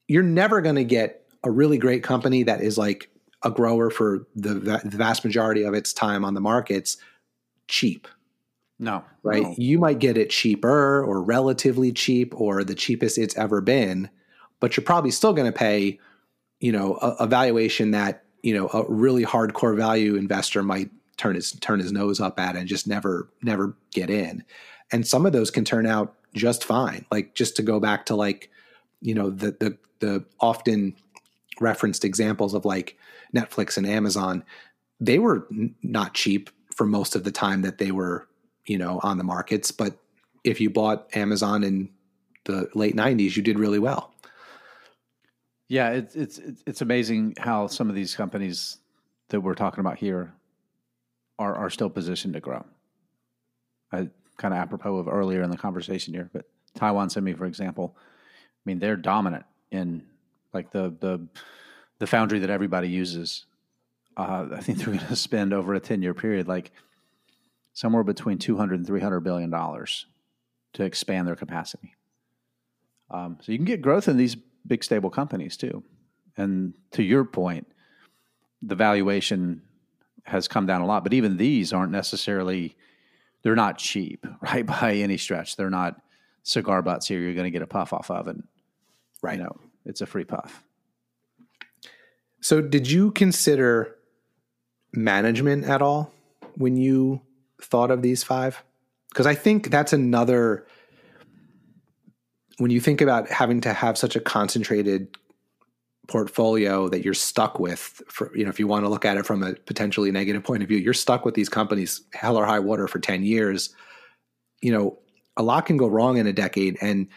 you're 0.08 0.24
never 0.24 0.62
going 0.62 0.76
to 0.76 0.84
get 0.84 1.26
a 1.44 1.52
really 1.52 1.78
great 1.78 2.04
company 2.04 2.44
that 2.44 2.62
is 2.62 2.78
like 2.78 3.10
a 3.44 3.52
grower 3.52 3.89
for 3.89 4.28
the, 4.36 4.54
the 4.54 4.98
vast 4.98 5.26
majority 5.26 5.63
of 5.63 5.74
its 5.74 5.92
time 5.92 6.24
on 6.24 6.34
the 6.34 6.42
markets 6.42 6.98
cheap. 7.68 8.08
No, 8.80 9.04
right? 9.22 9.44
No. 9.44 9.56
You 9.58 9.80
might 9.80 10.00
get 10.00 10.18
it 10.18 10.30
cheaper 10.30 11.04
or 11.04 11.22
relatively 11.22 11.92
cheap 11.92 12.34
or 12.39 12.63
the 12.63 12.76
cheapest 12.76 13.18
it's 13.18 13.38
ever 13.38 13.62
been, 13.62 14.10
but 14.60 14.76
you're 14.76 14.84
probably 14.84 15.12
still 15.12 15.34
going 15.34 15.52
to 15.52 15.58
pay 15.58 16.00
you 16.63 16.72
know, 16.72 16.98
a, 17.02 17.08
a 17.20 17.28
valuation 17.28 17.92
that 17.92 18.22
you 18.43 18.53
know 18.53 18.67
a 18.69 18.86
really 18.88 19.25
hardcore 19.25 19.75
value 19.75 20.15
investor 20.15 20.62
might 20.62 20.91
turn 21.17 21.36
his 21.36 21.53
turn 21.53 21.79
his 21.79 21.91
nose 21.91 22.19
up 22.19 22.39
at 22.39 22.56
and 22.56 22.67
just 22.67 22.88
never 22.88 23.29
never 23.41 23.75
get 23.91 24.10
in. 24.10 24.43
And 24.91 25.08
some 25.08 25.25
of 25.25 25.34
those 25.34 25.49
can 25.49 25.65
turn 25.65 25.88
out 25.88 26.15
just 26.36 26.63
fine. 26.63 27.06
Like 27.12 27.34
just 27.34 27.56
to 27.56 27.63
go 27.63 27.79
back 27.79 28.06
to 28.08 28.15
like 28.15 28.51
you 29.01 29.15
know 29.15 29.29
the 29.29 29.56
the 29.60 29.77
the 29.99 30.25
often 30.39 30.95
referenced 31.60 32.03
examples 32.03 32.53
of 32.53 32.65
like 32.65 32.97
Netflix 33.36 33.77
and 33.77 33.88
Amazon, 33.88 34.43
they 34.99 35.19
were 35.19 35.47
n- 35.51 35.75
not 35.82 36.13
cheap 36.13 36.49
for 36.75 36.86
most 36.86 37.15
of 37.15 37.23
the 37.23 37.32
time 37.32 37.62
that 37.62 37.77
they 37.77 37.91
were, 37.91 38.27
you 38.65 38.77
know, 38.77 38.99
on 39.03 39.17
the 39.17 39.23
markets. 39.23 39.71
But 39.71 39.97
if 40.43 40.60
you 40.60 40.69
bought 40.69 41.15
Amazon 41.15 41.63
in 41.63 41.89
the 42.45 42.67
late 42.73 42.95
'90s, 42.95 43.36
you 43.36 43.43
did 43.43 43.60
really 43.60 43.79
well. 43.79 44.12
Yeah, 45.73 45.89
it's 45.89 46.15
it's 46.15 46.39
it's 46.67 46.81
amazing 46.81 47.33
how 47.39 47.65
some 47.65 47.89
of 47.89 47.95
these 47.95 48.15
companies 48.15 48.77
that 49.29 49.41
we're 49.41 49.55
talking 49.55 49.79
about 49.79 49.97
here 49.97 50.31
are 51.39 51.55
are 51.55 51.71
still 51.71 51.89
positioned 51.89 52.36
to 52.36 52.39
grow. 52.39 52.63
I 53.91 54.09
kind 54.38 54.53
of 54.53 54.59
apropos 54.59 54.97
of 54.97 55.07
earlier 55.07 55.41
in 55.41 55.49
the 55.49 55.57
conversation 55.57 56.13
here, 56.13 56.29
but 56.31 56.45
Taiwan 56.75 57.09
Semi, 57.09 57.33
for 57.33 57.45
example, 57.47 57.97
I 57.97 58.62
mean 58.65 58.77
they're 58.77 58.95
dominant 58.95 59.45
in 59.71 60.03
like 60.53 60.69
the 60.69 60.95
the 60.99 61.27
the 61.97 62.05
foundry 62.05 62.38
that 62.38 62.51
everybody 62.51 62.89
uses. 62.89 63.47
Uh, 64.15 64.49
I 64.53 64.59
think 64.59 64.77
they're 64.77 64.93
going 64.93 64.99
to 64.99 65.15
spend 65.15 65.55
over 65.55 65.73
a 65.73 65.79
ten 65.79 66.03
year 66.03 66.13
period 66.13 66.47
like 66.47 66.71
somewhere 67.73 68.03
between 68.03 68.38
200 68.38 68.75
and 68.75 68.86
300 68.86 69.21
billion 69.21 69.49
dollars 69.49 70.05
to 70.73 70.83
expand 70.83 71.27
their 71.27 71.36
capacity. 71.36 71.95
Um, 73.09 73.39
so 73.41 73.51
you 73.51 73.57
can 73.57 73.65
get 73.65 73.81
growth 73.81 74.07
in 74.07 74.17
these 74.17 74.38
big 74.65 74.84
stable 74.84 75.10
companies 75.10 75.58
too. 75.58 75.84
And 76.38 76.73
to 76.91 77.04
your 77.04 77.26
point, 77.26 77.67
the 78.62 78.76
valuation 78.76 79.62
has 80.23 80.47
come 80.47 80.65
down 80.65 80.82
a 80.82 80.86
lot, 80.86 81.04
but 81.04 81.13
even 81.13 81.38
these 81.38 81.73
aren't 81.73 81.91
necessarily 81.91 82.76
they're 83.43 83.56
not 83.56 83.78
cheap, 83.78 84.26
right? 84.41 84.65
By 84.65 84.95
any 84.95 85.17
stretch. 85.17 85.56
They're 85.56 85.69
not 85.69 85.99
cigar 86.45 86.82
butts 86.82 87.08
here 87.08 87.19
you're 87.19 87.34
going 87.34 87.45
to 87.45 87.52
get 87.52 87.62
a 87.62 87.67
puff 87.67 87.93
off 87.93 88.12
of 88.12 88.28
and 88.28 88.43
right. 89.21 89.38
You 89.38 89.45
know, 89.45 89.58
it's 89.86 90.02
a 90.02 90.06
free 90.06 90.26
puff. 90.26 90.63
So 92.41 92.62
did 92.62 92.91
you 92.91 93.12
consider 93.12 93.95
management 94.91 95.63
at 95.63 95.82
all 95.82 96.12
when 96.56 96.76
you 96.76 97.21
thought 97.62 97.91
of 97.91 98.02
these 98.02 98.23
five? 98.23 98.63
Because 99.10 99.26
I 99.26 99.36
think 99.36 99.69
that's 99.69 99.93
another 99.93 100.65
when 102.58 102.72
you 102.72 102.80
think 102.80 103.02
about 103.02 103.30
having 103.30 103.62
to 103.62 103.74
have 103.74 103.98
such 103.98 104.16
a 104.16 104.20
concentrated 104.20 105.18
portfolio 106.08 106.89
that 106.89 107.04
you're 107.04 107.13
stuck 107.13 107.60
with 107.60 108.02
for 108.10 108.36
you 108.36 108.44
know 108.44 108.50
if 108.50 108.60
you 108.60 108.68
want 108.68 108.84
to 108.84 108.89
look 108.89 109.06
at 109.06 109.16
it 109.16 109.26
from 109.26 109.42
a 109.42 109.54
potentially 109.54 110.12
negative 110.12 110.44
point 110.44 110.62
of 110.62 110.68
view 110.68 110.78
you're 110.78 110.94
stuck 110.94 111.24
with 111.24 111.34
these 111.34 111.48
companies 111.48 112.02
hell 112.12 112.36
or 112.36 112.46
high 112.46 112.60
water 112.60 112.89
for 112.89 113.00
10 113.00 113.24
years 113.24 113.74
you 114.62 114.72
know 114.72 114.98
a 115.38 115.44
lot 115.44 115.66
can 115.66 115.78
go 115.78 115.88
wrong 115.88 116.18
in 116.18 116.28
a 116.28 116.34
decade. 116.34 116.78
And 116.82 117.08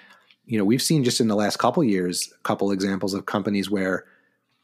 you 0.44 0.58
know 0.58 0.64
we've 0.64 0.82
seen 0.82 1.04
just 1.04 1.20
in 1.20 1.28
the 1.28 1.36
last 1.36 1.58
couple 1.58 1.82
years 1.82 2.32
a 2.32 2.42
couple 2.42 2.70
examples 2.70 3.14
of 3.14 3.26
companies 3.26 3.70
where 3.70 4.04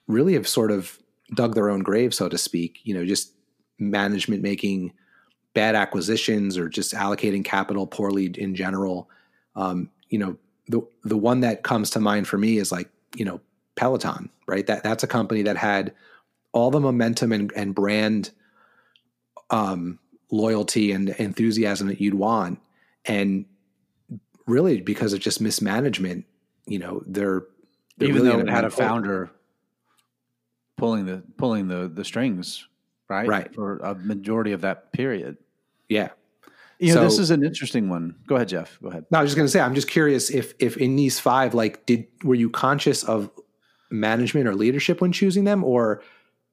really 0.07 0.35
have 0.35 0.47
sort 0.47 0.71
of 0.71 0.99
dug 1.35 1.55
their 1.55 1.71
own 1.71 1.81
grave 1.81 2.13
so 2.13 2.29
to 2.29 2.37
speak 2.37 2.81
you 2.85 2.95
know 2.95 3.05
just 3.05 3.33
management 3.79 4.43
making 4.43 4.93
bad 5.55 5.75
acquisitions 5.75 6.57
or 6.57 6.69
just 6.69 6.95
allocating 6.95 7.45
capital 7.45 7.87
poorly 7.87 8.27
in 8.27 8.55
general. 8.55 9.09
Um, 9.55 9.91
you 10.09 10.19
know 10.19 10.37
the 10.68 10.83
the 11.05 11.16
one 11.16 11.40
that 11.40 11.62
comes 11.62 11.90
to 11.90 12.01
mind 12.01 12.29
for 12.29 12.38
me 12.38 12.59
is 12.59 12.72
like 12.72 12.88
you 13.16 13.25
know 13.25 13.40
Peloton, 13.77 14.31
right? 14.46 14.66
That 14.66 14.83
that's 14.83 15.03
a 15.03 15.09
company 15.09 15.42
that 15.42 15.57
had 15.57 15.94
all 16.53 16.70
the 16.70 16.81
momentum 16.81 17.33
and, 17.33 17.53
and 17.57 17.75
brand 17.75 18.31
um, 19.51 19.98
loyalty 20.31 20.92
and 20.92 21.11
enthusiasm 21.11 21.88
that 21.88 22.01
you'd 22.01 22.14
want, 22.14 22.61
and 23.05 23.44
really 24.46 24.81
because 24.81 25.12
of 25.12 25.20
just 25.20 25.40
mismanagement, 25.40 26.25
you 26.66 26.79
know, 26.79 27.03
they're, 27.07 27.44
they're 27.96 28.09
even 28.09 28.22
really 28.22 28.37
though 28.37 28.40
it 28.40 28.48
had 28.48 28.64
a 28.64 28.70
founder 28.70 29.31
pulling 30.77 31.07
the 31.07 31.22
pulling 31.37 31.68
the 31.68 31.88
the 31.88 32.05
strings, 32.05 32.66
right? 33.09 33.29
Right 33.29 33.55
for 33.55 33.79
a 33.79 33.94
majority 33.94 34.53
of 34.53 34.62
that 34.62 34.92
period. 34.92 35.37
Yeah, 35.88 36.11
you 36.83 36.95
know, 36.95 37.03
so, 37.03 37.05
this 37.05 37.18
is 37.18 37.31
an 37.31 37.45
interesting 37.45 37.88
one. 37.88 38.16
Go 38.27 38.35
ahead, 38.35 38.49
Jeff. 38.49 38.79
Go 38.83 38.88
ahead. 38.88 39.07
No, 39.11 39.18
I 39.18 39.23
was 39.23 39.31
just 39.31 39.37
going 39.37 39.47
to 39.47 39.51
say, 39.51 39.61
I'm 39.61 39.75
just 39.75 39.88
curious 39.88 40.31
if 40.31 40.55
if 40.59 40.77
in 40.77 40.97
these 40.97 41.21
five, 41.21 41.55
like, 41.55 41.87
did 41.87 42.07
were 42.25 42.35
you 42.35 42.51
conscious 42.51 43.05
of 43.05 43.31
management 43.90 44.49
or 44.49 44.55
leadership 44.55 45.01
when 45.01 45.12
choosing 45.12 45.45
them, 45.45 45.62
or 45.62 46.03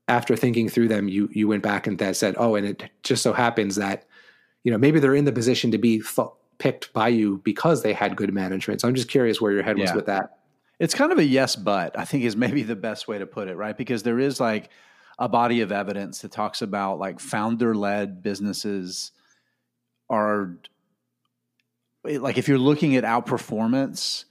after 0.08 0.36
thinking 0.36 0.70
through 0.70 0.88
them, 0.88 1.08
you 1.10 1.30
you 1.32 1.48
went 1.48 1.64
back 1.64 1.88
and 1.88 1.98
that 1.98 2.16
said, 2.16 2.36
oh, 2.38 2.56
and 2.56 2.68
it 2.68 2.84
just 3.02 3.24
so 3.24 3.34
happens 3.34 3.76
that 3.78 4.06
you 4.64 4.72
know 4.72 4.78
maybe 4.78 5.00
they're 5.00 5.16
in 5.16 5.26
the 5.26 5.32
position 5.32 5.72
to 5.72 5.80
be 5.80 6.02
th- 6.02 6.28
picked 6.60 6.94
by 6.94 7.08
you 7.08 7.42
because 7.44 7.82
they 7.82 7.94
had 7.94 8.16
good 8.16 8.34
management. 8.34 8.82
So 8.82 8.88
I'm 8.88 8.96
just 8.96 9.10
curious 9.10 9.42
where 9.42 9.52
your 9.52 9.64
head 9.64 9.80
was 9.80 9.94
with 9.94 10.06
that. 10.06 10.38
It's 10.78 10.94
kind 10.94 11.12
of 11.12 11.18
a 11.18 11.26
yes, 11.26 11.56
but 11.56 11.98
I 11.98 12.06
think 12.06 12.24
is 12.24 12.36
maybe 12.36 12.62
the 12.64 12.76
best 12.76 13.08
way 13.08 13.18
to 13.18 13.26
put 13.26 13.48
it, 13.48 13.56
right? 13.56 13.76
Because 13.76 14.04
there 14.04 14.20
is 14.20 14.40
like 14.40 14.70
a 15.18 15.28
body 15.28 15.62
of 15.62 15.72
evidence 15.72 16.22
that 16.22 16.32
talks 16.32 16.62
about 16.62 17.00
like 17.00 17.20
founder 17.20 17.74
led 17.74 18.22
businesses 18.22 19.12
are 20.10 20.58
like 22.04 22.38
if 22.38 22.48
you're 22.48 22.58
looking 22.58 22.96
at 22.96 23.04
outperformance, 23.04 24.26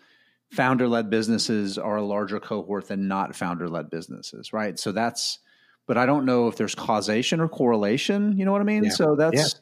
founder 0.51 0.89
led 0.89 1.11
businesses 1.11 1.79
are 1.79 1.97
a 1.97 2.03
larger 2.03 2.41
cohort 2.41 2.89
than 2.89 3.09
not 3.09 3.37
founder 3.37 3.69
led 3.69 3.91
businesses, 3.91 4.53
right? 4.53 4.79
So 4.79 4.93
that's, 4.93 5.39
but 5.87 5.99
I 5.99 6.07
don't 6.07 6.25
know 6.25 6.49
if 6.49 6.57
there's 6.57 6.75
causation 6.75 7.41
or 7.41 7.49
correlation. 7.49 8.37
You 8.39 8.45
know 8.45 8.53
what 8.53 8.61
I 8.61 8.65
mean? 8.65 8.85
Yeah. 8.85 8.91
So 8.91 9.17
that's 9.17 9.37
yeah. 9.37 9.61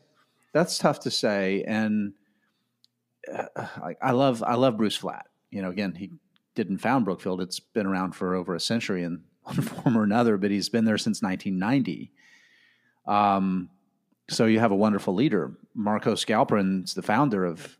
that's 0.52 0.78
tough 0.78 1.00
to 1.00 1.10
say. 1.10 1.64
And 1.66 2.14
uh, 3.32 3.46
I, 3.56 3.96
I 4.00 4.10
love 4.12 4.42
I 4.42 4.54
love 4.54 4.76
Bruce 4.76 4.96
Flatt 4.96 5.26
You 5.50 5.62
know, 5.62 5.70
again, 5.70 5.94
he 5.94 6.12
didn't 6.54 6.78
found 6.78 7.04
Brookfield. 7.04 7.40
It's 7.40 7.60
been 7.60 7.86
around 7.86 8.12
for 8.12 8.34
over 8.34 8.54
a 8.54 8.60
century 8.60 9.02
in 9.02 9.22
one 9.42 9.60
form 9.60 9.96
or 9.96 10.02
another, 10.02 10.36
but 10.36 10.50
he's 10.50 10.68
been 10.68 10.84
there 10.84 10.98
since 10.98 11.22
1990. 11.22 12.12
Um, 13.06 13.70
so 14.28 14.46
you 14.46 14.58
have 14.60 14.72
a 14.72 14.76
wonderful 14.76 15.14
leader. 15.14 15.52
Marcos 15.74 16.24
Galperin's 16.24 16.94
the 16.94 17.02
founder 17.02 17.44
of 17.44 17.78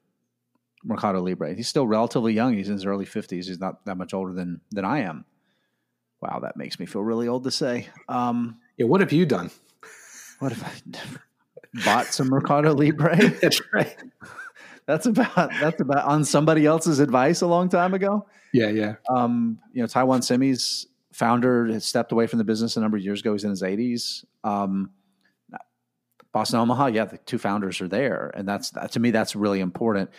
Mercado 0.85 1.21
Libre. 1.21 1.55
He's 1.55 1.69
still 1.69 1.87
relatively 1.87 2.33
young. 2.33 2.55
He's 2.55 2.69
in 2.69 2.75
his 2.75 2.87
early 2.87 3.05
50s. 3.05 3.47
He's 3.47 3.59
not 3.59 3.85
that 3.87 3.97
much 3.97 4.15
older 4.15 4.33
than 4.33 4.61
than 4.71 4.85
I 4.85 5.01
am. 5.01 5.25
Wow, 6.21 6.41
that 6.41 6.57
makes 6.57 6.79
me 6.79 6.87
feel 6.87 7.03
really 7.03 7.29
old 7.29 7.45
to 7.45 7.51
say. 7.51 7.89
Um, 8.09 8.59
yeah, 8.77 8.87
what 8.87 9.01
have 9.01 9.13
you 9.13 9.27
done? 9.27 9.51
What 10.39 10.53
have 10.53 10.65
I 10.65 11.85
bought 11.85 12.07
some 12.07 12.29
Mercado 12.29 12.73
Libre? 12.75 13.17
that's 13.43 13.61
right. 13.73 13.97
that's 14.87 15.07
about 15.07 15.51
that's 15.61 15.81
about 15.81 16.05
on 16.05 16.25
somebody 16.25 16.65
else's 16.65 17.01
advice 17.01 17.41
a 17.41 17.47
long 17.47 17.69
time 17.69 17.93
ago. 17.93 18.27
Yeah, 18.53 18.69
yeah. 18.69 18.95
Um, 19.11 19.59
you 19.73 19.83
know, 19.83 19.87
Taiwan 19.87 20.23
Semi's 20.23 20.87
founder 21.13 21.67
has 21.67 21.85
stepped 21.85 22.13
away 22.13 22.27
from 22.27 22.39
the 22.39 22.45
business 22.45 22.77
a 22.77 22.81
number 22.81 22.97
of 22.97 23.03
years 23.03 23.21
ago. 23.21 23.33
He's 23.33 23.45
in 23.45 23.51
his 23.51 23.63
80s. 23.63 24.25
Um, 24.45 24.91
Boston 26.37 26.59
Omaha, 26.59 26.89
yeah, 26.89 27.07
the 27.07 27.17
two 27.17 27.39
founders 27.39 27.81
are 27.81 27.89
there, 27.89 28.31
and 28.35 28.47
that's 28.47 28.69
that, 28.73 28.93
to 28.93 29.01
me 29.01 29.11
that's 29.11 29.35
really 29.35 29.61
important. 29.61 30.11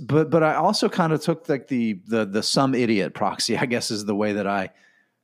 But 0.00 0.28
but 0.28 0.42
I 0.42 0.56
also 0.56 0.88
kind 0.88 1.12
of 1.12 1.20
took 1.20 1.48
like 1.48 1.68
the 1.68 2.00
the 2.08 2.24
the 2.24 2.42
some 2.42 2.74
idiot 2.74 3.14
proxy, 3.14 3.56
I 3.64 3.66
guess, 3.66 3.92
is 3.92 4.04
the 4.04 4.16
way 4.16 4.32
that 4.32 4.48
I 4.48 4.70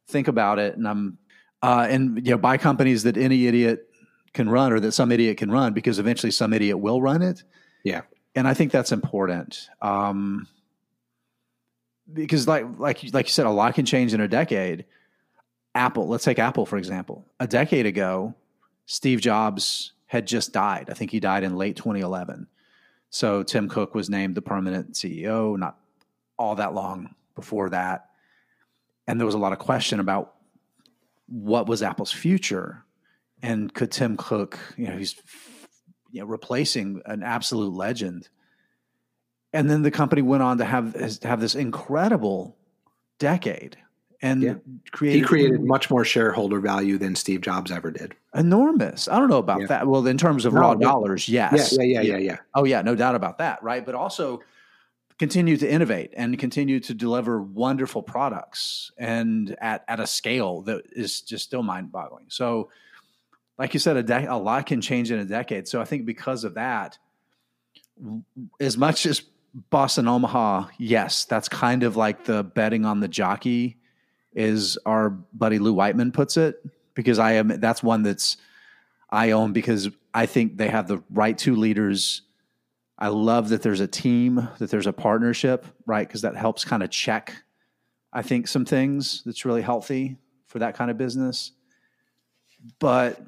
think 0.07 0.29
about 0.29 0.61
it, 0.61 0.77
and 0.77 0.87
I'm 0.87 1.19
uh, 1.65 1.89
and 1.91 2.25
you 2.25 2.31
know 2.31 2.39
buy 2.39 2.59
companies 2.59 3.03
that 3.03 3.17
any 3.17 3.49
idiot 3.49 3.91
can 4.33 4.49
run 4.49 4.73
or 4.73 4.79
that 4.79 4.93
some 4.93 5.11
idiot 5.11 5.37
can 5.37 5.51
run 5.51 5.73
because 5.73 5.99
eventually 5.99 6.31
some 6.31 6.53
idiot 6.53 6.79
will 6.79 7.03
run 7.03 7.23
it. 7.23 7.43
Yeah, 7.83 8.03
and 8.37 8.47
I 8.47 8.55
think 8.55 8.71
that's 8.71 8.93
important. 8.93 9.69
Um, 9.83 10.47
because 12.13 12.47
like 12.47 12.67
like 12.79 13.03
like 13.13 13.27
you 13.27 13.33
said, 13.33 13.47
a 13.47 13.51
lot 13.51 13.75
can 13.75 13.85
change 13.85 14.15
in 14.15 14.21
a 14.21 14.29
decade. 14.29 14.85
Apple, 15.75 16.07
let's 16.07 16.23
take 16.23 16.39
Apple 16.39 16.67
for 16.67 16.77
example. 16.77 17.27
A 17.41 17.49
decade 17.49 17.87
ago, 17.87 18.37
Steve 18.87 19.21
Jobs 19.21 19.91
had 20.11 20.27
just 20.27 20.53
died. 20.53 20.91
I 20.91 20.95
think 20.95 21.13
he 21.13 21.21
died 21.21 21.45
in 21.45 21.55
late 21.55 21.77
2011. 21.77 22.49
So 23.11 23.45
Tim 23.45 23.69
Cook 23.69 23.95
was 23.95 24.11
named 24.11 24.35
the 24.35 24.43
permanent 24.43 24.95
CEO 24.95 25.57
not 25.57 25.79
all 26.37 26.57
that 26.57 26.75
long 26.75 27.15
before 27.37 27.71
that. 27.71 28.07
And 29.07 29.21
there 29.21 29.25
was 29.25 29.37
a 29.37 29.39
lot 29.39 29.53
of 29.53 29.61
question 29.61 30.01
about 30.01 30.35
what 31.27 31.69
was 31.69 31.81
Apple's 31.81 32.11
future 32.11 32.85
and 33.41 33.73
could 33.73 33.93
Tim 33.93 34.17
Cook, 34.17 34.59
you 34.77 34.89
know, 34.89 34.97
he's 34.97 35.15
you 36.11 36.23
know, 36.23 36.27
replacing 36.27 37.03
an 37.07 37.23
absolute 37.23 37.73
legend. 37.73 38.31
And 39.53 39.71
then 39.71 39.83
the 39.83 39.93
company 39.93 40.23
went 40.23 40.43
on 40.43 40.59
to 40.59 40.65
have 40.65 41.23
have 41.23 41.41
this 41.41 41.55
incredible 41.55 42.57
decade 43.21 43.77
and 44.23 44.43
yeah. 44.43 44.55
created 44.91 45.19
he 45.19 45.25
created 45.25 45.63
much 45.63 45.91
more 45.91 46.05
shareholder 46.05 46.61
value 46.61 46.99
than 46.99 47.15
Steve 47.15 47.41
Jobs 47.41 47.71
ever 47.71 47.91
did. 47.91 48.15
Enormous. 48.35 49.09
I 49.09 49.19
don't 49.19 49.31
know 49.31 49.39
about 49.39 49.63
yeah. 49.63 49.67
that. 49.69 49.87
Well, 49.87 50.07
in 50.07 50.19
terms 50.19 50.45
of 50.45 50.53
no, 50.53 50.61
raw 50.61 50.75
dollars, 50.75 51.29
yes. 51.29 51.77
Yeah, 51.77 51.85
yeah, 51.85 52.01
yeah, 52.01 52.17
yeah, 52.17 52.19
yeah. 52.19 52.37
Oh 52.55 52.65
yeah, 52.65 52.83
no 52.83 52.95
doubt 52.95 53.15
about 53.15 53.39
that, 53.39 53.63
right? 53.63 53.85
But 53.85 53.95
also 53.95 54.41
continue 55.21 55.55
to 55.55 55.71
innovate 55.71 56.11
and 56.17 56.39
continue 56.39 56.81
to 56.81 56.95
deliver 56.95 57.43
wonderful 57.43 58.03
products 58.03 58.91
and 58.97 59.55
at, 59.61 59.85
at 59.87 60.01
a 60.01 60.07
scale 60.07 60.63
that 60.63 60.83
is 60.93 61.21
just 61.21 61.45
still 61.45 61.63
mind 61.63 61.93
boggling. 61.93 62.25
So, 62.29 62.71
like 63.59 63.75
you 63.75 63.81
said, 63.81 63.99
a, 63.99 64.03
de- 64.03 64.33
a 64.33 64.37
lot 64.37 64.65
can 64.65 64.81
change 64.81 65.11
in 65.11 65.19
a 65.19 65.27
decade. 65.27 65.69
So 65.69 65.79
I 65.79 65.85
think 65.85 66.07
because 66.07 66.45
of 66.45 66.55
that, 66.55 66.97
as 68.59 68.79
much 68.79 69.05
as 69.05 69.21
Boston 69.69 70.09
Omaha, 70.09 70.69
yes, 70.79 71.27
that's 71.27 71.51
kind 71.51 71.83
of 71.83 71.97
like 71.97 72.25
the 72.25 72.43
betting 72.43 72.87
on 72.87 73.01
the 73.01 73.09
jockey, 73.09 73.77
is 74.35 74.79
our 74.87 75.11
buddy 75.11 75.59
Lou 75.59 75.73
Whiteman 75.73 76.13
puts 76.13 76.37
it 76.37 76.65
because 76.95 77.19
I 77.19 77.33
am 77.33 77.49
that's 77.49 77.83
one 77.83 78.03
that's 78.03 78.37
I 79.11 79.33
own 79.33 79.53
because 79.53 79.89
I 80.15 80.27
think 80.27 80.57
they 80.57 80.69
have 80.69 80.89
the 80.89 81.03
right 81.11 81.37
two 81.37 81.57
leaders 81.57 82.23
I 83.01 83.09
love 83.09 83.49
that 83.49 83.63
there's 83.63 83.81
a 83.81 83.87
team, 83.87 84.47
that 84.59 84.71
there's 84.71 84.87
a 84.87 84.93
partnership, 84.93 85.65
right? 85.87 86.07
Because 86.07 86.21
that 86.21 86.37
helps 86.37 86.67
kind 86.67 86.83
of 86.83 86.91
check, 86.91 87.35
I 88.13 88.21
think, 88.21 88.47
some 88.47 88.67
things 88.67 89.23
that's 89.25 89.47
really 89.47 89.63
healthy 89.63 90.19
for 90.47 90.59
that 90.59 90.77
kind 90.77 90.91
of 90.91 90.99
business. 90.99 91.53
But 92.79 93.19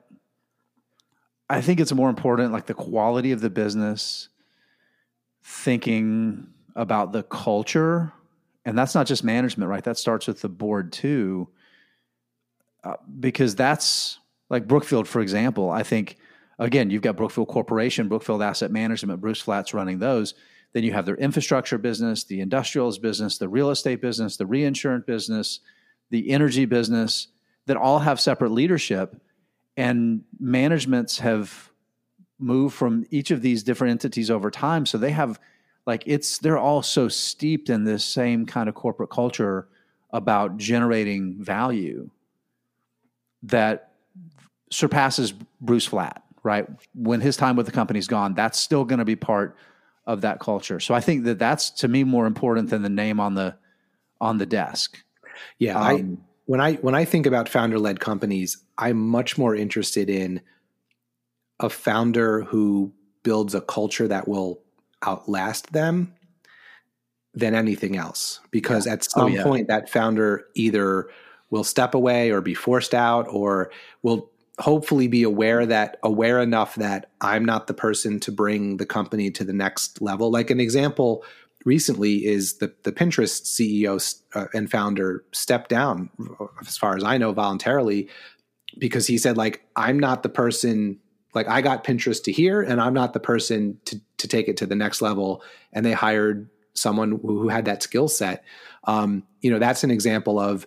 I 1.49 1.63
think 1.63 1.81
it's 1.81 1.93
more 1.93 2.11
important, 2.11 2.53
like 2.53 2.67
the 2.67 2.75
quality 2.75 3.33
of 3.33 3.41
the 3.41 3.49
business, 3.49 4.29
thinking 5.43 6.49
about 6.77 7.13
the 7.13 7.23
culture. 7.23 8.13
And 8.65 8.79
that's 8.79 8.95
not 8.95 9.07
just 9.07 9.25
management, 9.25 9.69
right? 9.69 9.83
That 9.83 9.99
starts 9.99 10.27
with 10.27 10.41
the 10.41 10.49
board 10.49 10.93
too. 10.93 11.49
Uh, 12.85 12.95
because 13.21 13.55
that's 13.55 14.19
like 14.51 14.67
Brookfield, 14.67 15.07
for 15.09 15.21
example, 15.21 15.71
I 15.71 15.83
think 15.83 16.17
again, 16.59 16.91
you've 16.91 17.03
got 17.03 17.17
Brookfield 17.17 17.49
Corporation, 17.49 18.09
Brookfield 18.09 18.43
Asset 18.43 18.71
Management, 18.71 19.21
Bruce 19.21 19.41
Flatt's 19.41 19.75
running 19.75 19.99
those. 19.99 20.35
Then 20.73 20.85
you 20.85 20.93
have 20.93 21.07
their 21.07 21.17
infrastructure 21.17 21.79
business, 21.79 22.25
the 22.25 22.41
industrials 22.41 22.99
business, 22.99 23.39
the 23.39 23.49
real 23.49 23.71
estate 23.71 24.01
business, 24.01 24.37
the 24.37 24.47
reinsurance 24.47 25.05
business, 25.05 25.61
the 26.11 26.31
energy 26.31 26.65
business 26.65 27.29
that 27.67 27.77
all 27.77 27.99
have 27.99 28.21
separate 28.21 28.53
leadership. 28.53 29.21
And 29.77 30.23
managements 30.39 31.19
have 31.19 31.71
moved 32.39 32.75
from 32.75 33.07
each 33.11 33.31
of 33.31 33.43
these 33.43 33.63
different 33.63 33.93
entities 33.93 34.31
over 34.31 34.51
time. 34.51 34.87
So 34.87 34.99
they 34.99 35.11
have, 35.11 35.39
like, 35.87 36.05
it's, 36.07 36.39
they're 36.39 36.59
all 36.59 36.83
so 36.83 37.09
steeped 37.09 37.71
in 37.71 37.85
this 37.85 38.05
same 38.05 38.47
kind 38.47 38.69
of 38.69 38.75
corporate 38.75 39.11
culture 39.11 39.69
about 40.11 40.57
generating 40.59 41.43
value 41.43 42.11
that 43.45 43.93
surpasses 44.71 45.33
Bruce 45.61 45.87
Flatt, 45.87 46.23
right? 46.43 46.67
When 46.95 47.21
his 47.21 47.37
time 47.37 47.57
with 47.57 47.67
the 47.67 47.73
company's 47.73 48.07
gone, 48.07 48.35
that's 48.35 48.59
still 48.59 48.85
going 48.85 48.99
to 49.01 49.05
be 49.05 49.17
part 49.17 49.57
of 50.07 50.23
that 50.23 50.41
culture. 50.41 50.81
So 50.81 50.95
I 50.95 51.01
think 51.01 51.25
that 51.25 51.39
that's 51.39 51.71
to 51.71 51.89
me 51.89 52.05
more 52.05 52.27
important 52.27 52.71
than 52.71 52.83
the 52.83 52.89
name 52.89 53.21
on 53.21 53.35
the 53.35 53.57
on 54.21 54.39
the 54.39 54.47
desk. 54.47 55.03
Yeah, 55.59 55.79
um, 55.79 55.85
I 55.85 56.05
when 56.47 56.61
I 56.61 56.75
when 56.75 56.95
I 56.95 57.05
think 57.05 57.27
about 57.27 57.49
founder 57.49 57.79
led 57.79 58.01
companies, 58.01 58.59
I'm 58.79 58.99
much 58.99 59.39
more 59.39 59.55
interested 59.55 60.11
in 60.11 60.41
a 61.61 61.69
founder 61.69 62.43
who 62.43 62.93
builds 63.23 63.55
a 63.55 63.61
culture 63.61 64.09
that 64.09 64.27
will 64.27 64.62
outlast 65.07 65.73
them 65.73 66.15
than 67.35 67.55
anything 67.55 67.97
else 67.97 68.41
because 68.51 68.87
at 68.87 69.01
oh, 69.01 69.21
some 69.21 69.23
oh, 69.23 69.27
yeah. 69.29 69.43
point 69.43 69.69
that 69.69 69.89
founder 69.89 70.45
either 70.55 71.09
will 71.51 71.65
step 71.65 71.95
away 71.95 72.31
or 72.31 72.41
be 72.41 72.55
forced 72.55 72.95
out 72.95 73.27
or 73.29 73.71
will 74.03 74.31
hopefully 74.59 75.09
be 75.09 75.23
aware 75.23 75.65
that 75.65 75.99
aware 76.03 76.41
enough 76.41 76.75
that 76.77 77.11
I'm 77.21 77.45
not 77.45 77.67
the 77.67 77.75
person 77.75 78.21
to 78.21 78.33
bring 78.33 78.77
the 78.77 78.87
company 78.87 79.31
to 79.33 79.45
the 79.45 79.53
next 79.53 80.01
level. 80.03 80.31
Like 80.31 80.51
an 80.51 80.61
example 80.61 81.25
recently 81.65 82.25
is 82.27 82.59
the 82.59 82.75
the 82.83 82.93
Pinterest 82.93 83.43
CEO 83.45 84.21
uh, 84.35 84.47
and 84.53 84.71
founder 84.71 85.25
stepped 85.33 85.69
down 85.69 86.11
as 86.67 86.77
far 86.77 86.97
as 86.97 87.05
I 87.05 87.19
know 87.19 87.33
voluntarily 87.33 88.09
because 88.79 89.07
he 89.07 89.19
said 89.19 89.37
like 89.37 89.63
I'm 89.77 89.99
not 89.99 90.23
the 90.23 90.29
person 90.29 90.99
like 91.35 91.49
I 91.49 91.63
got 91.63 91.85
Pinterest 91.85 92.23
to 92.25 92.33
here 92.33 92.63
and 92.63 92.81
I'm 92.81 92.95
not 92.95 93.13
the 93.13 93.21
person 93.21 93.79
to 93.87 94.01
to 94.19 94.29
take 94.29 94.49
it 94.49 94.57
to 94.59 94.67
the 94.67 94.77
next 94.77 95.03
level 95.03 95.43
and 95.73 95.85
they 95.85 95.93
hired 95.93 96.49
someone 96.75 97.21
who, 97.23 97.49
had 97.49 97.67
that 97.67 97.83
skill 97.83 98.09
set. 98.09 98.45
Um, 98.85 99.25
you 99.41 99.51
know, 99.51 99.59
that's 99.59 99.85
an 99.85 99.91
example 99.91 100.39
of 100.39 100.67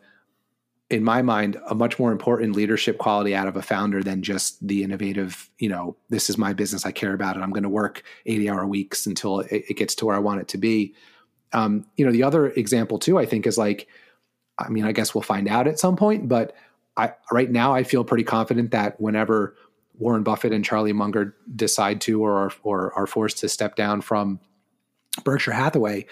in 0.89 1.03
my 1.03 1.22
mind, 1.24 1.59
a 1.68 1.74
much 1.74 1.97
more 1.97 2.11
important 2.11 2.55
leadership 2.55 2.99
quality 2.99 3.34
out 3.34 3.47
of 3.47 3.55
a 3.55 3.61
founder 3.61 4.03
than 4.03 4.22
just 4.22 4.66
the 4.66 4.84
innovative, 4.84 5.49
you 5.57 5.68
know, 5.68 5.97
this 6.09 6.30
is 6.30 6.38
my 6.38 6.53
business, 6.53 6.86
I 6.86 6.91
care 6.91 7.13
about 7.13 7.36
it, 7.36 7.41
I'm 7.41 7.49
going 7.49 7.63
to 7.63 7.70
work 7.70 8.03
80 8.28 8.49
hour 8.49 8.68
weeks 8.68 9.07
until 9.07 9.39
it, 9.39 9.66
it, 9.70 9.78
gets 9.78 9.95
to 9.95 10.05
where 10.05 10.16
I 10.16 10.20
want 10.20 10.41
it 10.41 10.47
to 10.49 10.59
be. 10.59 10.93
Um, 11.53 11.88
you 11.97 12.05
know, 12.05 12.11
the 12.11 12.22
other 12.22 12.49
example 12.51 12.99
too, 12.99 13.18
I 13.18 13.26
think 13.26 13.47
is 13.47 13.57
like, 13.57 13.88
I 14.59 14.70
mean, 14.70 14.86
I 14.86 14.91
guess 14.91 15.16
we'll 15.16 15.24
find 15.24 15.47
out 15.47 15.68
at 15.68 15.80
some 15.80 15.95
point, 15.95 16.28
but 16.28 16.55
I, 16.97 17.13
right 17.32 17.49
now 17.49 17.74
I 17.74 17.84
feel 17.84 18.03
pretty 18.03 18.24
confident 18.24 18.72
that 18.72 19.01
whenever 19.01 19.55
Warren 19.98 20.24
Buffett 20.24 20.54
and 20.54 20.66
Charlie 20.66 20.93
Munger 20.93 21.36
decide 21.56 22.02
to 22.02 22.24
or 22.24 22.34
are, 22.34 22.54
or 22.64 22.93
are 22.93 23.08
forced 23.08 23.38
to 23.39 23.50
step 23.50 23.76
down 23.76 24.02
from 24.02 24.39
Berkshire 25.24 25.54
Hathaway, 25.54 26.06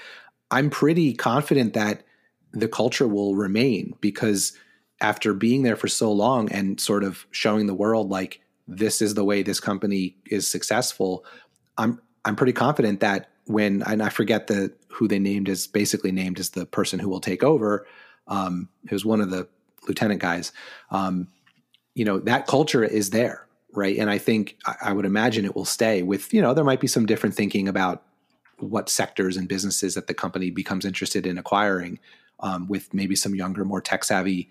I'm 0.52 0.70
pretty 0.70 1.14
confident 1.14 1.74
that 1.74 2.04
the 2.52 2.68
culture 2.68 3.08
will 3.08 3.36
remain 3.36 3.96
because 4.00 4.54
after 5.02 5.34
being 5.34 5.64
there 5.64 5.76
for 5.76 5.88
so 5.88 6.12
long 6.12 6.52
and 6.52 6.80
sort 6.80 7.04
of 7.04 7.26
showing 7.32 7.68
the 7.68 7.74
world 7.74 8.10
like 8.10 8.42
this 8.68 9.02
is 9.02 9.16
the 9.16 9.26
way 9.26 9.44
this 9.44 9.60
company 9.60 10.16
is 10.26 10.48
successful, 10.48 11.26
I'm 11.78 12.00
I'm 12.26 12.36
pretty 12.36 12.54
confident 12.54 13.02
that 13.02 13.30
when 13.46 13.84
and 13.84 14.02
I 14.02 14.10
forget 14.10 14.48
the 14.48 14.74
who 14.90 15.08
they 15.08 15.20
named 15.20 15.50
as 15.50 15.68
basically 15.68 16.12
named 16.12 16.40
as 16.40 16.52
the 16.52 16.66
person 16.66 17.00
who 17.00 17.10
will 17.10 17.20
take 17.20 17.44
over. 17.44 17.86
Um, 18.28 18.70
it 18.86 18.92
was 18.92 19.04
one 19.04 19.20
of 19.20 19.30
the 19.32 19.50
lieutenant 19.88 20.22
guys. 20.22 20.54
Um, 20.92 21.28
you 21.96 22.06
know 22.06 22.20
that 22.20 22.48
culture 22.48 22.84
is 22.84 23.10
there, 23.10 23.48
right? 23.76 23.98
And 23.98 24.10
I 24.10 24.18
think 24.18 24.58
I, 24.82 24.94
would 24.94 25.06
imagine 25.06 25.46
it 25.46 25.56
will 25.56 25.66
stay. 25.66 26.04
With 26.04 26.34
you 26.34 26.42
know 26.42 26.54
there 26.54 26.64
might 26.64 26.80
be 26.80 26.88
some 26.88 27.06
different 27.06 27.36
thinking 27.36 27.68
about 27.68 28.04
what 28.60 28.90
sectors 28.90 29.38
and 29.38 29.48
businesses 29.48 29.96
that 29.96 30.08
the 30.08 30.14
company 30.14 30.50
becomes 30.50 30.86
interested 30.86 31.26
in 31.26 31.38
acquiring 31.38 32.00
um, 32.40 32.68
with 32.68 32.94
maybe 32.94 33.16
some 33.16 33.36
younger, 33.36 33.66
more 33.66 33.82
tech 33.82 34.04
savvy 34.04 34.50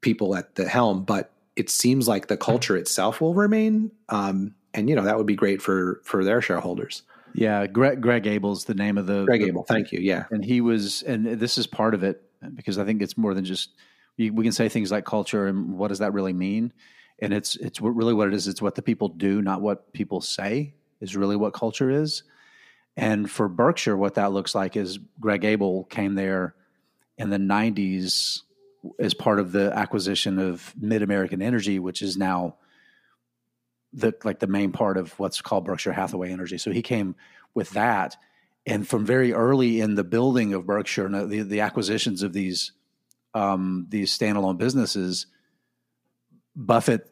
people 0.00 0.36
at 0.36 0.54
the 0.54 0.68
helm. 0.68 1.04
But 1.04 1.30
it 1.56 1.70
seems 1.70 2.06
like 2.06 2.28
the 2.28 2.36
culture 2.36 2.76
itself 2.76 3.20
will 3.20 3.34
remain, 3.34 3.90
um, 4.08 4.54
and 4.74 4.88
you 4.88 4.96
know 4.96 5.02
that 5.02 5.16
would 5.16 5.26
be 5.26 5.36
great 5.36 5.60
for 5.60 6.00
for 6.04 6.24
their 6.24 6.40
shareholders. 6.40 7.02
Yeah, 7.34 7.66
Greg, 7.66 8.00
Greg 8.00 8.26
Abel's 8.26 8.64
the 8.64 8.74
name 8.74 8.96
of 8.98 9.06
the 9.06 9.24
Greg 9.24 9.42
the, 9.42 9.48
Abel. 9.48 9.64
Thank 9.64 9.92
you. 9.92 10.00
Yeah, 10.00 10.24
and 10.30 10.44
he 10.44 10.60
was, 10.60 11.02
and 11.02 11.26
this 11.26 11.58
is 11.58 11.66
part 11.66 11.94
of 11.94 12.02
it 12.02 12.22
because 12.54 12.78
I 12.78 12.84
think 12.84 13.02
it's 13.02 13.18
more 13.18 13.34
than 13.34 13.44
just 13.44 13.70
we 14.18 14.30
can 14.30 14.52
say 14.52 14.68
things 14.68 14.90
like 14.90 15.04
culture 15.04 15.46
and 15.46 15.78
what 15.78 15.88
does 15.88 16.00
that 16.00 16.12
really 16.12 16.32
mean, 16.32 16.72
and 17.20 17.32
it's 17.32 17.56
it's 17.56 17.80
really 17.80 18.14
what 18.14 18.28
it 18.28 18.34
is. 18.34 18.48
It's 18.48 18.62
what 18.62 18.74
the 18.74 18.82
people 18.82 19.08
do, 19.08 19.42
not 19.42 19.60
what 19.60 19.92
people 19.92 20.20
say. 20.20 20.74
Is 21.00 21.16
really 21.16 21.36
what 21.36 21.52
culture 21.52 21.90
is. 21.90 22.24
And 22.96 23.30
for 23.30 23.48
Berkshire, 23.48 23.96
what 23.96 24.14
that 24.14 24.32
looks 24.32 24.54
like 24.54 24.76
is 24.76 24.98
Greg 25.20 25.44
Abel 25.44 25.84
came 25.84 26.16
there 26.16 26.56
in 27.16 27.30
the 27.30 27.36
90s 27.36 28.40
as 28.98 29.14
part 29.14 29.38
of 29.38 29.52
the 29.52 29.72
acquisition 29.72 30.40
of 30.40 30.74
Mid 30.76 31.02
American 31.02 31.40
Energy, 31.40 31.78
which 31.78 32.02
is 32.02 32.16
now 32.16 32.56
the 33.92 34.14
like 34.24 34.40
the 34.40 34.46
main 34.46 34.72
part 34.72 34.96
of 34.96 35.16
what's 35.18 35.40
called 35.40 35.64
Berkshire 35.64 35.92
Hathaway 35.92 36.30
Energy. 36.30 36.58
So 36.58 36.70
he 36.70 36.82
came 36.82 37.14
with 37.54 37.70
that, 37.70 38.16
and 38.66 38.86
from 38.86 39.06
very 39.06 39.32
early 39.32 39.80
in 39.80 39.94
the 39.94 40.04
building 40.04 40.52
of 40.54 40.66
Berkshire 40.66 41.08
the, 41.08 41.42
the 41.42 41.60
acquisitions 41.60 42.22
of 42.22 42.32
these 42.32 42.72
um, 43.34 43.86
these 43.88 44.16
standalone 44.16 44.58
businesses, 44.58 45.26
Buffett 46.58 47.08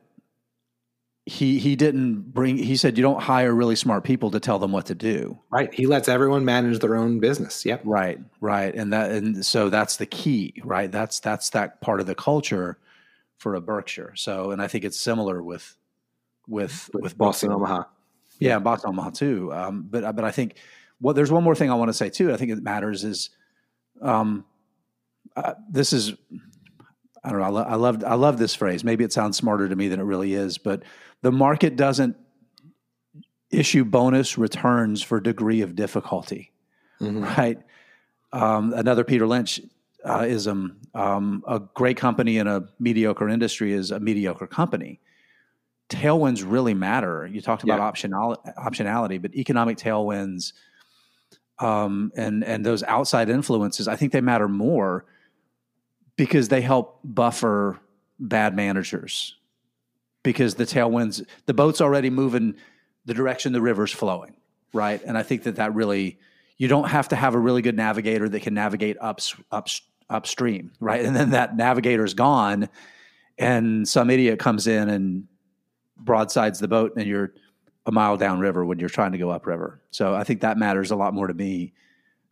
he 1.24 1.58
he 1.58 1.74
didn't 1.74 2.32
bring 2.32 2.56
he 2.56 2.76
said 2.76 2.96
you 2.96 3.02
don't 3.02 3.20
hire 3.20 3.52
really 3.52 3.74
smart 3.74 4.04
people 4.04 4.30
to 4.30 4.38
tell 4.38 4.60
them 4.60 4.70
what 4.70 4.86
to 4.86 4.94
do. 4.94 5.38
Right. 5.50 5.72
He 5.74 5.86
lets 5.86 6.08
everyone 6.08 6.44
manage 6.44 6.78
their 6.78 6.94
own 6.94 7.18
business. 7.18 7.66
Yep. 7.66 7.82
Right. 7.84 8.20
Right. 8.40 8.72
And 8.74 8.92
that 8.92 9.10
and 9.10 9.44
so 9.44 9.68
that's 9.68 9.96
the 9.96 10.06
key 10.06 10.54
right? 10.64 10.90
That's 10.90 11.18
that's 11.18 11.50
that 11.50 11.80
part 11.80 12.00
of 12.00 12.06
the 12.06 12.14
culture 12.14 12.78
for 13.38 13.56
a 13.56 13.60
berkshire. 13.60 14.12
So 14.14 14.52
and 14.52 14.62
i 14.62 14.68
think 14.68 14.84
it's 14.84 14.98
similar 14.98 15.42
with 15.42 15.76
with 16.46 16.88
with, 16.94 17.02
with 17.02 17.18
boston 17.18 17.52
omaha. 17.52 17.84
Yeah 18.38 18.60
boston 18.60 18.90
omaha 18.90 19.10
too. 19.10 19.52
Um, 19.52 19.86
but 19.90 20.14
but 20.14 20.24
i 20.24 20.30
think 20.30 20.54
well 21.00 21.12
there's 21.12 21.32
one 21.32 21.42
more 21.42 21.56
thing 21.56 21.72
i 21.72 21.74
want 21.74 21.88
to 21.88 21.94
say 21.94 22.08
too. 22.08 22.32
I 22.32 22.36
think 22.36 22.52
it 22.52 22.62
matters 22.62 23.02
is 23.02 23.30
um 24.00 24.44
uh, 25.34 25.54
this 25.68 25.92
is 25.92 26.14
I 27.26 27.30
don't 27.30 27.40
know. 27.40 27.44
I, 27.44 27.48
lo- 27.48 27.66
I 27.68 27.74
love 27.74 28.04
I 28.04 28.14
love 28.14 28.38
this 28.38 28.54
phrase. 28.54 28.84
Maybe 28.84 29.02
it 29.02 29.12
sounds 29.12 29.36
smarter 29.36 29.68
to 29.68 29.74
me 29.74 29.88
than 29.88 29.98
it 29.98 30.04
really 30.04 30.34
is, 30.34 30.58
but 30.58 30.84
the 31.22 31.32
market 31.32 31.74
doesn't 31.74 32.16
issue 33.50 33.84
bonus 33.84 34.38
returns 34.38 35.02
for 35.02 35.18
degree 35.18 35.60
of 35.60 35.74
difficulty, 35.74 36.52
mm-hmm. 37.00 37.24
right? 37.24 37.58
Um, 38.32 38.72
another 38.74 39.02
Peter 39.02 39.26
Lynch 39.26 39.60
uh, 40.04 40.24
ism: 40.28 40.80
um, 40.94 41.42
a 41.48 41.58
great 41.58 41.96
company 41.96 42.38
in 42.38 42.46
a 42.46 42.68
mediocre 42.78 43.28
industry 43.28 43.72
is 43.72 43.90
a 43.90 43.98
mediocre 43.98 44.46
company. 44.46 45.00
Tailwinds 45.88 46.44
really 46.48 46.74
matter. 46.74 47.26
You 47.26 47.40
talked 47.40 47.64
about 47.64 47.78
yeah. 47.78 47.90
optionality, 47.90 48.54
optionality, 48.56 49.20
but 49.20 49.34
economic 49.34 49.78
tailwinds 49.78 50.52
um, 51.58 52.12
and 52.16 52.44
and 52.44 52.64
those 52.64 52.84
outside 52.84 53.28
influences, 53.30 53.88
I 53.88 53.96
think 53.96 54.12
they 54.12 54.20
matter 54.20 54.46
more 54.46 55.06
because 56.16 56.48
they 56.48 56.60
help 56.60 57.00
buffer 57.04 57.78
bad 58.18 58.56
managers. 58.56 59.36
Because 60.22 60.56
the 60.56 60.64
tailwinds, 60.64 61.24
the 61.46 61.54
boat's 61.54 61.80
already 61.80 62.10
moving 62.10 62.56
the 63.04 63.14
direction 63.14 63.52
the 63.52 63.62
river's 63.62 63.92
flowing, 63.92 64.34
right? 64.72 65.00
And 65.04 65.16
I 65.16 65.22
think 65.22 65.44
that 65.44 65.56
that 65.56 65.74
really, 65.74 66.18
you 66.58 66.66
don't 66.66 66.88
have 66.88 67.08
to 67.08 67.16
have 67.16 67.34
a 67.34 67.38
really 67.38 67.62
good 67.62 67.76
navigator 67.76 68.28
that 68.28 68.42
can 68.42 68.54
navigate 68.54 68.96
up, 69.00 69.20
up 69.52 69.68
upstream, 70.08 70.72
right? 70.80 71.04
And 71.04 71.14
then 71.14 71.30
that 71.30 71.56
navigator's 71.56 72.14
gone, 72.14 72.68
and 73.38 73.86
some 73.86 74.10
idiot 74.10 74.38
comes 74.38 74.66
in 74.66 74.88
and 74.88 75.24
broadsides 75.96 76.58
the 76.58 76.68
boat, 76.68 76.94
and 76.96 77.06
you're 77.06 77.34
a 77.86 77.92
mile 77.92 78.16
downriver 78.16 78.64
when 78.64 78.78
you're 78.78 78.88
trying 78.88 79.12
to 79.12 79.18
go 79.18 79.30
upriver. 79.30 79.80
So 79.90 80.14
I 80.14 80.24
think 80.24 80.40
that 80.40 80.58
matters 80.58 80.90
a 80.90 80.96
lot 80.96 81.14
more 81.14 81.26
to 81.26 81.34
me 81.34 81.72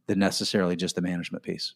than 0.07 0.19
necessarily 0.19 0.77
just 0.77 0.97
the 0.97 1.03
management 1.03 1.45
piece. 1.45 1.75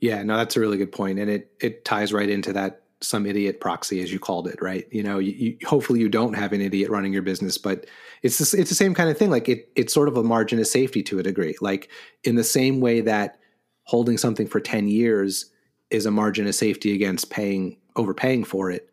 Yeah, 0.00 0.22
no, 0.22 0.36
that's 0.36 0.56
a 0.56 0.60
really 0.60 0.78
good 0.78 0.92
point, 0.92 1.18
and 1.18 1.30
it 1.30 1.52
it 1.60 1.84
ties 1.84 2.12
right 2.12 2.28
into 2.28 2.52
that 2.52 2.82
some 3.00 3.26
idiot 3.26 3.60
proxy, 3.60 4.02
as 4.02 4.12
you 4.12 4.18
called 4.18 4.48
it, 4.48 4.60
right? 4.60 4.86
You 4.90 5.02
know, 5.04 5.18
you, 5.18 5.32
you, 5.32 5.58
hopefully 5.66 6.00
you 6.00 6.08
don't 6.08 6.34
have 6.34 6.52
an 6.52 6.60
idiot 6.60 6.90
running 6.90 7.12
your 7.12 7.22
business, 7.22 7.56
but 7.56 7.86
it's 8.22 8.38
this, 8.38 8.52
it's 8.54 8.70
the 8.70 8.74
same 8.74 8.92
kind 8.92 9.08
of 9.08 9.16
thing. 9.16 9.30
Like 9.30 9.48
it, 9.48 9.70
it's 9.76 9.94
sort 9.94 10.08
of 10.08 10.16
a 10.16 10.24
margin 10.24 10.58
of 10.58 10.66
safety 10.66 11.02
to 11.04 11.18
a 11.18 11.22
degree. 11.22 11.54
Like 11.60 11.90
in 12.24 12.34
the 12.34 12.44
same 12.44 12.80
way 12.80 13.00
that 13.02 13.38
holding 13.84 14.18
something 14.18 14.46
for 14.46 14.60
ten 14.60 14.88
years 14.88 15.50
is 15.90 16.06
a 16.06 16.10
margin 16.10 16.46
of 16.46 16.54
safety 16.54 16.94
against 16.94 17.30
paying 17.30 17.76
overpaying 17.96 18.44
for 18.44 18.70
it. 18.70 18.90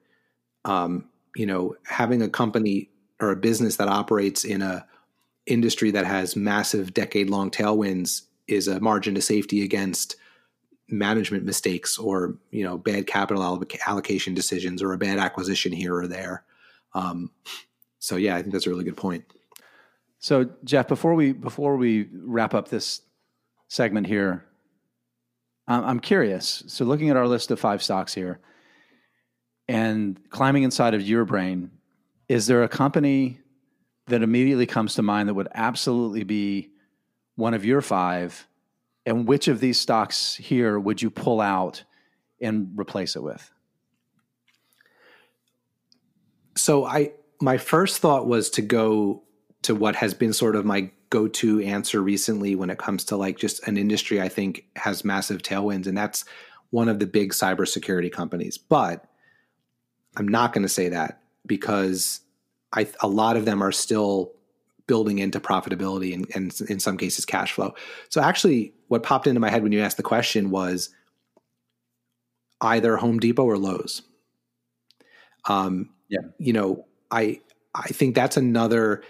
Um, 0.65 1.09
you 1.35 1.45
know, 1.45 1.75
having 1.85 2.21
a 2.21 2.29
company 2.29 2.89
or 3.19 3.31
a 3.31 3.35
business 3.35 3.75
that 3.77 3.87
operates 3.87 4.43
in 4.43 4.61
a 4.61 4.85
industry 5.45 5.91
that 5.91 6.05
has 6.05 6.35
massive 6.35 6.93
decade 6.93 7.29
long 7.29 7.51
tailwinds 7.51 8.23
is 8.47 8.67
a 8.67 8.79
margin 8.79 9.15
of 9.17 9.23
safety 9.23 9.63
against 9.63 10.15
management 10.87 11.43
mistakes 11.43 11.97
or 11.97 12.37
you 12.51 12.63
know 12.63 12.77
bad 12.77 13.07
capital 13.07 13.43
allocation 13.87 14.33
decisions 14.33 14.83
or 14.83 14.93
a 14.93 14.97
bad 14.97 15.17
acquisition 15.17 15.71
here 15.71 15.95
or 15.95 16.07
there 16.07 16.43
um, 16.93 17.31
so 17.99 18.15
yeah 18.15 18.35
i 18.35 18.41
think 18.41 18.53
that's 18.53 18.67
a 18.67 18.69
really 18.69 18.83
good 18.83 18.97
point 18.97 19.23
so 20.19 20.49
jeff 20.63 20.87
before 20.87 21.15
we 21.15 21.31
before 21.31 21.75
we 21.75 22.07
wrap 22.13 22.53
up 22.53 22.67
this 22.67 23.01
segment 23.67 24.05
here 24.05 24.45
i'm 25.67 25.99
curious 25.99 26.63
so 26.67 26.85
looking 26.85 27.09
at 27.09 27.17
our 27.17 27.27
list 27.27 27.49
of 27.49 27.59
five 27.59 27.81
stocks 27.81 28.13
here 28.13 28.39
and 29.67 30.19
climbing 30.29 30.61
inside 30.61 30.93
of 30.93 31.01
your 31.01 31.25
brain 31.25 31.71
is 32.27 32.45
there 32.47 32.63
a 32.63 32.69
company 32.69 33.39
that 34.07 34.21
immediately 34.21 34.65
comes 34.65 34.95
to 34.95 35.01
mind 35.01 35.29
that 35.29 35.33
would 35.33 35.47
absolutely 35.53 36.23
be 36.23 36.69
one 37.35 37.53
of 37.53 37.65
your 37.65 37.81
five? 37.81 38.47
And 39.05 39.27
which 39.27 39.47
of 39.47 39.59
these 39.59 39.79
stocks 39.79 40.35
here 40.35 40.79
would 40.79 41.01
you 41.01 41.09
pull 41.09 41.41
out 41.41 41.83
and 42.41 42.71
replace 42.75 43.15
it 43.15 43.23
with? 43.23 43.51
So 46.55 46.85
I 46.85 47.11
my 47.41 47.57
first 47.57 47.99
thought 47.99 48.27
was 48.27 48.49
to 48.51 48.61
go 48.61 49.23
to 49.63 49.75
what 49.75 49.95
has 49.97 50.13
been 50.13 50.33
sort 50.33 50.55
of 50.55 50.65
my 50.65 50.89
go-to 51.09 51.61
answer 51.61 52.01
recently 52.01 52.55
when 52.55 52.69
it 52.69 52.77
comes 52.77 53.03
to 53.05 53.17
like 53.17 53.37
just 53.37 53.65
an 53.67 53.77
industry 53.77 54.21
I 54.21 54.29
think 54.29 54.65
has 54.75 55.05
massive 55.05 55.41
tailwinds 55.41 55.85
and 55.85 55.97
that's 55.97 56.25
one 56.71 56.89
of 56.89 56.99
the 56.99 57.07
big 57.07 57.31
cybersecurity 57.31 58.11
companies. 58.11 58.57
But 58.57 59.05
I'm 60.17 60.27
not 60.27 60.53
going 60.53 60.63
to 60.63 60.69
say 60.69 60.89
that 60.89 61.21
because 61.45 62.21
I, 62.73 62.87
a 63.01 63.07
lot 63.07 63.37
of 63.37 63.45
them 63.45 63.61
are 63.63 63.71
still 63.71 64.33
building 64.87 65.19
into 65.19 65.39
profitability 65.39 66.13
and, 66.13 66.27
and 66.35 66.69
in 66.69 66.79
some 66.79 66.97
cases 66.97 67.25
cash 67.25 67.53
flow. 67.53 67.73
So 68.09 68.21
actually, 68.21 68.73
what 68.87 69.03
popped 69.03 69.27
into 69.27 69.39
my 69.39 69.49
head 69.49 69.63
when 69.63 69.71
you 69.71 69.81
asked 69.81 69.97
the 69.97 70.03
question 70.03 70.49
was 70.49 70.89
either 72.61 72.97
Home 72.97 73.19
Depot 73.19 73.43
or 73.43 73.57
Lowe's. 73.57 74.01
Um, 75.47 75.89
yeah, 76.09 76.21
you 76.37 76.53
know, 76.53 76.85
I 77.11 77.41
I 77.73 77.87
think 77.87 78.15
that's 78.15 78.37
another 78.37 79.03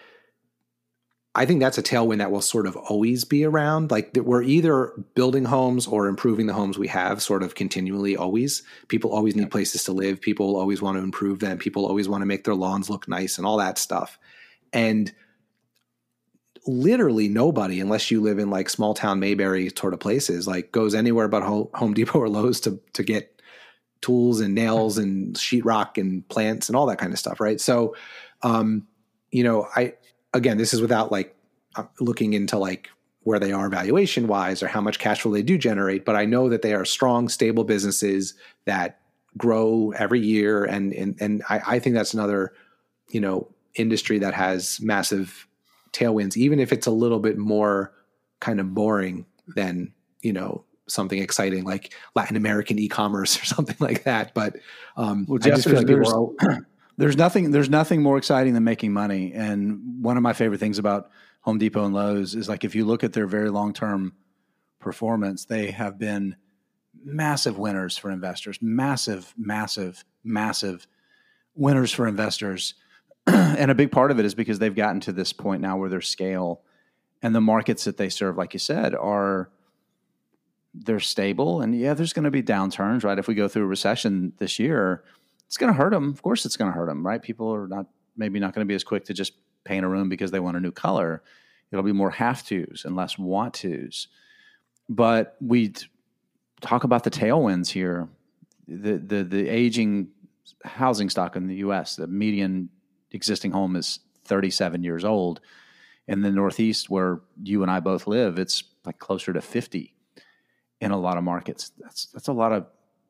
I 1.38 1.45
think 1.45 1.59
that's 1.59 1.78
a 1.78 1.84
tailwind 1.84 2.19
that 2.19 2.32
will 2.32 2.39
sort 2.39 2.65
of 2.65 2.78
always 2.78 3.26
be 3.26 3.43
around. 3.43 3.91
Like 3.91 4.13
that 4.13 4.23
we're 4.23 4.41
either 4.41 4.93
building 5.15 5.43
homes 5.43 5.86
or 5.86 6.07
improving 6.07 6.47
the 6.47 6.53
homes 6.53 6.78
we 6.78 6.88
have 6.88 7.21
sort 7.21 7.43
of 7.43 7.55
continually 7.55 8.15
always. 8.15 8.63
People 8.88 9.11
always 9.11 9.36
need 9.36 9.51
places 9.51 9.84
to 9.84 9.91
live. 9.91 10.21
People 10.21 10.55
always 10.55 10.82
want 10.82 10.97
to 10.97 11.03
improve 11.03 11.39
them. 11.39 11.57
People 11.57 11.86
always 11.86 12.07
want 12.07 12.21
to 12.21 12.26
make 12.26 12.45
their 12.45 12.55
lawns 12.55 12.89
look 12.89 13.09
nice 13.09 13.38
and 13.38 13.45
all 13.45 13.57
that 13.57 13.78
stuff. 13.78 14.17
And 14.71 15.13
literally 16.68 17.28
nobody, 17.28 17.80
unless 17.80 18.09
you 18.09 18.22
live 18.22 18.39
in 18.39 18.49
like 18.49 18.70
small 18.70 18.93
town 18.93 19.20
Mayberry 19.20 19.72
sort 19.78 19.93
of 19.93 19.99
places, 19.99 20.47
like 20.47 20.72
goes 20.72 20.95
anywhere 20.95 21.28
but 21.28 21.43
Home 21.43 21.93
Depot 21.93 22.20
or 22.20 22.30
Lowe's 22.30 22.59
to 22.61 22.80
to 22.93 23.03
get 23.03 23.41
tools 24.01 24.39
and 24.39 24.53
nails 24.53 24.97
and 24.97 25.36
sheetrock 25.36 25.97
and 25.97 26.28
plants 26.30 26.70
and 26.70 26.76
all 26.76 26.86
that 26.86 26.97
kind 26.97 27.11
of 27.11 27.20
stuff, 27.20 27.39
right? 27.39 27.59
So 27.59 27.95
um, 28.41 28.88
you 29.32 29.43
know, 29.43 29.68
I 29.76 29.93
again, 30.34 30.57
this 30.57 30.74
is 30.74 30.82
without 30.82 31.11
like 31.11 31.36
uh, 31.76 31.86
looking 31.99 32.34
into 32.34 32.57
like 32.57 32.89
where 33.22 33.39
they 33.39 33.51
are 33.51 33.70
valuation 33.70 34.28
wise 34.28 34.61
or 34.61 34.68
how 34.68 34.82
much 34.82 34.99
cash 34.99 35.22
flow 35.22 35.34
they 35.34 35.41
do 35.41 35.57
generate, 35.57 36.05
but 36.05 36.16
I 36.16 36.26
know 36.26 36.47
that 36.49 36.61
they 36.61 36.76
are 36.76 36.86
strong, 36.86 37.28
stable 37.28 37.63
businesses 37.63 38.36
that 38.66 38.99
grow 39.38 39.91
every 39.97 40.20
year, 40.20 40.63
and 40.63 40.93
and 40.93 41.18
and 41.20 41.43
I, 41.49 41.61
I 41.68 41.80
think 41.80 41.95
that's 41.95 42.13
another 42.13 42.53
you 43.09 43.20
know 43.20 43.49
industry 43.74 44.20
that 44.20 44.34
has 44.34 44.80
massive 44.82 45.45
tailwinds, 45.96 46.38
even 46.38 46.60
if 46.60 46.72
it's 46.72 46.88
a 46.88 46.91
little 46.91 47.20
bit 47.20 47.38
more 47.38 47.93
kind 48.39 48.60
of 48.60 48.74
boring 48.74 49.26
than 49.56 49.93
you 50.22 50.34
know 50.34 50.64
something 50.88 51.20
exciting 51.20 51.64
like 51.64 51.93
Latin 52.16 52.38
American 52.38 52.78
e-commerce 52.78 53.39
or 53.41 53.46
something 53.46 53.78
like 53.80 54.04
that. 54.04 54.34
But 54.34 54.58
um, 54.98 55.26
well, 55.28 55.39
Jeff, 55.39 55.54
I 55.54 55.56
just 55.56 55.68
feel 55.68 55.78
like 55.78 55.88
there's, 55.88 56.14
there's 56.98 57.18
nothing 57.18 57.52
there's 57.52 57.70
nothing 57.70 58.02
more 58.02 58.18
exciting 58.18 58.54
than 58.54 58.64
making 58.64 58.93
money. 58.93 59.34
And 59.34 60.04
one 60.04 60.18
of 60.18 60.24
my 60.24 60.34
favorite 60.34 60.60
things 60.60 60.80
about 60.80 61.10
Home 61.41 61.58
Depot 61.58 61.86
and 61.86 61.93
Lowe's 61.93 62.36
is 62.36 62.50
like 62.50 62.64
if 62.64 62.76
you 62.76 62.86
look 62.86 63.04
at 63.04 63.14
their 63.14 63.28
very 63.28 63.50
long 63.50 63.74
term 63.74 64.14
performance, 64.80 65.46
they 65.46 65.72
have 65.72 65.98
been 65.98 66.36
massive 67.04 67.58
winners 67.58 67.98
for 67.98 68.10
investors, 68.10 68.60
massive, 68.62 69.34
massive, 69.38 70.04
massive 70.24 70.88
winners 71.54 71.91
for 71.91 72.08
investors. 72.08 72.74
and 73.28 73.71
a 73.71 73.76
big 73.76 73.91
part 73.91 74.11
of 74.11 74.19
it 74.19 74.26
is 74.26 74.36
because 74.36 74.59
they've 74.59 74.76
gotten 74.76 74.99
to 75.01 75.11
this 75.11 75.34
point 75.34 75.61
now 75.61 75.78
where 75.78 75.89
their 75.89 76.01
scale 76.01 76.61
and 77.21 77.34
the 77.34 77.41
markets 77.41 77.86
that 77.86 77.97
they 77.97 78.09
serve, 78.09 78.38
like 78.38 78.53
you 78.53 78.59
said, 78.59 78.93
are 78.93 79.49
they're 80.73 80.99
stable. 80.99 81.61
And 81.61 81.78
yeah, 81.78 81.93
there's 81.93 82.13
going 82.13 82.26
to 82.26 82.32
be 82.32 82.43
downturns, 82.43 83.03
right? 83.03 83.17
If 83.17 83.28
we 83.28 83.34
go 83.34 83.47
through 83.47 83.63
a 83.63 83.67
recession 83.67 84.34
this 84.38 84.59
year, 84.59 85.03
it's 85.47 85.57
going 85.57 85.71
to 85.71 85.78
hurt 85.78 85.91
them. 85.91 86.09
Of 86.09 86.21
course, 86.21 86.45
it's 86.45 86.57
going 86.57 86.71
to 86.71 86.78
hurt 86.78 86.88
them, 86.88 87.05
right? 87.05 87.21
People 87.21 87.53
are 87.53 87.67
not 87.67 87.88
maybe 88.17 88.39
not 88.39 88.53
going 88.53 88.65
to 88.65 88.69
be 88.69 88.76
as 88.76 88.84
quick 88.84 89.05
to 89.05 89.13
just 89.13 89.34
paint 89.63 89.86
a 89.86 89.88
room 89.88 90.09
because 90.09 90.32
they 90.32 90.39
want 90.39 90.57
a 90.57 90.59
new 90.59 90.71
color. 90.71 91.23
It'll 91.71 91.84
be 91.84 91.91
more 91.91 92.11
have 92.11 92.45
tos 92.45 92.84
and 92.86 92.95
less 92.95 93.17
want 93.17 93.55
tos. 93.55 94.07
But 94.88 95.36
we 95.41 95.73
talk 96.61 96.84
about 96.84 97.03
the 97.03 97.11
tailwinds 97.11 97.69
here. 97.69 98.07
The 98.67 98.97
the 98.97 99.23
the 99.23 99.49
aging 99.49 100.09
housing 100.63 101.09
stock 101.09 101.36
in 101.36 101.47
the 101.47 101.55
U.S. 101.57 101.95
The 101.95 102.07
median 102.07 102.69
existing 103.16 103.51
home 103.51 103.76
is 103.76 103.99
37 104.26 104.84
years 104.84 105.05
old. 105.05 105.41
In 106.07 106.22
the 106.22 106.30
Northeast, 106.30 106.89
where 106.89 107.22
you 107.41 107.63
and 107.63 107.72
I 107.72 107.80
both 107.80 108.05
live, 108.05 108.38
it's 108.38 108.63
like 108.86 108.99
closer 108.99 109.34
to 109.34 109.41
50 109.41 109.95
in 110.82 110.91
a 110.91 110.97
lot 110.97 111.18
of 111.18 111.24
markets. 111.24 111.72
That's 111.80 112.05
that's 112.07 112.28
a 112.28 112.34
lot 112.34 112.51
of 112.51 112.68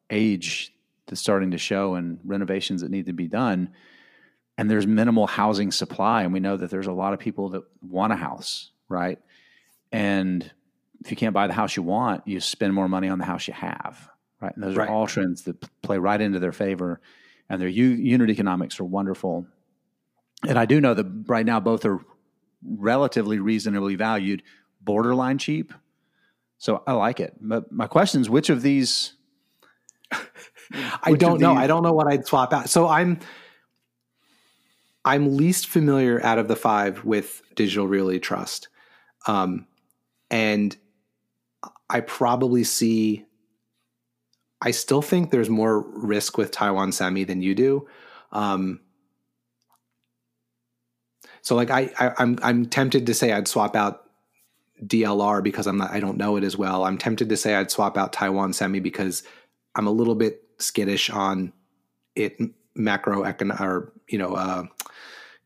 age 0.09 0.73
that's 1.07 1.19
starting 1.19 1.51
to 1.51 1.57
show 1.57 1.95
and 1.95 2.19
renovations 2.23 2.81
that 2.81 2.91
need 2.91 3.07
to 3.07 3.13
be 3.13 3.27
done. 3.27 3.69
And 4.57 4.71
there's 4.71 4.87
minimal 4.87 5.27
housing 5.27 5.71
supply. 5.71 6.23
And 6.23 6.31
we 6.31 6.39
know 6.39 6.55
that 6.55 6.69
there's 6.69 6.87
a 6.87 6.93
lot 6.93 7.13
of 7.13 7.19
people 7.19 7.49
that 7.49 7.63
want 7.81 8.13
a 8.13 8.15
house, 8.15 8.71
right? 8.87 9.19
And 9.91 10.49
if 11.03 11.11
you 11.11 11.17
can't 11.17 11.33
buy 11.33 11.47
the 11.47 11.53
house 11.53 11.75
you 11.75 11.83
want, 11.83 12.25
you 12.25 12.39
spend 12.39 12.73
more 12.73 12.87
money 12.87 13.09
on 13.09 13.19
the 13.19 13.25
house 13.25 13.47
you 13.47 13.53
have, 13.53 14.09
right? 14.39 14.55
And 14.55 14.63
those 14.63 14.77
right. 14.77 14.87
are 14.87 14.91
all 14.91 15.07
trends 15.07 15.43
that 15.43 15.59
play 15.81 15.97
right 15.97 16.19
into 16.19 16.39
their 16.39 16.53
favor. 16.53 17.01
And 17.49 17.61
their 17.61 17.67
unit 17.67 18.29
economics 18.29 18.79
are 18.79 18.85
wonderful. 18.85 19.45
And 20.47 20.59
I 20.59 20.65
do 20.65 20.81
know 20.81 20.93
that 20.93 21.05
right 21.27 21.45
now 21.45 21.59
both 21.59 21.85
are 21.85 21.99
relatively 22.63 23.39
reasonably 23.39 23.95
valued, 23.95 24.43
borderline 24.81 25.37
cheap. 25.37 25.73
So 26.57 26.83
I 26.87 26.93
like 26.93 27.19
it. 27.19 27.35
But 27.39 27.71
my 27.71 27.87
question 27.87 28.21
is 28.21 28.29
which 28.29 28.49
of 28.49 28.61
these 28.61 29.13
I 31.03 31.13
don't 31.13 31.39
know. 31.39 31.53
I 31.53 31.67
don't 31.67 31.83
know 31.83 31.93
what 31.93 32.07
I'd 32.07 32.25
swap 32.25 32.53
out. 32.53 32.69
So 32.69 32.87
I'm 32.87 33.19
I'm 35.03 35.37
least 35.37 35.67
familiar 35.67 36.23
out 36.23 36.39
of 36.39 36.47
the 36.47 36.55
five 36.55 37.03
with 37.05 37.41
Digital 37.55 37.87
Realty 37.87 38.19
Trust, 38.19 38.69
um, 39.27 39.67
and 40.29 40.75
I 41.89 42.01
probably 42.01 42.63
see. 42.63 43.25
I 44.61 44.71
still 44.71 45.01
think 45.01 45.29
there's 45.29 45.49
more 45.49 45.81
risk 45.81 46.37
with 46.37 46.49
Taiwan 46.49 46.91
Semi 46.91 47.23
than 47.23 47.41
you 47.41 47.53
do. 47.53 47.87
Um, 48.31 48.79
so 51.45 51.55
like 51.55 51.69
I, 51.69 51.91
I 51.99 52.11
I'm 52.17 52.39
I'm 52.41 52.65
tempted 52.65 53.05
to 53.05 53.13
say 53.13 53.31
I'd 53.31 53.47
swap 53.47 53.75
out 53.75 54.09
DLR 54.83 55.43
because 55.43 55.67
I'm 55.67 55.77
not 55.77 55.91
I 55.91 55.99
don't 55.99 56.17
know 56.17 56.37
it 56.37 56.43
as 56.43 56.57
well. 56.57 56.85
I'm 56.85 56.97
tempted 56.97 57.29
to 57.29 57.37
say 57.37 57.53
I'd 57.53 57.69
swap 57.69 57.97
out 57.97 58.11
Taiwan 58.11 58.51
Semi 58.51 58.79
because 58.79 59.21
I'm 59.75 59.85
a 59.85 59.91
little 59.91 60.15
bit 60.15 60.41
skittish 60.57 61.11
on 61.11 61.53
it 62.15 62.35
macroeconomic 62.75 63.59
or 63.59 63.93
you 64.07 64.17
know 64.17 64.33
uh, 64.33 64.63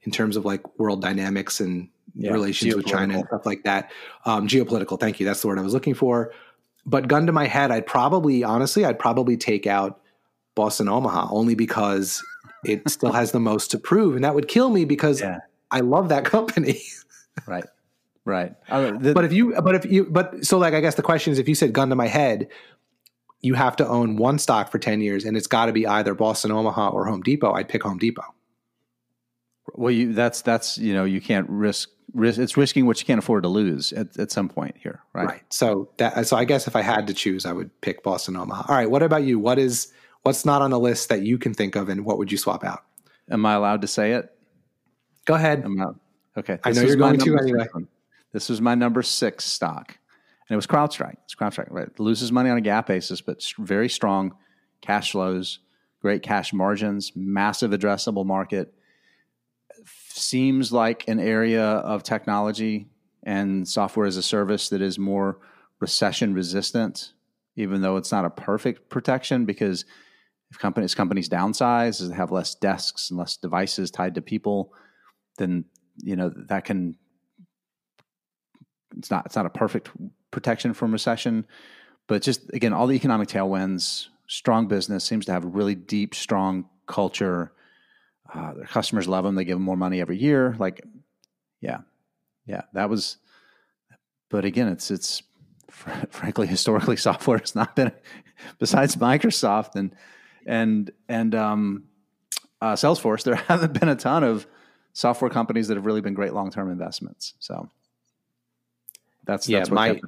in 0.04 0.14
terms 0.14 0.38
of 0.38 0.46
like 0.46 0.80
world 0.80 1.02
dynamics 1.02 1.60
and 1.60 1.90
yeah, 2.16 2.32
relations 2.32 2.76
with 2.76 2.86
China 2.86 3.16
and 3.16 3.28
stuff 3.28 3.46
like 3.46 3.64
that. 3.64 3.92
Um, 4.24 4.48
geopolitical, 4.48 4.98
thank 4.98 5.20
you. 5.20 5.26
That's 5.26 5.42
the 5.42 5.50
word 5.50 5.60
I 5.60 5.64
was 5.64 5.74
looking 5.74 5.96
for. 5.96 6.32
But 6.86 7.10
gun 7.10 7.26
to 7.26 7.34
my 7.34 7.46
head, 7.46 7.72
I'd 7.72 7.86
probably 7.86 8.46
honestly, 8.46 8.86
I'd 8.86 9.00
probably 9.00 9.36
take 9.36 9.68
out 9.68 10.00
Boston 10.56 10.88
Omaha 10.88 11.28
only 11.30 11.56
because 11.56 12.24
it 12.64 12.90
still 12.90 13.12
has 13.12 13.34
the 13.34 13.42
most 13.42 13.70
to 13.72 13.78
prove, 13.78 14.16
and 14.16 14.24
that 14.24 14.34
would 14.34 14.48
kill 14.48 14.70
me 14.70 14.86
because 14.86 15.20
yeah. 15.20 15.40
I 15.72 15.82
love 15.82 16.10
that 16.10 16.26
company. 16.26 16.82
right. 17.46 17.66
Right. 18.26 18.54
The, 18.70 19.14
but 19.14 19.26
if 19.26 19.34
you, 19.34 19.60
but 19.62 19.76
if 19.76 19.86
you, 19.86 20.06
but 20.06 20.46
so 20.46 20.60
like, 20.60 20.74
I 20.74 20.82
guess 20.82 20.96
the 20.96 21.02
question 21.02 21.34
is, 21.34 21.40
if 21.40 21.50
you 21.50 21.56
said 21.56 21.74
gun 21.74 21.90
to 21.90 21.96
my 21.96 22.08
head, 22.08 22.48
you 23.42 23.54
have 23.54 23.76
to 23.78 23.88
own 23.88 24.18
one 24.18 24.38
stock 24.38 24.72
for 24.72 24.80
10 24.80 25.02
years 25.02 25.26
and 25.26 25.38
it's 25.38 25.48
got 25.48 25.68
to 25.68 25.72
be 25.72 25.88
either 25.88 26.14
Boston 26.14 26.52
Omaha 26.52 26.90
or 26.90 27.06
Home 27.06 27.22
Depot, 27.22 27.54
I'd 27.54 27.70
pick 27.70 27.84
Home 27.84 27.98
Depot. 27.98 28.26
Well, 29.74 29.92
you, 29.92 30.14
that's, 30.14 30.42
that's, 30.42 30.78
you 30.78 30.94
know, 30.94 31.06
you 31.06 31.22
can't 31.22 31.48
risk, 31.50 31.90
risk, 32.14 32.40
it's 32.40 32.58
risking 32.58 32.86
what 32.86 33.00
you 33.00 33.06
can't 33.06 33.20
afford 33.20 33.44
to 33.44 33.50
lose 33.50 33.94
at, 33.94 34.18
at 34.18 34.32
some 34.32 34.50
point 34.50 34.76
here. 34.78 35.02
Right. 35.14 35.28
Right. 35.28 35.54
So 35.54 35.90
that, 35.98 36.28
so 36.28 36.36
I 36.36 36.44
guess 36.44 36.68
if 36.68 36.76
I 36.76 36.82
had 36.82 37.08
to 37.08 37.14
choose, 37.14 37.46
I 37.46 37.54
would 37.54 37.70
pick 37.82 38.04
Boston 38.04 38.36
Omaha. 38.36 38.66
All 38.68 38.76
right. 38.76 38.90
What 38.90 39.04
about 39.04 39.24
you? 39.24 39.40
What 39.40 39.58
is, 39.58 39.92
what's 40.24 40.44
not 40.44 40.62
on 40.62 40.72
the 40.72 40.80
list 40.80 41.10
that 41.10 41.22
you 41.22 41.38
can 41.38 41.54
think 41.54 41.76
of 41.76 41.88
and 41.88 42.04
what 42.04 42.18
would 42.18 42.32
you 42.32 42.38
swap 42.38 42.64
out? 42.64 42.84
Am 43.32 43.46
I 43.46 43.54
allowed 43.54 43.82
to 43.82 43.88
say 43.88 44.14
it? 44.14 44.36
Go 45.30 45.36
ahead. 45.36 45.62
I'm 45.64 45.76
not. 45.76 45.94
Okay. 46.36 46.58
I 46.64 46.72
know 46.72 46.82
you're 46.82 46.96
going 46.96 47.20
to 47.20 47.38
anyway. 47.38 47.68
This 48.32 48.50
was 48.50 48.62
my 48.62 48.74
number 48.74 49.04
six 49.04 49.46
stock, 49.46 49.90
and 49.90 50.54
it 50.54 50.56
was 50.56 50.66
CrowdStrike. 50.66 51.18
It's 51.26 51.36
CrowdStrike, 51.36 51.70
right? 51.70 51.86
It 51.86 52.00
loses 52.00 52.32
money 52.32 52.50
on 52.50 52.58
a 52.58 52.62
GAAP 52.62 52.88
basis, 52.88 53.22
but 53.22 53.46
very 53.60 53.90
strong 53.90 54.34
cash 54.82 55.12
flows, 55.12 55.60
great 56.02 56.24
cash 56.24 56.52
margins, 56.52 57.12
massive 57.16 57.70
addressable 57.70 58.26
market. 58.26 58.74
Seems 59.86 60.74
like 60.74 61.08
an 61.08 61.20
area 61.20 61.64
of 61.64 62.02
technology 62.02 62.88
and 63.22 63.68
software 63.68 64.08
as 64.08 64.18
a 64.18 64.24
service 64.24 64.70
that 64.70 64.82
is 64.82 64.98
more 64.98 65.38
recession 65.80 66.34
resistant, 66.34 67.14
even 67.56 67.82
though 67.82 67.98
it's 67.98 68.12
not 68.12 68.26
a 68.26 68.32
perfect 68.32 68.90
protection 68.90 69.46
because 69.46 69.86
if 70.50 70.58
companies 70.58 70.96
companies 70.96 71.30
downsize, 71.30 72.00
they 72.00 72.16
have 72.16 72.32
less 72.32 72.56
desks 72.56 73.12
and 73.12 73.20
less 73.20 73.38
devices 73.38 73.92
tied 73.92 74.16
to 74.16 74.22
people, 74.24 74.74
then 75.40 75.66
you 75.98 76.16
know 76.16 76.32
that 76.48 76.66
can 76.66 76.96
it's 78.98 79.10
not 79.10 79.26
it's 79.26 79.36
not 79.36 79.46
a 79.46 79.50
perfect 79.50 79.90
protection 80.32 80.74
from 80.74 80.92
recession, 80.92 81.46
but 82.08 82.22
just 82.22 82.52
again, 82.54 82.74
all 82.74 82.88
the 82.88 82.96
economic 82.96 83.28
tailwinds, 83.28 84.08
strong 84.28 84.68
business 84.68 85.04
seems 85.04 85.26
to 85.26 85.32
have 85.32 85.44
a 85.44 85.48
really 85.48 85.76
deep, 85.76 86.16
strong 86.16 86.70
culture. 86.88 87.52
Uh, 88.32 88.54
their 88.54 88.66
customers 88.66 89.08
love 89.08 89.24
them; 89.24 89.36
they 89.36 89.46
give 89.46 89.56
them 89.56 89.64
more 89.64 89.78
money 89.78 90.02
every 90.02 90.18
year. 90.18 90.56
Like, 90.60 90.84
yeah, 91.62 91.80
yeah, 92.46 92.64
that 92.74 92.90
was. 92.90 93.18
But 94.30 94.46
again, 94.46 94.68
it's 94.68 94.92
it's 94.92 95.24
frankly 96.10 96.48
historically 96.48 96.98
software 97.10 97.40
has 97.40 97.56
not 97.56 97.76
been 97.76 97.92
besides 98.60 98.96
Microsoft 98.96 99.76
and 99.76 99.96
and 100.46 100.92
and 101.08 101.34
um, 101.36 101.84
uh, 102.62 102.74
Salesforce. 102.74 103.24
There 103.24 103.36
haven't 103.48 103.80
been 103.80 103.90
a 103.90 103.96
ton 103.96 104.24
of 104.24 104.48
software 104.94 105.30
companies 105.30 105.68
that 105.68 105.78
have 105.78 105.86
really 105.86 106.02
been 106.02 106.14
great 106.14 106.34
long 106.34 106.52
term 106.52 106.72
investments. 106.72 107.34
So 107.40 107.70
that's 109.26 109.48
yeah. 109.48 109.60
That's 109.60 109.72
my 109.72 110.00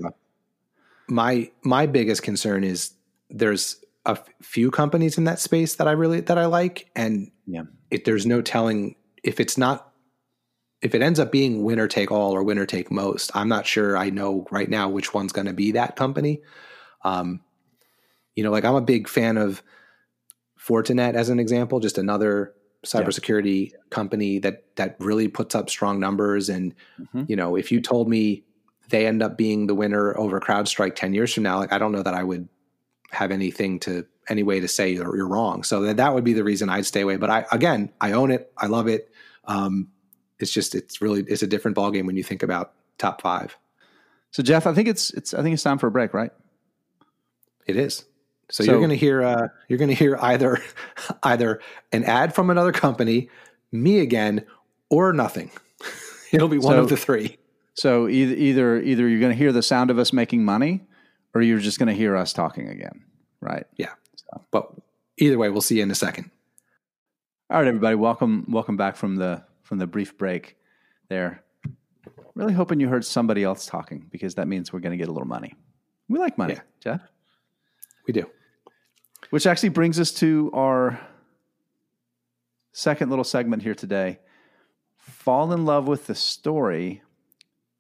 my 1.07 1.51
my 1.63 1.85
biggest 1.85 2.23
concern 2.23 2.63
is 2.63 2.93
there's 3.29 3.83
a 4.05 4.17
few 4.41 4.71
companies 4.71 5.17
in 5.17 5.25
that 5.25 5.39
space 5.39 5.75
that 5.75 5.87
I 5.87 5.91
really 5.91 6.21
that 6.21 6.37
I 6.37 6.45
like, 6.45 6.89
and 6.95 7.31
yeah, 7.45 7.63
if 7.89 8.03
there's 8.03 8.25
no 8.25 8.41
telling 8.41 8.95
if 9.23 9.39
it's 9.39 9.57
not 9.57 9.91
if 10.81 10.95
it 10.95 11.01
ends 11.01 11.19
up 11.19 11.31
being 11.31 11.63
winner 11.63 11.87
take 11.87 12.11
all 12.11 12.31
or 12.31 12.43
winner 12.43 12.65
take 12.65 12.91
most. 12.91 13.31
I'm 13.35 13.47
not 13.47 13.67
sure 13.67 13.95
I 13.95 14.09
know 14.09 14.47
right 14.49 14.69
now 14.69 14.89
which 14.89 15.13
one's 15.13 15.31
going 15.31 15.45
to 15.45 15.53
be 15.53 15.71
that 15.73 15.95
company. 15.95 16.41
Um, 17.03 17.41
you 18.35 18.43
know, 18.43 18.51
like 18.51 18.65
I'm 18.65 18.75
a 18.75 18.81
big 18.81 19.07
fan 19.07 19.37
of 19.37 19.61
Fortinet 20.59 21.13
as 21.13 21.29
an 21.29 21.39
example, 21.39 21.79
just 21.79 21.97
another 21.97 22.53
cybersecurity 22.85 23.71
yeah. 23.71 23.77
company 23.89 24.39
that 24.39 24.75
that 24.75 24.95
really 24.99 25.27
puts 25.27 25.55
up 25.55 25.69
strong 25.69 25.99
numbers. 25.99 26.49
And 26.49 26.73
mm-hmm. 26.99 27.23
you 27.27 27.35
know, 27.35 27.55
if 27.55 27.71
you 27.71 27.81
told 27.81 28.09
me 28.09 28.43
they 28.89 29.07
end 29.07 29.23
up 29.23 29.37
being 29.37 29.67
the 29.67 29.75
winner 29.75 30.17
over 30.17 30.39
CrowdStrike 30.39 30.95
10 30.95 31.13
years 31.13 31.33
from 31.33 31.43
now, 31.43 31.57
like 31.57 31.71
I 31.71 31.77
don't 31.77 31.91
know 31.91 32.03
that 32.03 32.13
I 32.13 32.23
would 32.23 32.47
have 33.11 33.31
anything 33.31 33.79
to 33.81 34.05
any 34.29 34.43
way 34.43 34.59
to 34.59 34.67
say 34.67 34.91
you're, 34.91 35.15
you're 35.15 35.27
wrong. 35.27 35.63
So 35.63 35.81
that, 35.81 35.97
that 35.97 36.13
would 36.13 36.23
be 36.23 36.33
the 36.33 36.43
reason 36.43 36.69
I'd 36.69 36.85
stay 36.85 37.01
away. 37.01 37.17
But 37.17 37.29
I, 37.29 37.45
again, 37.51 37.91
I 37.99 38.13
own 38.13 38.31
it. 38.31 38.51
I 38.57 38.67
love 38.67 38.87
it. 38.87 39.11
Um, 39.45 39.89
it's 40.39 40.51
just, 40.51 40.75
it's 40.75 41.01
really, 41.01 41.23
it's 41.27 41.43
a 41.43 41.47
different 41.47 41.75
ballgame 41.77 42.05
when 42.05 42.15
you 42.15 42.23
think 42.23 42.43
about 42.43 42.73
top 42.97 43.21
five. 43.21 43.57
So 44.31 44.41
Jeff, 44.43 44.65
I 44.65 44.73
think 44.73 44.87
it's, 44.87 45.11
it's, 45.11 45.33
I 45.33 45.41
think 45.41 45.53
it's 45.53 45.63
time 45.63 45.77
for 45.77 45.87
a 45.87 45.91
break, 45.91 46.13
right? 46.13 46.31
It 47.67 47.75
is. 47.75 48.05
So, 48.51 48.63
so 48.63 48.71
you're 48.71 48.79
going 48.79 48.89
to 48.89 48.97
hear, 48.97 49.23
uh, 49.23 49.47
you're 49.67 49.79
going 49.79 49.89
to 49.89 49.95
hear 49.95 50.17
either, 50.21 50.61
either 51.23 51.61
an 51.91 52.03
ad 52.03 52.35
from 52.35 52.49
another 52.49 52.71
company, 52.71 53.29
me 53.71 53.99
again, 53.99 54.45
or 54.89 55.13
nothing. 55.13 55.51
It'll 56.31 56.49
be 56.49 56.57
one 56.57 56.75
so, 56.75 56.81
of 56.81 56.89
the 56.89 56.97
three. 56.97 57.37
So 57.73 58.07
either 58.07 58.35
either 58.35 58.81
either 58.81 59.07
you're 59.07 59.19
going 59.19 59.31
to 59.31 59.37
hear 59.37 59.51
the 59.51 59.63
sound 59.63 59.89
of 59.89 59.97
us 59.97 60.11
making 60.11 60.43
money, 60.43 60.81
or 61.33 61.41
you're 61.41 61.59
just 61.59 61.79
going 61.79 61.87
to 61.87 61.93
hear 61.93 62.15
us 62.15 62.33
talking 62.33 62.67
again, 62.67 63.03
right? 63.39 63.65
Yeah. 63.77 63.93
So. 64.15 64.41
But 64.51 64.71
either 65.17 65.37
way, 65.37 65.49
we'll 65.49 65.61
see 65.61 65.77
you 65.77 65.83
in 65.83 65.91
a 65.91 65.95
second. 65.95 66.29
All 67.49 67.57
right, 67.59 67.67
everybody, 67.67 67.95
welcome 67.95 68.45
welcome 68.49 68.77
back 68.77 68.95
from 68.97 69.15
the 69.15 69.43
from 69.63 69.77
the 69.79 69.87
brief 69.87 70.17
break. 70.17 70.57
There, 71.09 71.43
really 72.35 72.53
hoping 72.53 72.79
you 72.79 72.87
heard 72.87 73.05
somebody 73.05 73.43
else 73.43 73.65
talking 73.65 74.07
because 74.11 74.35
that 74.35 74.47
means 74.47 74.71
we're 74.71 74.79
going 74.79 74.91
to 74.91 74.97
get 74.97 75.09
a 75.09 75.11
little 75.11 75.27
money. 75.27 75.55
We 76.07 76.19
like 76.19 76.37
money, 76.37 76.55
yeah. 76.55 76.61
Jeff. 76.81 77.01
We 78.05 78.13
do. 78.13 78.25
Which 79.29 79.47
actually 79.47 79.69
brings 79.69 79.99
us 79.99 80.11
to 80.15 80.51
our 80.53 80.99
second 82.73 83.09
little 83.09 83.23
segment 83.23 83.63
here 83.63 83.75
today. 83.75 84.19
Fall 84.97 85.53
in 85.53 85.65
love 85.65 85.87
with 85.87 86.07
the 86.07 86.15
story 86.15 87.01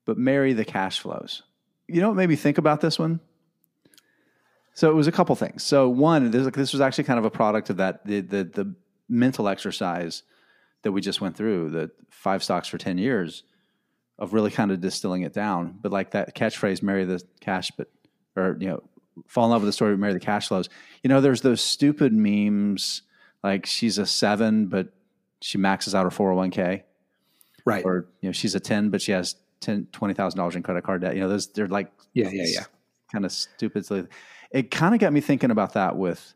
but 0.05 0.17
marry 0.17 0.53
the 0.53 0.65
cash 0.65 0.99
flows. 0.99 1.43
You 1.87 2.01
know 2.01 2.09
what 2.09 2.17
made 2.17 2.29
me 2.29 2.35
think 2.35 2.57
about 2.57 2.81
this 2.81 2.97
one? 2.97 3.19
So 4.73 4.89
it 4.89 4.93
was 4.93 5.07
a 5.07 5.11
couple 5.11 5.35
things. 5.35 5.63
So 5.63 5.89
one, 5.89 6.31
this 6.31 6.71
was 6.71 6.81
actually 6.81 7.03
kind 7.03 7.19
of 7.19 7.25
a 7.25 7.29
product 7.29 7.69
of 7.69 7.77
that 7.77 8.05
the, 8.05 8.21
the 8.21 8.43
the 8.43 8.75
mental 9.09 9.47
exercise 9.47 10.23
that 10.83 10.91
we 10.91 11.01
just 11.01 11.21
went 11.21 11.35
through, 11.35 11.69
the 11.69 11.91
five 12.09 12.43
stocks 12.43 12.67
for 12.67 12.77
ten 12.77 12.97
years, 12.97 13.43
of 14.17 14.33
really 14.33 14.51
kind 14.51 14.71
of 14.71 14.79
distilling 14.79 15.23
it 15.23 15.33
down. 15.33 15.77
But 15.81 15.91
like 15.91 16.11
that 16.11 16.35
catchphrase, 16.35 16.81
"marry 16.81 17.03
the 17.03 17.21
cash," 17.41 17.71
but 17.77 17.89
or 18.35 18.57
you 18.59 18.67
know, 18.67 18.83
fall 19.27 19.45
in 19.45 19.51
love 19.51 19.61
with 19.61 19.67
the 19.67 19.73
story, 19.73 19.93
but 19.93 19.99
marry 19.99 20.13
the 20.13 20.19
cash 20.19 20.47
flows. 20.47 20.69
You 21.03 21.09
know, 21.09 21.21
there's 21.21 21.41
those 21.41 21.61
stupid 21.61 22.13
memes 22.13 23.01
like 23.43 23.65
she's 23.65 23.97
a 23.97 24.05
seven, 24.05 24.67
but 24.67 24.89
she 25.41 25.57
maxes 25.57 25.95
out 25.95 26.03
her 26.03 26.09
401k. 26.09 26.83
right? 27.65 27.85
Or 27.85 28.07
you 28.21 28.29
know, 28.29 28.33
she's 28.33 28.55
a 28.55 28.59
ten, 28.59 28.89
but 28.89 29.01
she 29.01 29.11
has 29.11 29.35
ten 29.59 29.87
twenty 29.91 30.13
thousand 30.13 30.37
dollars 30.37 30.55
in 30.55 30.63
credit 30.63 30.83
card 30.83 31.01
debt. 31.01 31.15
You 31.15 31.21
know, 31.21 31.29
those 31.29 31.47
they're 31.47 31.67
like 31.67 31.91
yeah, 32.13 32.29
yeah, 32.31 32.45
yeah, 32.47 32.63
kind 33.11 33.25
of 33.25 33.31
stupid. 33.31 34.09
It 34.51 34.71
kind 34.71 34.93
of 34.93 34.99
got 34.99 35.13
me 35.13 35.21
thinking 35.21 35.51
about 35.51 35.73
that 35.73 35.95
with 35.97 36.33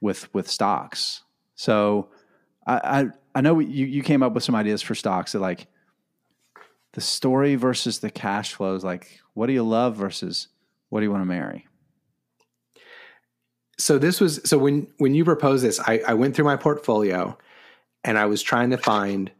with 0.00 0.32
with 0.34 0.48
stocks. 0.48 1.22
So 1.54 2.08
I 2.66 3.00
I, 3.00 3.06
I 3.34 3.40
know 3.40 3.58
you 3.58 3.86
you 3.86 4.02
came 4.02 4.22
up 4.22 4.32
with 4.32 4.44
some 4.44 4.54
ideas 4.54 4.82
for 4.82 4.94
stocks 4.94 5.32
that 5.32 5.40
like 5.40 5.66
the 6.92 7.00
story 7.00 7.54
versus 7.54 8.00
the 8.00 8.10
cash 8.10 8.54
flows. 8.54 8.84
Like, 8.84 9.20
what 9.34 9.46
do 9.46 9.52
you 9.52 9.62
love 9.62 9.96
versus 9.96 10.48
what 10.88 11.00
do 11.00 11.04
you 11.06 11.10
want 11.12 11.22
to 11.22 11.26
marry? 11.26 11.66
So 13.78 13.98
this 13.98 14.20
was 14.20 14.40
so 14.44 14.58
when 14.58 14.88
when 14.98 15.14
you 15.14 15.24
proposed 15.24 15.64
this, 15.64 15.80
I, 15.80 16.02
I 16.06 16.14
went 16.14 16.34
through 16.34 16.44
my 16.44 16.56
portfolio 16.56 17.38
and 18.04 18.18
I 18.18 18.26
was 18.26 18.42
trying 18.42 18.70
to 18.70 18.76
find 18.76 19.30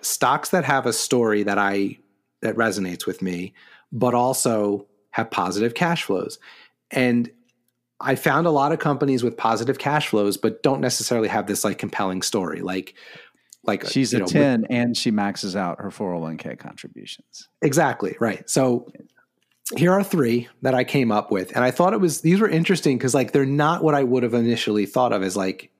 stocks 0.00 0.50
that 0.50 0.64
have 0.64 0.86
a 0.86 0.92
story 0.92 1.42
that 1.44 1.58
I 1.58 1.98
that 2.42 2.56
resonates 2.56 3.06
with 3.06 3.22
me, 3.22 3.54
but 3.92 4.14
also 4.14 4.86
have 5.10 5.30
positive 5.30 5.74
cash 5.74 6.04
flows. 6.04 6.38
And 6.90 7.30
I 8.00 8.16
found 8.16 8.46
a 8.46 8.50
lot 8.50 8.72
of 8.72 8.78
companies 8.78 9.22
with 9.22 9.36
positive 9.36 9.78
cash 9.78 10.08
flows, 10.08 10.36
but 10.36 10.62
don't 10.62 10.80
necessarily 10.80 11.28
have 11.28 11.46
this 11.46 11.64
like 11.64 11.78
compelling 11.78 12.22
story. 12.22 12.60
Like, 12.60 12.94
like 13.62 13.84
uh, 13.84 13.88
she's 13.88 14.12
a 14.12 14.18
know, 14.18 14.26
10 14.26 14.62
with, 14.62 14.70
and 14.70 14.96
she 14.96 15.10
maxes 15.10 15.56
out 15.56 15.80
her 15.80 15.90
401k 15.90 16.58
contributions. 16.58 17.48
Exactly. 17.62 18.16
Right. 18.20 18.48
So 18.50 18.92
here 19.76 19.92
are 19.92 20.04
three 20.04 20.48
that 20.62 20.74
I 20.74 20.84
came 20.84 21.10
up 21.10 21.30
with. 21.30 21.54
And 21.54 21.64
I 21.64 21.70
thought 21.70 21.94
it 21.94 22.00
was, 22.00 22.20
these 22.20 22.40
were 22.40 22.48
interesting 22.48 22.98
because 22.98 23.14
like 23.14 23.32
they're 23.32 23.46
not 23.46 23.82
what 23.82 23.94
I 23.94 24.02
would 24.02 24.22
have 24.22 24.34
initially 24.34 24.86
thought 24.86 25.12
of 25.12 25.22
as 25.22 25.36
like 25.36 25.70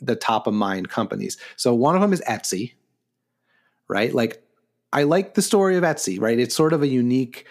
the 0.00 0.16
top 0.16 0.46
of 0.46 0.54
mind 0.54 0.88
companies. 0.88 1.36
So 1.56 1.74
one 1.74 1.94
of 1.94 2.00
them 2.00 2.12
is 2.12 2.22
Etsy, 2.28 2.72
right? 3.88 4.14
Like 4.14 4.42
I 4.92 5.02
like 5.02 5.34
the 5.34 5.42
story 5.42 5.76
of 5.76 5.84
Etsy, 5.84 6.20
right? 6.20 6.38
It's 6.38 6.54
sort 6.54 6.72
of 6.72 6.82
a 6.82 6.88
unique 6.88 7.46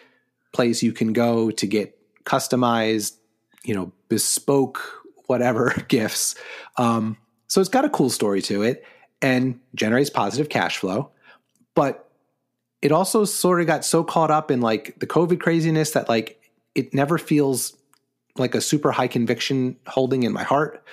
place 0.53 0.81
you 0.81 0.91
can 0.91 1.13
go 1.13 1.51
to 1.51 1.67
get 1.67 1.97
customized, 2.23 3.17
you 3.63 3.75
know, 3.75 3.91
bespoke 4.09 4.81
whatever 5.27 5.73
gifts. 5.87 6.35
Um, 6.77 7.17
so 7.47 7.61
it's 7.61 7.69
got 7.69 7.85
a 7.85 7.89
cool 7.89 8.09
story 8.09 8.41
to 8.43 8.63
it 8.63 8.83
and 9.21 9.59
generates 9.75 10.09
positive 10.09 10.49
cash 10.49 10.77
flow. 10.77 11.11
But 11.75 12.04
it 12.81 12.91
also 12.91 13.25
sort 13.25 13.61
of 13.61 13.67
got 13.67 13.85
so 13.85 14.03
caught 14.03 14.31
up 14.31 14.51
in 14.51 14.61
like 14.61 14.99
the 14.99 15.07
COVID 15.07 15.39
craziness 15.39 15.91
that 15.91 16.09
like 16.09 16.41
it 16.75 16.93
never 16.93 17.17
feels 17.17 17.75
like 18.37 18.53
a 18.53 18.61
super 18.61 18.91
high 18.91 19.07
conviction 19.07 19.77
holding 19.87 20.23
in 20.23 20.33
my 20.33 20.43
heart. 20.43 20.83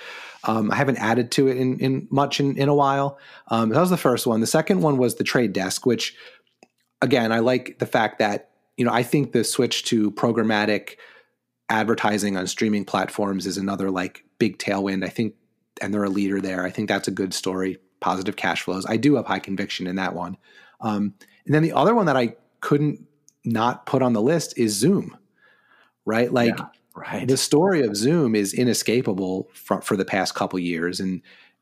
Um, 0.45 0.71
I 0.71 0.75
haven't 0.75 0.97
added 0.97 1.31
to 1.31 1.47
it 1.47 1.57
in, 1.57 1.79
in 1.79 2.07
much 2.09 2.39
in, 2.39 2.57
in 2.57 2.69
a 2.69 2.75
while. 2.75 3.17
Um, 3.47 3.69
that 3.69 3.79
was 3.79 3.89
the 3.89 3.97
first 3.97 4.27
one. 4.27 4.41
The 4.41 4.47
second 4.47 4.81
one 4.81 4.97
was 4.97 5.15
the 5.15 5.23
trade 5.23 5.53
desk, 5.53 5.85
which 5.85 6.15
again, 7.01 7.31
I 7.31 7.39
like 7.39 7.79
the 7.79 7.85
fact 7.85 8.19
that, 8.19 8.51
you 8.77 8.85
know, 8.85 8.91
I 8.91 9.03
think 9.03 9.31
the 9.31 9.43
switch 9.43 9.83
to 9.85 10.11
programmatic 10.11 10.95
advertising 11.69 12.37
on 12.37 12.47
streaming 12.47 12.85
platforms 12.85 13.45
is 13.45 13.57
another 13.57 13.91
like 13.91 14.23
big 14.39 14.57
tailwind. 14.57 15.05
I 15.05 15.09
think, 15.09 15.35
and 15.81 15.93
they're 15.93 16.03
a 16.03 16.09
leader 16.09 16.41
there. 16.41 16.65
I 16.65 16.69
think 16.69 16.89
that's 16.89 17.07
a 17.07 17.11
good 17.11 17.33
story. 17.33 17.77
Positive 17.99 18.35
cash 18.35 18.63
flows. 18.63 18.85
I 18.85 18.97
do 18.97 19.15
have 19.15 19.25
high 19.25 19.39
conviction 19.39 19.87
in 19.87 19.95
that 19.95 20.13
one. 20.13 20.37
Um, 20.81 21.13
and 21.45 21.53
then 21.53 21.63
the 21.63 21.73
other 21.73 21.95
one 21.95 22.05
that 22.05 22.17
I 22.17 22.35
couldn't 22.61 23.05
not 23.45 23.85
put 23.85 24.01
on 24.01 24.13
the 24.13 24.21
list 24.21 24.57
is 24.57 24.73
Zoom, 24.73 25.17
right? 26.05 26.31
Like, 26.31 26.57
yeah 26.57 26.67
Right. 26.95 27.27
The 27.27 27.37
story 27.37 27.81
of 27.81 27.95
Zoom 27.95 28.35
is 28.35 28.53
inescapable 28.53 29.49
for, 29.53 29.81
for 29.81 29.97
the 29.97 30.05
past 30.05 30.35
couple 30.35 30.59
years, 30.59 30.99
and 30.99 31.21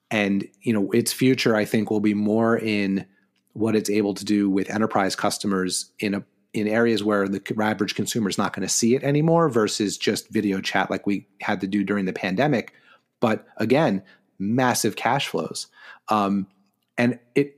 and 0.10 0.46
you 0.62 0.74
know 0.74 0.92
its 0.92 1.14
future 1.14 1.56
I 1.56 1.64
think 1.64 1.90
will 1.90 2.02
be 2.02 2.14
more 2.14 2.58
in 2.58 3.06
what 3.54 3.76
it's 3.76 3.90
able 3.90 4.14
to 4.16 4.26
do 4.26 4.50
with 4.50 4.70
enterprise 4.70 5.16
customers 5.16 5.92
in 6.00 6.16
a 6.16 6.24
in 6.54 6.68
areas 6.68 7.02
where 7.02 7.30
the 7.30 7.42
average 7.62 7.96
consumer 7.96 8.28
is 8.28 8.38
not 8.38 8.52
going 8.52 8.68
to 8.68 8.74
see 8.74 8.94
it 8.94 9.04
anymore 9.04 9.48
versus 9.48 9.98
just 9.98 10.30
video 10.30 10.60
chat 10.60 10.92
like 10.92 11.08
we 11.08 11.26
had 11.40 11.62
to 11.62 11.68
do 11.68 11.82
during 11.82 12.04
the 12.04 12.12
pandemic. 12.12 12.74
But 13.22 13.48
again, 13.56 14.04
massive 14.38 14.98
cash 14.98 15.30
flows. 15.30 15.68
Um, 16.10 16.48
and 16.98 17.20
it, 17.36 17.56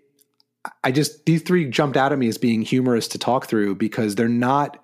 I 0.84 0.92
just, 0.92 1.26
these 1.26 1.42
three 1.42 1.66
jumped 1.66 1.98
out 1.98 2.12
at 2.12 2.18
me 2.18 2.28
as 2.28 2.38
being 2.38 2.62
humorous 2.62 3.08
to 3.10 3.18
talk 3.18 3.48
through 3.48 3.76
because 3.76 4.16
they're 4.16 4.30
not 4.30 4.80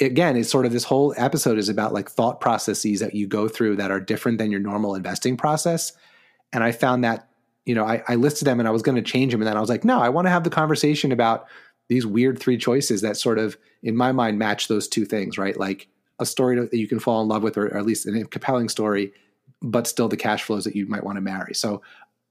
again, 0.00 0.36
it's 0.36 0.50
sort 0.50 0.66
of 0.66 0.72
this 0.72 0.84
whole 0.84 1.14
episode 1.16 1.58
is 1.58 1.68
about 1.68 1.92
like 1.92 2.10
thought 2.10 2.40
processes 2.40 3.00
that 3.00 3.14
you 3.14 3.26
go 3.26 3.48
through 3.48 3.76
that 3.76 3.90
are 3.90 4.00
different 4.00 4.38
than 4.38 4.50
your 4.50 4.60
normal 4.60 4.94
investing 4.94 5.36
process. 5.36 5.92
And 6.52 6.64
I 6.64 6.72
found 6.72 7.04
that, 7.04 7.28
you 7.66 7.74
know, 7.74 7.84
I, 7.84 8.02
I 8.08 8.14
listed 8.14 8.46
them 8.46 8.58
and 8.58 8.68
I 8.68 8.72
was 8.72 8.82
going 8.82 8.96
to 8.96 9.02
change 9.02 9.32
them. 9.32 9.42
And 9.42 9.48
then 9.48 9.56
I 9.56 9.60
was 9.60 9.68
like, 9.68 9.84
no, 9.84 10.00
I 10.00 10.08
want 10.08 10.26
to 10.26 10.30
have 10.30 10.44
the 10.44 10.50
conversation 10.50 11.12
about 11.12 11.46
these 11.88 12.06
weird 12.06 12.38
three 12.38 12.56
choices 12.56 13.02
that 13.02 13.16
sort 13.16 13.38
of, 13.38 13.58
in 13.82 13.96
my 13.96 14.12
mind, 14.12 14.38
match 14.38 14.68
those 14.68 14.88
two 14.88 15.04
things, 15.04 15.36
right? 15.36 15.58
Like 15.58 15.88
a 16.18 16.26
story 16.26 16.58
that 16.58 16.72
you 16.72 16.88
can 16.88 16.98
fall 16.98 17.20
in 17.22 17.28
love 17.28 17.42
with, 17.42 17.56
or, 17.56 17.66
or 17.66 17.76
at 17.76 17.86
least 17.86 18.06
a 18.06 18.24
compelling 18.24 18.68
story, 18.68 19.12
but 19.60 19.86
still 19.86 20.08
the 20.08 20.16
cash 20.16 20.42
flows 20.42 20.64
that 20.64 20.76
you 20.76 20.86
might 20.86 21.04
want 21.04 21.16
to 21.16 21.22
marry. 21.22 21.54
So 21.54 21.82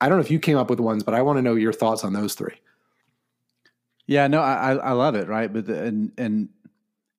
I 0.02 0.08
don't 0.08 0.18
know 0.18 0.24
if 0.24 0.32
you 0.32 0.40
came 0.40 0.58
up 0.58 0.70
with 0.70 0.80
ones, 0.80 1.04
but 1.04 1.14
I 1.14 1.22
want 1.22 1.38
to 1.38 1.42
know 1.42 1.56
your 1.56 1.74
thoughts 1.74 2.04
on 2.04 2.14
those 2.14 2.34
three. 2.36 2.56
Yeah, 4.08 4.28
no, 4.28 4.42
I, 4.42 4.74
I 4.74 4.92
love 4.94 5.16
it, 5.16 5.28
right? 5.28 5.52
But 5.52 5.68
the, 5.68 5.84
and 5.84 6.12
and 6.18 6.50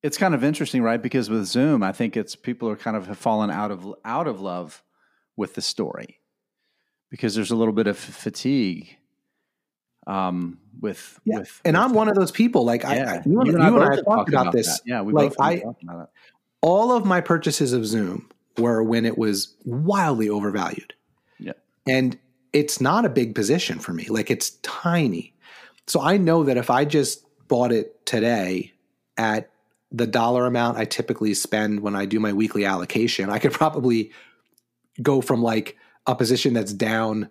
it's 0.03 0.17
kind 0.17 0.33
of 0.33 0.43
interesting, 0.43 0.81
right? 0.81 1.01
Because 1.01 1.29
with 1.29 1.45
Zoom, 1.45 1.83
I 1.83 1.91
think 1.91 2.17
it's 2.17 2.35
people 2.35 2.67
are 2.69 2.75
kind 2.75 2.97
of 2.97 3.07
have 3.07 3.17
fallen 3.17 3.49
out 3.49 3.71
of 3.71 3.93
out 4.03 4.27
of 4.27 4.41
love 4.41 4.83
with 5.35 5.53
the 5.55 5.61
story 5.61 6.19
because 7.09 7.35
there's 7.35 7.51
a 7.51 7.55
little 7.55 7.73
bit 7.73 7.87
of 7.87 7.97
fatigue 7.97 8.97
um, 10.07 10.57
with 10.79 11.19
yeah. 11.23 11.39
with. 11.39 11.61
And 11.63 11.77
with 11.77 11.85
I'm 11.85 11.93
one 11.93 12.09
of 12.09 12.15
those 12.15 12.31
people. 12.31 12.65
Like 12.65 12.81
yeah. 12.81 13.21
I, 13.25 13.29
you, 13.29 13.41
you, 13.45 13.53
and, 13.53 13.63
I, 13.63 13.69
you 13.69 13.79
and 13.79 13.93
I 13.93 13.95
talked 14.01 14.29
about, 14.29 14.47
about, 14.47 14.53
this. 14.53 14.67
That. 14.67 14.81
Yeah, 14.85 15.01
we 15.01 15.13
like 15.13 15.29
both 15.29 15.35
I, 15.39 15.51
about 15.83 16.03
it. 16.03 16.09
All 16.61 16.91
of 16.91 17.05
my 17.05 17.21
purchases 17.21 17.73
of 17.73 17.85
Zoom 17.85 18.29
were 18.57 18.83
when 18.83 19.05
it 19.05 19.17
was 19.17 19.55
wildly 19.65 20.29
overvalued. 20.29 20.93
Yeah, 21.39 21.53
and 21.87 22.17
it's 22.53 22.81
not 22.81 23.05
a 23.05 23.09
big 23.09 23.35
position 23.35 23.79
for 23.79 23.93
me. 23.93 24.05
Like 24.07 24.29
it's 24.29 24.51
tiny. 24.61 25.33
So 25.87 26.01
I 26.01 26.17
know 26.17 26.43
that 26.43 26.57
if 26.57 26.69
I 26.69 26.85
just 26.85 27.25
bought 27.47 27.71
it 27.71 28.05
today 28.05 28.73
at 29.17 29.49
the 29.91 30.07
dollar 30.07 30.45
amount 30.45 30.77
I 30.77 30.85
typically 30.85 31.33
spend 31.33 31.81
when 31.81 31.95
I 31.95 32.05
do 32.05 32.19
my 32.19 32.33
weekly 32.33 32.65
allocation, 32.65 33.29
I 33.29 33.39
could 33.39 33.51
probably 33.53 34.11
go 35.01 35.21
from 35.21 35.41
like 35.41 35.77
a 36.07 36.15
position 36.15 36.53
that's 36.53 36.73
down 36.73 37.29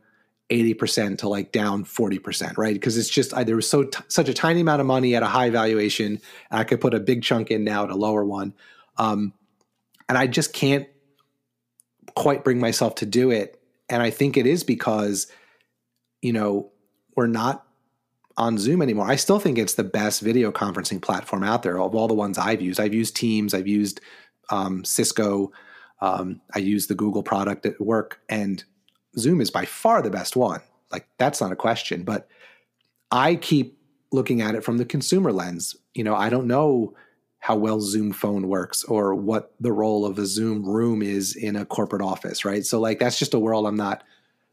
80% 0.50 1.18
to 1.18 1.28
like 1.28 1.52
down 1.52 1.84
40%, 1.84 2.58
right? 2.58 2.74
Because 2.74 2.98
it's 2.98 3.08
just 3.08 3.32
I, 3.32 3.44
there 3.44 3.56
was 3.56 3.70
so 3.70 3.84
t- 3.84 4.02
such 4.08 4.28
a 4.28 4.34
tiny 4.34 4.60
amount 4.60 4.80
of 4.80 4.86
money 4.86 5.14
at 5.14 5.22
a 5.22 5.26
high 5.26 5.50
valuation, 5.50 6.20
and 6.50 6.60
I 6.60 6.64
could 6.64 6.80
put 6.80 6.92
a 6.92 7.00
big 7.00 7.22
chunk 7.22 7.50
in 7.50 7.62
now 7.62 7.84
at 7.84 7.90
a 7.90 7.94
lower 7.94 8.24
one. 8.24 8.54
Um, 8.96 9.32
and 10.08 10.18
I 10.18 10.26
just 10.26 10.52
can't 10.52 10.88
quite 12.16 12.42
bring 12.42 12.58
myself 12.58 12.96
to 12.96 13.06
do 13.06 13.30
it. 13.30 13.59
And 13.90 14.02
I 14.02 14.10
think 14.10 14.36
it 14.36 14.46
is 14.46 14.64
because, 14.64 15.26
you 16.22 16.32
know, 16.32 16.70
we're 17.16 17.26
not 17.26 17.66
on 18.36 18.56
Zoom 18.56 18.80
anymore. 18.80 19.06
I 19.06 19.16
still 19.16 19.38
think 19.38 19.58
it's 19.58 19.74
the 19.74 19.84
best 19.84 20.22
video 20.22 20.50
conferencing 20.50 21.02
platform 21.02 21.42
out 21.42 21.62
there 21.62 21.78
of 21.78 21.94
all 21.94 22.08
the 22.08 22.14
ones 22.14 22.38
I've 22.38 22.62
used. 22.62 22.80
I've 22.80 22.94
used 22.94 23.16
Teams, 23.16 23.52
I've 23.52 23.68
used 23.68 24.00
um, 24.48 24.84
Cisco, 24.84 25.52
um, 26.00 26.40
I 26.54 26.60
use 26.60 26.86
the 26.86 26.94
Google 26.94 27.22
product 27.22 27.66
at 27.66 27.78
work, 27.80 28.20
and 28.28 28.64
Zoom 29.18 29.40
is 29.40 29.50
by 29.50 29.66
far 29.66 30.00
the 30.00 30.10
best 30.10 30.36
one. 30.36 30.62
Like 30.90 31.06
that's 31.18 31.40
not 31.40 31.52
a 31.52 31.56
question. 31.56 32.04
But 32.04 32.28
I 33.10 33.34
keep 33.34 33.76
looking 34.12 34.40
at 34.40 34.54
it 34.54 34.64
from 34.64 34.78
the 34.78 34.84
consumer 34.84 35.32
lens. 35.32 35.76
You 35.94 36.04
know, 36.04 36.14
I 36.14 36.30
don't 36.30 36.46
know 36.46 36.94
how 37.40 37.56
well 37.56 37.80
Zoom 37.80 38.12
phone 38.12 38.48
works 38.48 38.84
or 38.84 39.14
what 39.14 39.54
the 39.60 39.72
role 39.72 40.04
of 40.04 40.18
a 40.18 40.26
Zoom 40.26 40.64
room 40.64 41.02
is 41.02 41.34
in 41.34 41.56
a 41.56 41.64
corporate 41.64 42.02
office, 42.02 42.44
right? 42.44 42.64
So 42.64 42.78
like 42.78 42.98
that's 42.98 43.18
just 43.18 43.34
a 43.34 43.38
world 43.38 43.66
I'm 43.66 43.76
not 43.76 44.04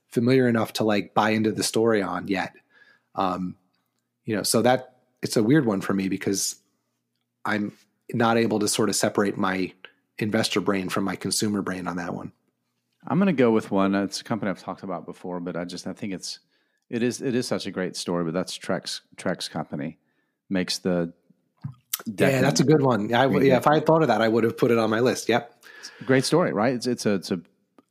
familiar 0.08 0.48
enough 0.48 0.74
to 0.74 0.86
like 0.86 1.14
buy 1.14 1.32
into 1.32 1.52
the 1.52 1.64
story 1.64 2.02
on 2.02 2.30
yet. 2.30 2.54
Um, 3.16 3.58
you 4.24 4.36
know, 4.36 4.44
so 4.44 4.62
that 4.62 4.96
it's 5.22 5.36
a 5.36 5.44
weird 5.44 5.66
one 5.66 5.82
for 5.82 5.94
me 5.94 6.08
because 6.08 6.56
I'm 7.44 7.74
not 8.14 8.38
able 8.38 8.60
to 8.60 8.70
sort 8.70 8.90
of 8.90 8.96
separate 8.96 9.38
my 9.38 9.74
investor 10.18 10.62
brain 10.62 10.88
from 10.88 11.04
my 11.04 11.18
consumer 11.18 11.62
brain 11.62 11.88
on 11.88 11.98
that 11.98 12.14
one. 12.14 12.32
I'm 13.06 13.20
going 13.20 13.28
to 13.28 13.34
go 13.34 13.52
with 13.52 13.70
one. 13.70 13.96
It's 13.96 14.22
a 14.22 14.24
company 14.24 14.50
I've 14.50 14.64
talked 14.64 14.84
about 14.84 15.06
before, 15.06 15.40
but 15.40 15.58
I 15.58 15.66
just 15.66 15.88
I 15.88 15.94
think 15.94 16.14
it's 16.14 16.40
it 16.90 17.04
is 17.04 17.22
it 17.22 17.36
is 17.36 17.48
such 17.48 17.66
a 17.66 17.72
great 17.72 17.96
story. 17.98 18.24
But 18.24 18.34
that's 18.34 18.58
Trex 18.58 19.02
Trex 19.18 19.50
company 19.50 19.98
makes 20.50 20.78
the 20.78 21.14
yeah, 22.06 22.42
that's 22.42 22.60
a 22.60 22.64
good 22.64 22.82
one. 22.82 23.14
I, 23.14 23.28
yeah, 23.28 23.58
if 23.58 23.68
I 23.68 23.76
had 23.76 23.86
thought 23.86 24.02
of 24.02 24.08
that, 24.10 24.22
I 24.22 24.28
would 24.28 24.44
have 24.44 24.58
put 24.58 24.72
it 24.72 24.78
on 24.78 24.90
my 24.90 25.00
list. 25.00 25.30
Yep, 25.30 25.64
great 26.06 26.26
story, 26.26 26.54
right? 26.54 26.74
It's 26.74 26.88
it's 26.88 27.06
a 27.06 27.16
it's 27.16 27.32
a 27.32 27.42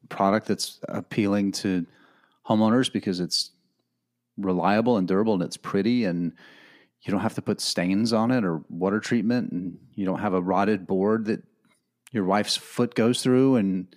product 0.09 0.47
that's 0.47 0.79
appealing 0.89 1.53
to 1.53 1.87
homeowners 2.49 2.93
because 2.93 3.21
it's 3.21 3.51
reliable 4.37 4.97
and 4.97 5.09
durable 5.09 5.35
and 5.35 5.43
it's 5.43 5.57
pretty 5.57 6.05
and 6.05 6.33
you 7.03 7.11
don't 7.11 7.21
have 7.21 7.35
to 7.35 7.43
put 7.43 7.61
stains 7.61 8.13
on 8.13 8.31
it 8.31 8.45
or 8.45 8.63
water 8.69 9.01
treatment 9.01 9.51
and 9.53 9.79
you 9.95 10.05
don't 10.05 10.19
have 10.19 10.35
a 10.35 10.41
rotted 10.41 10.87
board 10.87 11.27
that 11.27 11.43
your 12.13 12.25
wife's 12.25 12.57
foot 12.57 12.95
goes 12.95 13.23
through 13.23 13.57
and 13.57 13.95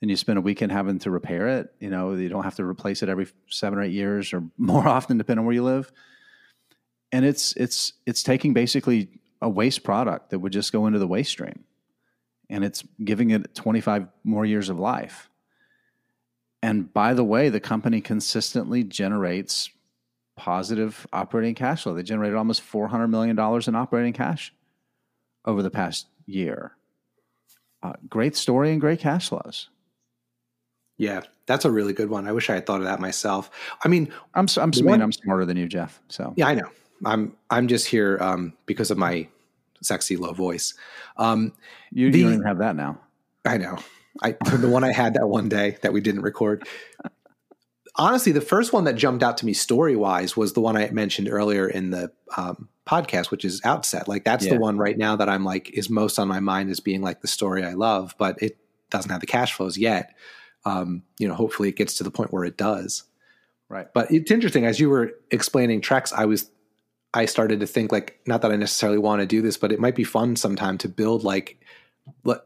then 0.00 0.08
you 0.08 0.16
spend 0.16 0.38
a 0.38 0.42
weekend 0.42 0.72
having 0.72 0.98
to 0.98 1.10
repair 1.10 1.46
it 1.46 1.72
you 1.78 1.90
know 1.90 2.14
you 2.14 2.28
don't 2.28 2.44
have 2.44 2.54
to 2.54 2.64
replace 2.64 3.02
it 3.02 3.08
every 3.08 3.26
seven 3.48 3.78
or 3.78 3.82
eight 3.82 3.92
years 3.92 4.32
or 4.32 4.42
more 4.56 4.86
often 4.88 5.18
depending 5.18 5.40
on 5.40 5.46
where 5.46 5.54
you 5.54 5.62
live 5.62 5.92
and 7.12 7.24
it's 7.24 7.52
it's 7.56 7.92
it's 8.06 8.22
taking 8.22 8.54
basically 8.54 9.08
a 9.42 9.48
waste 9.48 9.84
product 9.84 10.30
that 10.30 10.38
would 10.38 10.52
just 10.52 10.72
go 10.72 10.86
into 10.86 10.98
the 10.98 11.06
waste 11.06 11.32
stream 11.32 11.64
and 12.48 12.64
it's 12.64 12.82
giving 13.04 13.30
it 13.30 13.54
25 13.54 14.06
more 14.24 14.46
years 14.46 14.70
of 14.70 14.78
life 14.78 15.28
and 16.62 16.90
by 16.94 17.12
the 17.12 17.24
way 17.24 17.50
the 17.50 17.60
company 17.60 18.00
consistently 18.00 18.82
generates 18.82 19.68
positive 20.36 21.06
operating 21.12 21.54
cash 21.54 21.82
flow. 21.82 21.94
They 21.94 22.02
generated 22.02 22.36
almost 22.36 22.62
$400 22.62 23.10
million 23.10 23.38
in 23.38 23.74
operating 23.76 24.12
cash 24.12 24.52
over 25.44 25.62
the 25.62 25.70
past 25.70 26.06
year. 26.26 26.72
Uh, 27.82 27.94
great 28.08 28.36
story 28.36 28.72
and 28.72 28.80
great 28.80 29.00
cash 29.00 29.28
flows. 29.28 29.68
Yeah, 30.98 31.22
that's 31.46 31.64
a 31.64 31.70
really 31.70 31.92
good 31.92 32.10
one. 32.10 32.28
I 32.28 32.32
wish 32.32 32.48
I 32.48 32.54
had 32.54 32.66
thought 32.66 32.80
of 32.80 32.86
that 32.86 33.00
myself. 33.00 33.50
I 33.84 33.88
mean, 33.88 34.12
I'm 34.34 34.46
I'm, 34.56 34.72
one, 34.82 35.02
I'm 35.02 35.10
smarter 35.10 35.44
than 35.44 35.56
you, 35.56 35.66
Jeff. 35.66 36.00
So 36.08 36.32
yeah, 36.36 36.46
I 36.46 36.54
know. 36.54 36.68
I'm 37.04 37.36
I'm 37.50 37.68
just 37.68 37.86
here 37.86 38.18
um, 38.20 38.54
because 38.66 38.90
of 38.90 38.98
my 38.98 39.28
sexy 39.80 40.16
low 40.16 40.32
voice. 40.32 40.74
Um, 41.16 41.52
you, 41.90 42.10
the, 42.10 42.18
you 42.18 42.24
don't 42.24 42.34
even 42.34 42.46
have 42.46 42.58
that 42.58 42.76
now. 42.76 43.00
I 43.44 43.58
know. 43.58 43.78
I 44.22 44.32
the 44.32 44.68
one 44.68 44.84
I 44.84 44.92
had 44.92 45.14
that 45.14 45.26
one 45.26 45.48
day 45.48 45.78
that 45.82 45.92
we 45.92 46.00
didn't 46.00 46.22
record 46.22 46.66
honestly, 47.96 48.32
the 48.32 48.40
first 48.40 48.72
one 48.72 48.84
that 48.84 48.94
jumped 48.94 49.22
out 49.22 49.36
to 49.38 49.46
me 49.46 49.52
story 49.52 49.96
wise 49.96 50.36
was 50.36 50.52
the 50.52 50.60
one 50.60 50.76
I 50.76 50.90
mentioned 50.90 51.28
earlier 51.28 51.68
in 51.68 51.90
the 51.90 52.10
um, 52.36 52.68
podcast, 52.86 53.30
which 53.30 53.44
is 53.44 53.60
Outset. 53.64 54.08
Like 54.08 54.24
that's 54.24 54.44
yeah. 54.44 54.54
the 54.54 54.60
one 54.60 54.78
right 54.78 54.96
now 54.96 55.16
that 55.16 55.28
I'm 55.28 55.44
like 55.44 55.70
is 55.70 55.90
most 55.90 56.18
on 56.18 56.28
my 56.28 56.40
mind 56.40 56.70
as 56.70 56.80
being 56.80 57.02
like 57.02 57.20
the 57.20 57.28
story 57.28 57.64
I 57.64 57.74
love, 57.74 58.14
but 58.18 58.42
it 58.42 58.58
doesn't 58.90 59.10
have 59.10 59.20
the 59.20 59.26
cash 59.26 59.52
flows 59.52 59.78
yet. 59.78 60.14
Um, 60.64 61.02
you 61.18 61.28
know, 61.28 61.34
hopefully 61.34 61.68
it 61.68 61.76
gets 61.76 61.94
to 61.94 62.04
the 62.04 62.10
point 62.10 62.32
where 62.32 62.44
it 62.44 62.56
does. 62.56 63.04
Right. 63.68 63.88
But 63.92 64.10
it's 64.10 64.30
interesting 64.30 64.66
as 64.66 64.78
you 64.78 64.90
were 64.90 65.12
explaining 65.30 65.80
Trex, 65.80 66.12
I 66.12 66.26
was 66.26 66.50
I 67.14 67.26
started 67.26 67.60
to 67.60 67.66
think 67.66 67.92
like, 67.92 68.20
not 68.26 68.42
that 68.42 68.52
I 68.52 68.56
necessarily 68.56 68.98
want 68.98 69.20
to 69.20 69.26
do 69.26 69.42
this, 69.42 69.56
but 69.56 69.72
it 69.72 69.80
might 69.80 69.94
be 69.94 70.04
fun 70.04 70.36
sometime 70.36 70.78
to 70.78 70.88
build 70.88 71.24
like, 71.24 71.62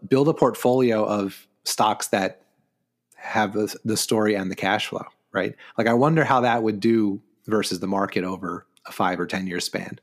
build 0.08 0.28
a 0.28 0.34
portfolio 0.34 1.04
of 1.04 1.46
stocks 1.64 2.08
that 2.08 2.42
have 3.14 3.52
the, 3.52 3.74
the 3.84 3.96
story 3.96 4.34
and 4.34 4.50
the 4.50 4.56
cash 4.56 4.88
flow, 4.88 5.04
right? 5.32 5.54
Like, 5.78 5.86
I 5.86 5.94
wonder 5.94 6.24
how 6.24 6.40
that 6.40 6.62
would 6.62 6.80
do 6.80 7.20
versus 7.46 7.80
the 7.80 7.86
market 7.86 8.24
over 8.24 8.66
a 8.86 8.92
five 8.92 9.20
or 9.20 9.26
10 9.26 9.46
year 9.46 9.60
span. 9.60 9.98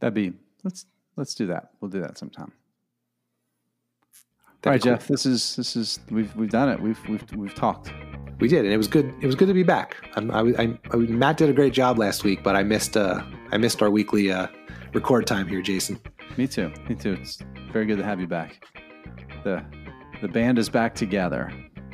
That'd 0.00 0.14
be, 0.14 0.32
let's, 0.64 0.86
let's 1.16 1.34
do 1.34 1.46
that. 1.46 1.70
We'll 1.80 1.90
do 1.90 2.00
that 2.00 2.18
sometime. 2.18 2.52
That'd 4.62 4.66
All 4.66 4.72
right, 4.72 4.82
cool. 4.82 4.92
Jeff, 4.92 5.08
this 5.08 5.26
is, 5.26 5.56
this 5.56 5.76
is, 5.76 6.00
we've, 6.10 6.34
we've 6.34 6.50
done 6.50 6.68
it. 6.68 6.80
We've, 6.80 7.08
we've, 7.08 7.32
we've 7.34 7.54
talked 7.54 7.92
we 8.40 8.48
did, 8.48 8.64
and 8.64 8.72
it 8.72 8.76
was 8.76 8.88
good. 8.88 9.14
It 9.20 9.26
was 9.26 9.34
good 9.34 9.48
to 9.48 9.54
be 9.54 9.62
back. 9.62 9.96
I, 10.16 10.20
I, 10.20 10.78
I, 10.92 10.96
Matt 10.96 11.36
did 11.36 11.48
a 11.48 11.52
great 11.52 11.72
job 11.72 11.98
last 11.98 12.24
week, 12.24 12.42
but 12.42 12.56
I 12.56 12.62
missed 12.62 12.96
uh, 12.96 13.22
I 13.52 13.56
missed 13.56 13.82
our 13.82 13.90
weekly 13.90 14.30
uh, 14.30 14.48
record 14.92 15.26
time 15.26 15.46
here, 15.46 15.62
Jason. 15.62 16.00
Me 16.36 16.46
too. 16.46 16.72
Me 16.88 16.94
too. 16.94 17.12
It's 17.20 17.38
very 17.72 17.86
good 17.86 17.98
to 17.98 18.04
have 18.04 18.20
you 18.20 18.26
back. 18.26 18.64
the 19.44 19.64
The 20.20 20.28
band 20.28 20.58
is 20.58 20.68
back 20.68 20.94
together. 20.94 21.52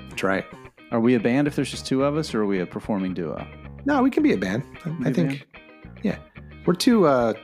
That's 0.08 0.22
right. 0.22 0.44
Are 0.92 1.00
we 1.00 1.14
a 1.14 1.20
band 1.20 1.46
if 1.46 1.56
there's 1.56 1.70
just 1.70 1.86
two 1.86 2.04
of 2.04 2.16
us, 2.16 2.34
or 2.34 2.42
are 2.42 2.46
we 2.46 2.60
a 2.60 2.66
performing 2.66 3.14
duo? 3.14 3.46
No, 3.84 4.02
we 4.02 4.10
can 4.10 4.22
be 4.22 4.32
a 4.32 4.38
band. 4.38 4.64
I, 4.84 5.08
I 5.08 5.12
think. 5.12 5.28
Band? 5.28 5.44
Yeah, 6.02 6.18
we're 6.64 6.74
two 6.74 7.06
uh, 7.06 7.34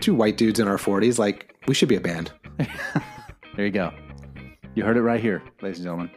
two 0.00 0.14
white 0.14 0.36
dudes 0.36 0.60
in 0.60 0.68
our 0.68 0.78
forties. 0.78 1.18
Like 1.18 1.54
we 1.66 1.74
should 1.74 1.88
be 1.88 1.96
a 1.96 2.00
band. 2.00 2.32
there 2.58 3.64
you 3.64 3.70
go. 3.70 3.92
You 4.74 4.84
heard 4.84 4.96
it 4.96 5.02
right 5.02 5.20
here, 5.20 5.42
ladies 5.60 5.78
and 5.78 5.84
gentlemen. 5.84 6.10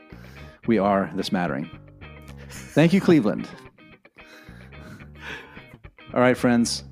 We 0.68 0.78
are 0.78 1.12
the 1.16 1.24
smattering. 1.24 1.70
Thank 2.56 2.93
you, 2.93 3.01
Cleveland. 3.01 3.47
All 6.14 6.22
right, 6.22 6.38
friends. 6.38 6.84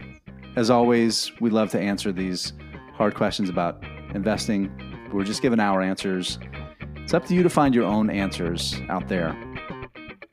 As 0.56 0.70
always, 0.70 1.32
we 1.40 1.50
love 1.50 1.70
to 1.72 1.80
answer 1.80 2.12
these 2.12 2.54
hard 2.94 3.16
questions 3.16 3.50
about 3.50 3.84
investing. 4.14 4.72
We're 5.12 5.24
just 5.24 5.42
giving 5.42 5.60
our 5.60 5.82
answers. 5.82 6.40
It's 6.98 7.14
up 7.14 7.26
to 7.28 7.34
you 7.34 7.44
to 7.44 7.50
find 7.50 7.74
your 7.74 7.86
own 7.86 8.10
answers 8.10 8.76
out 8.90 9.08
there. 9.08 9.36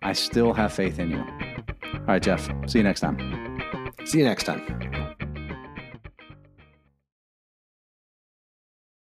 I 0.03 0.13
still 0.13 0.53
have 0.53 0.73
faith 0.73 0.99
in 0.99 1.11
you. 1.11 1.21
All 1.21 2.01
right, 2.07 2.23
Jeff. 2.23 2.51
See 2.67 2.79
you 2.79 2.85
next 2.85 3.01
time. 3.01 3.19
See 4.05 4.19
you 4.19 4.25
next 4.25 4.45
time. 4.45 4.90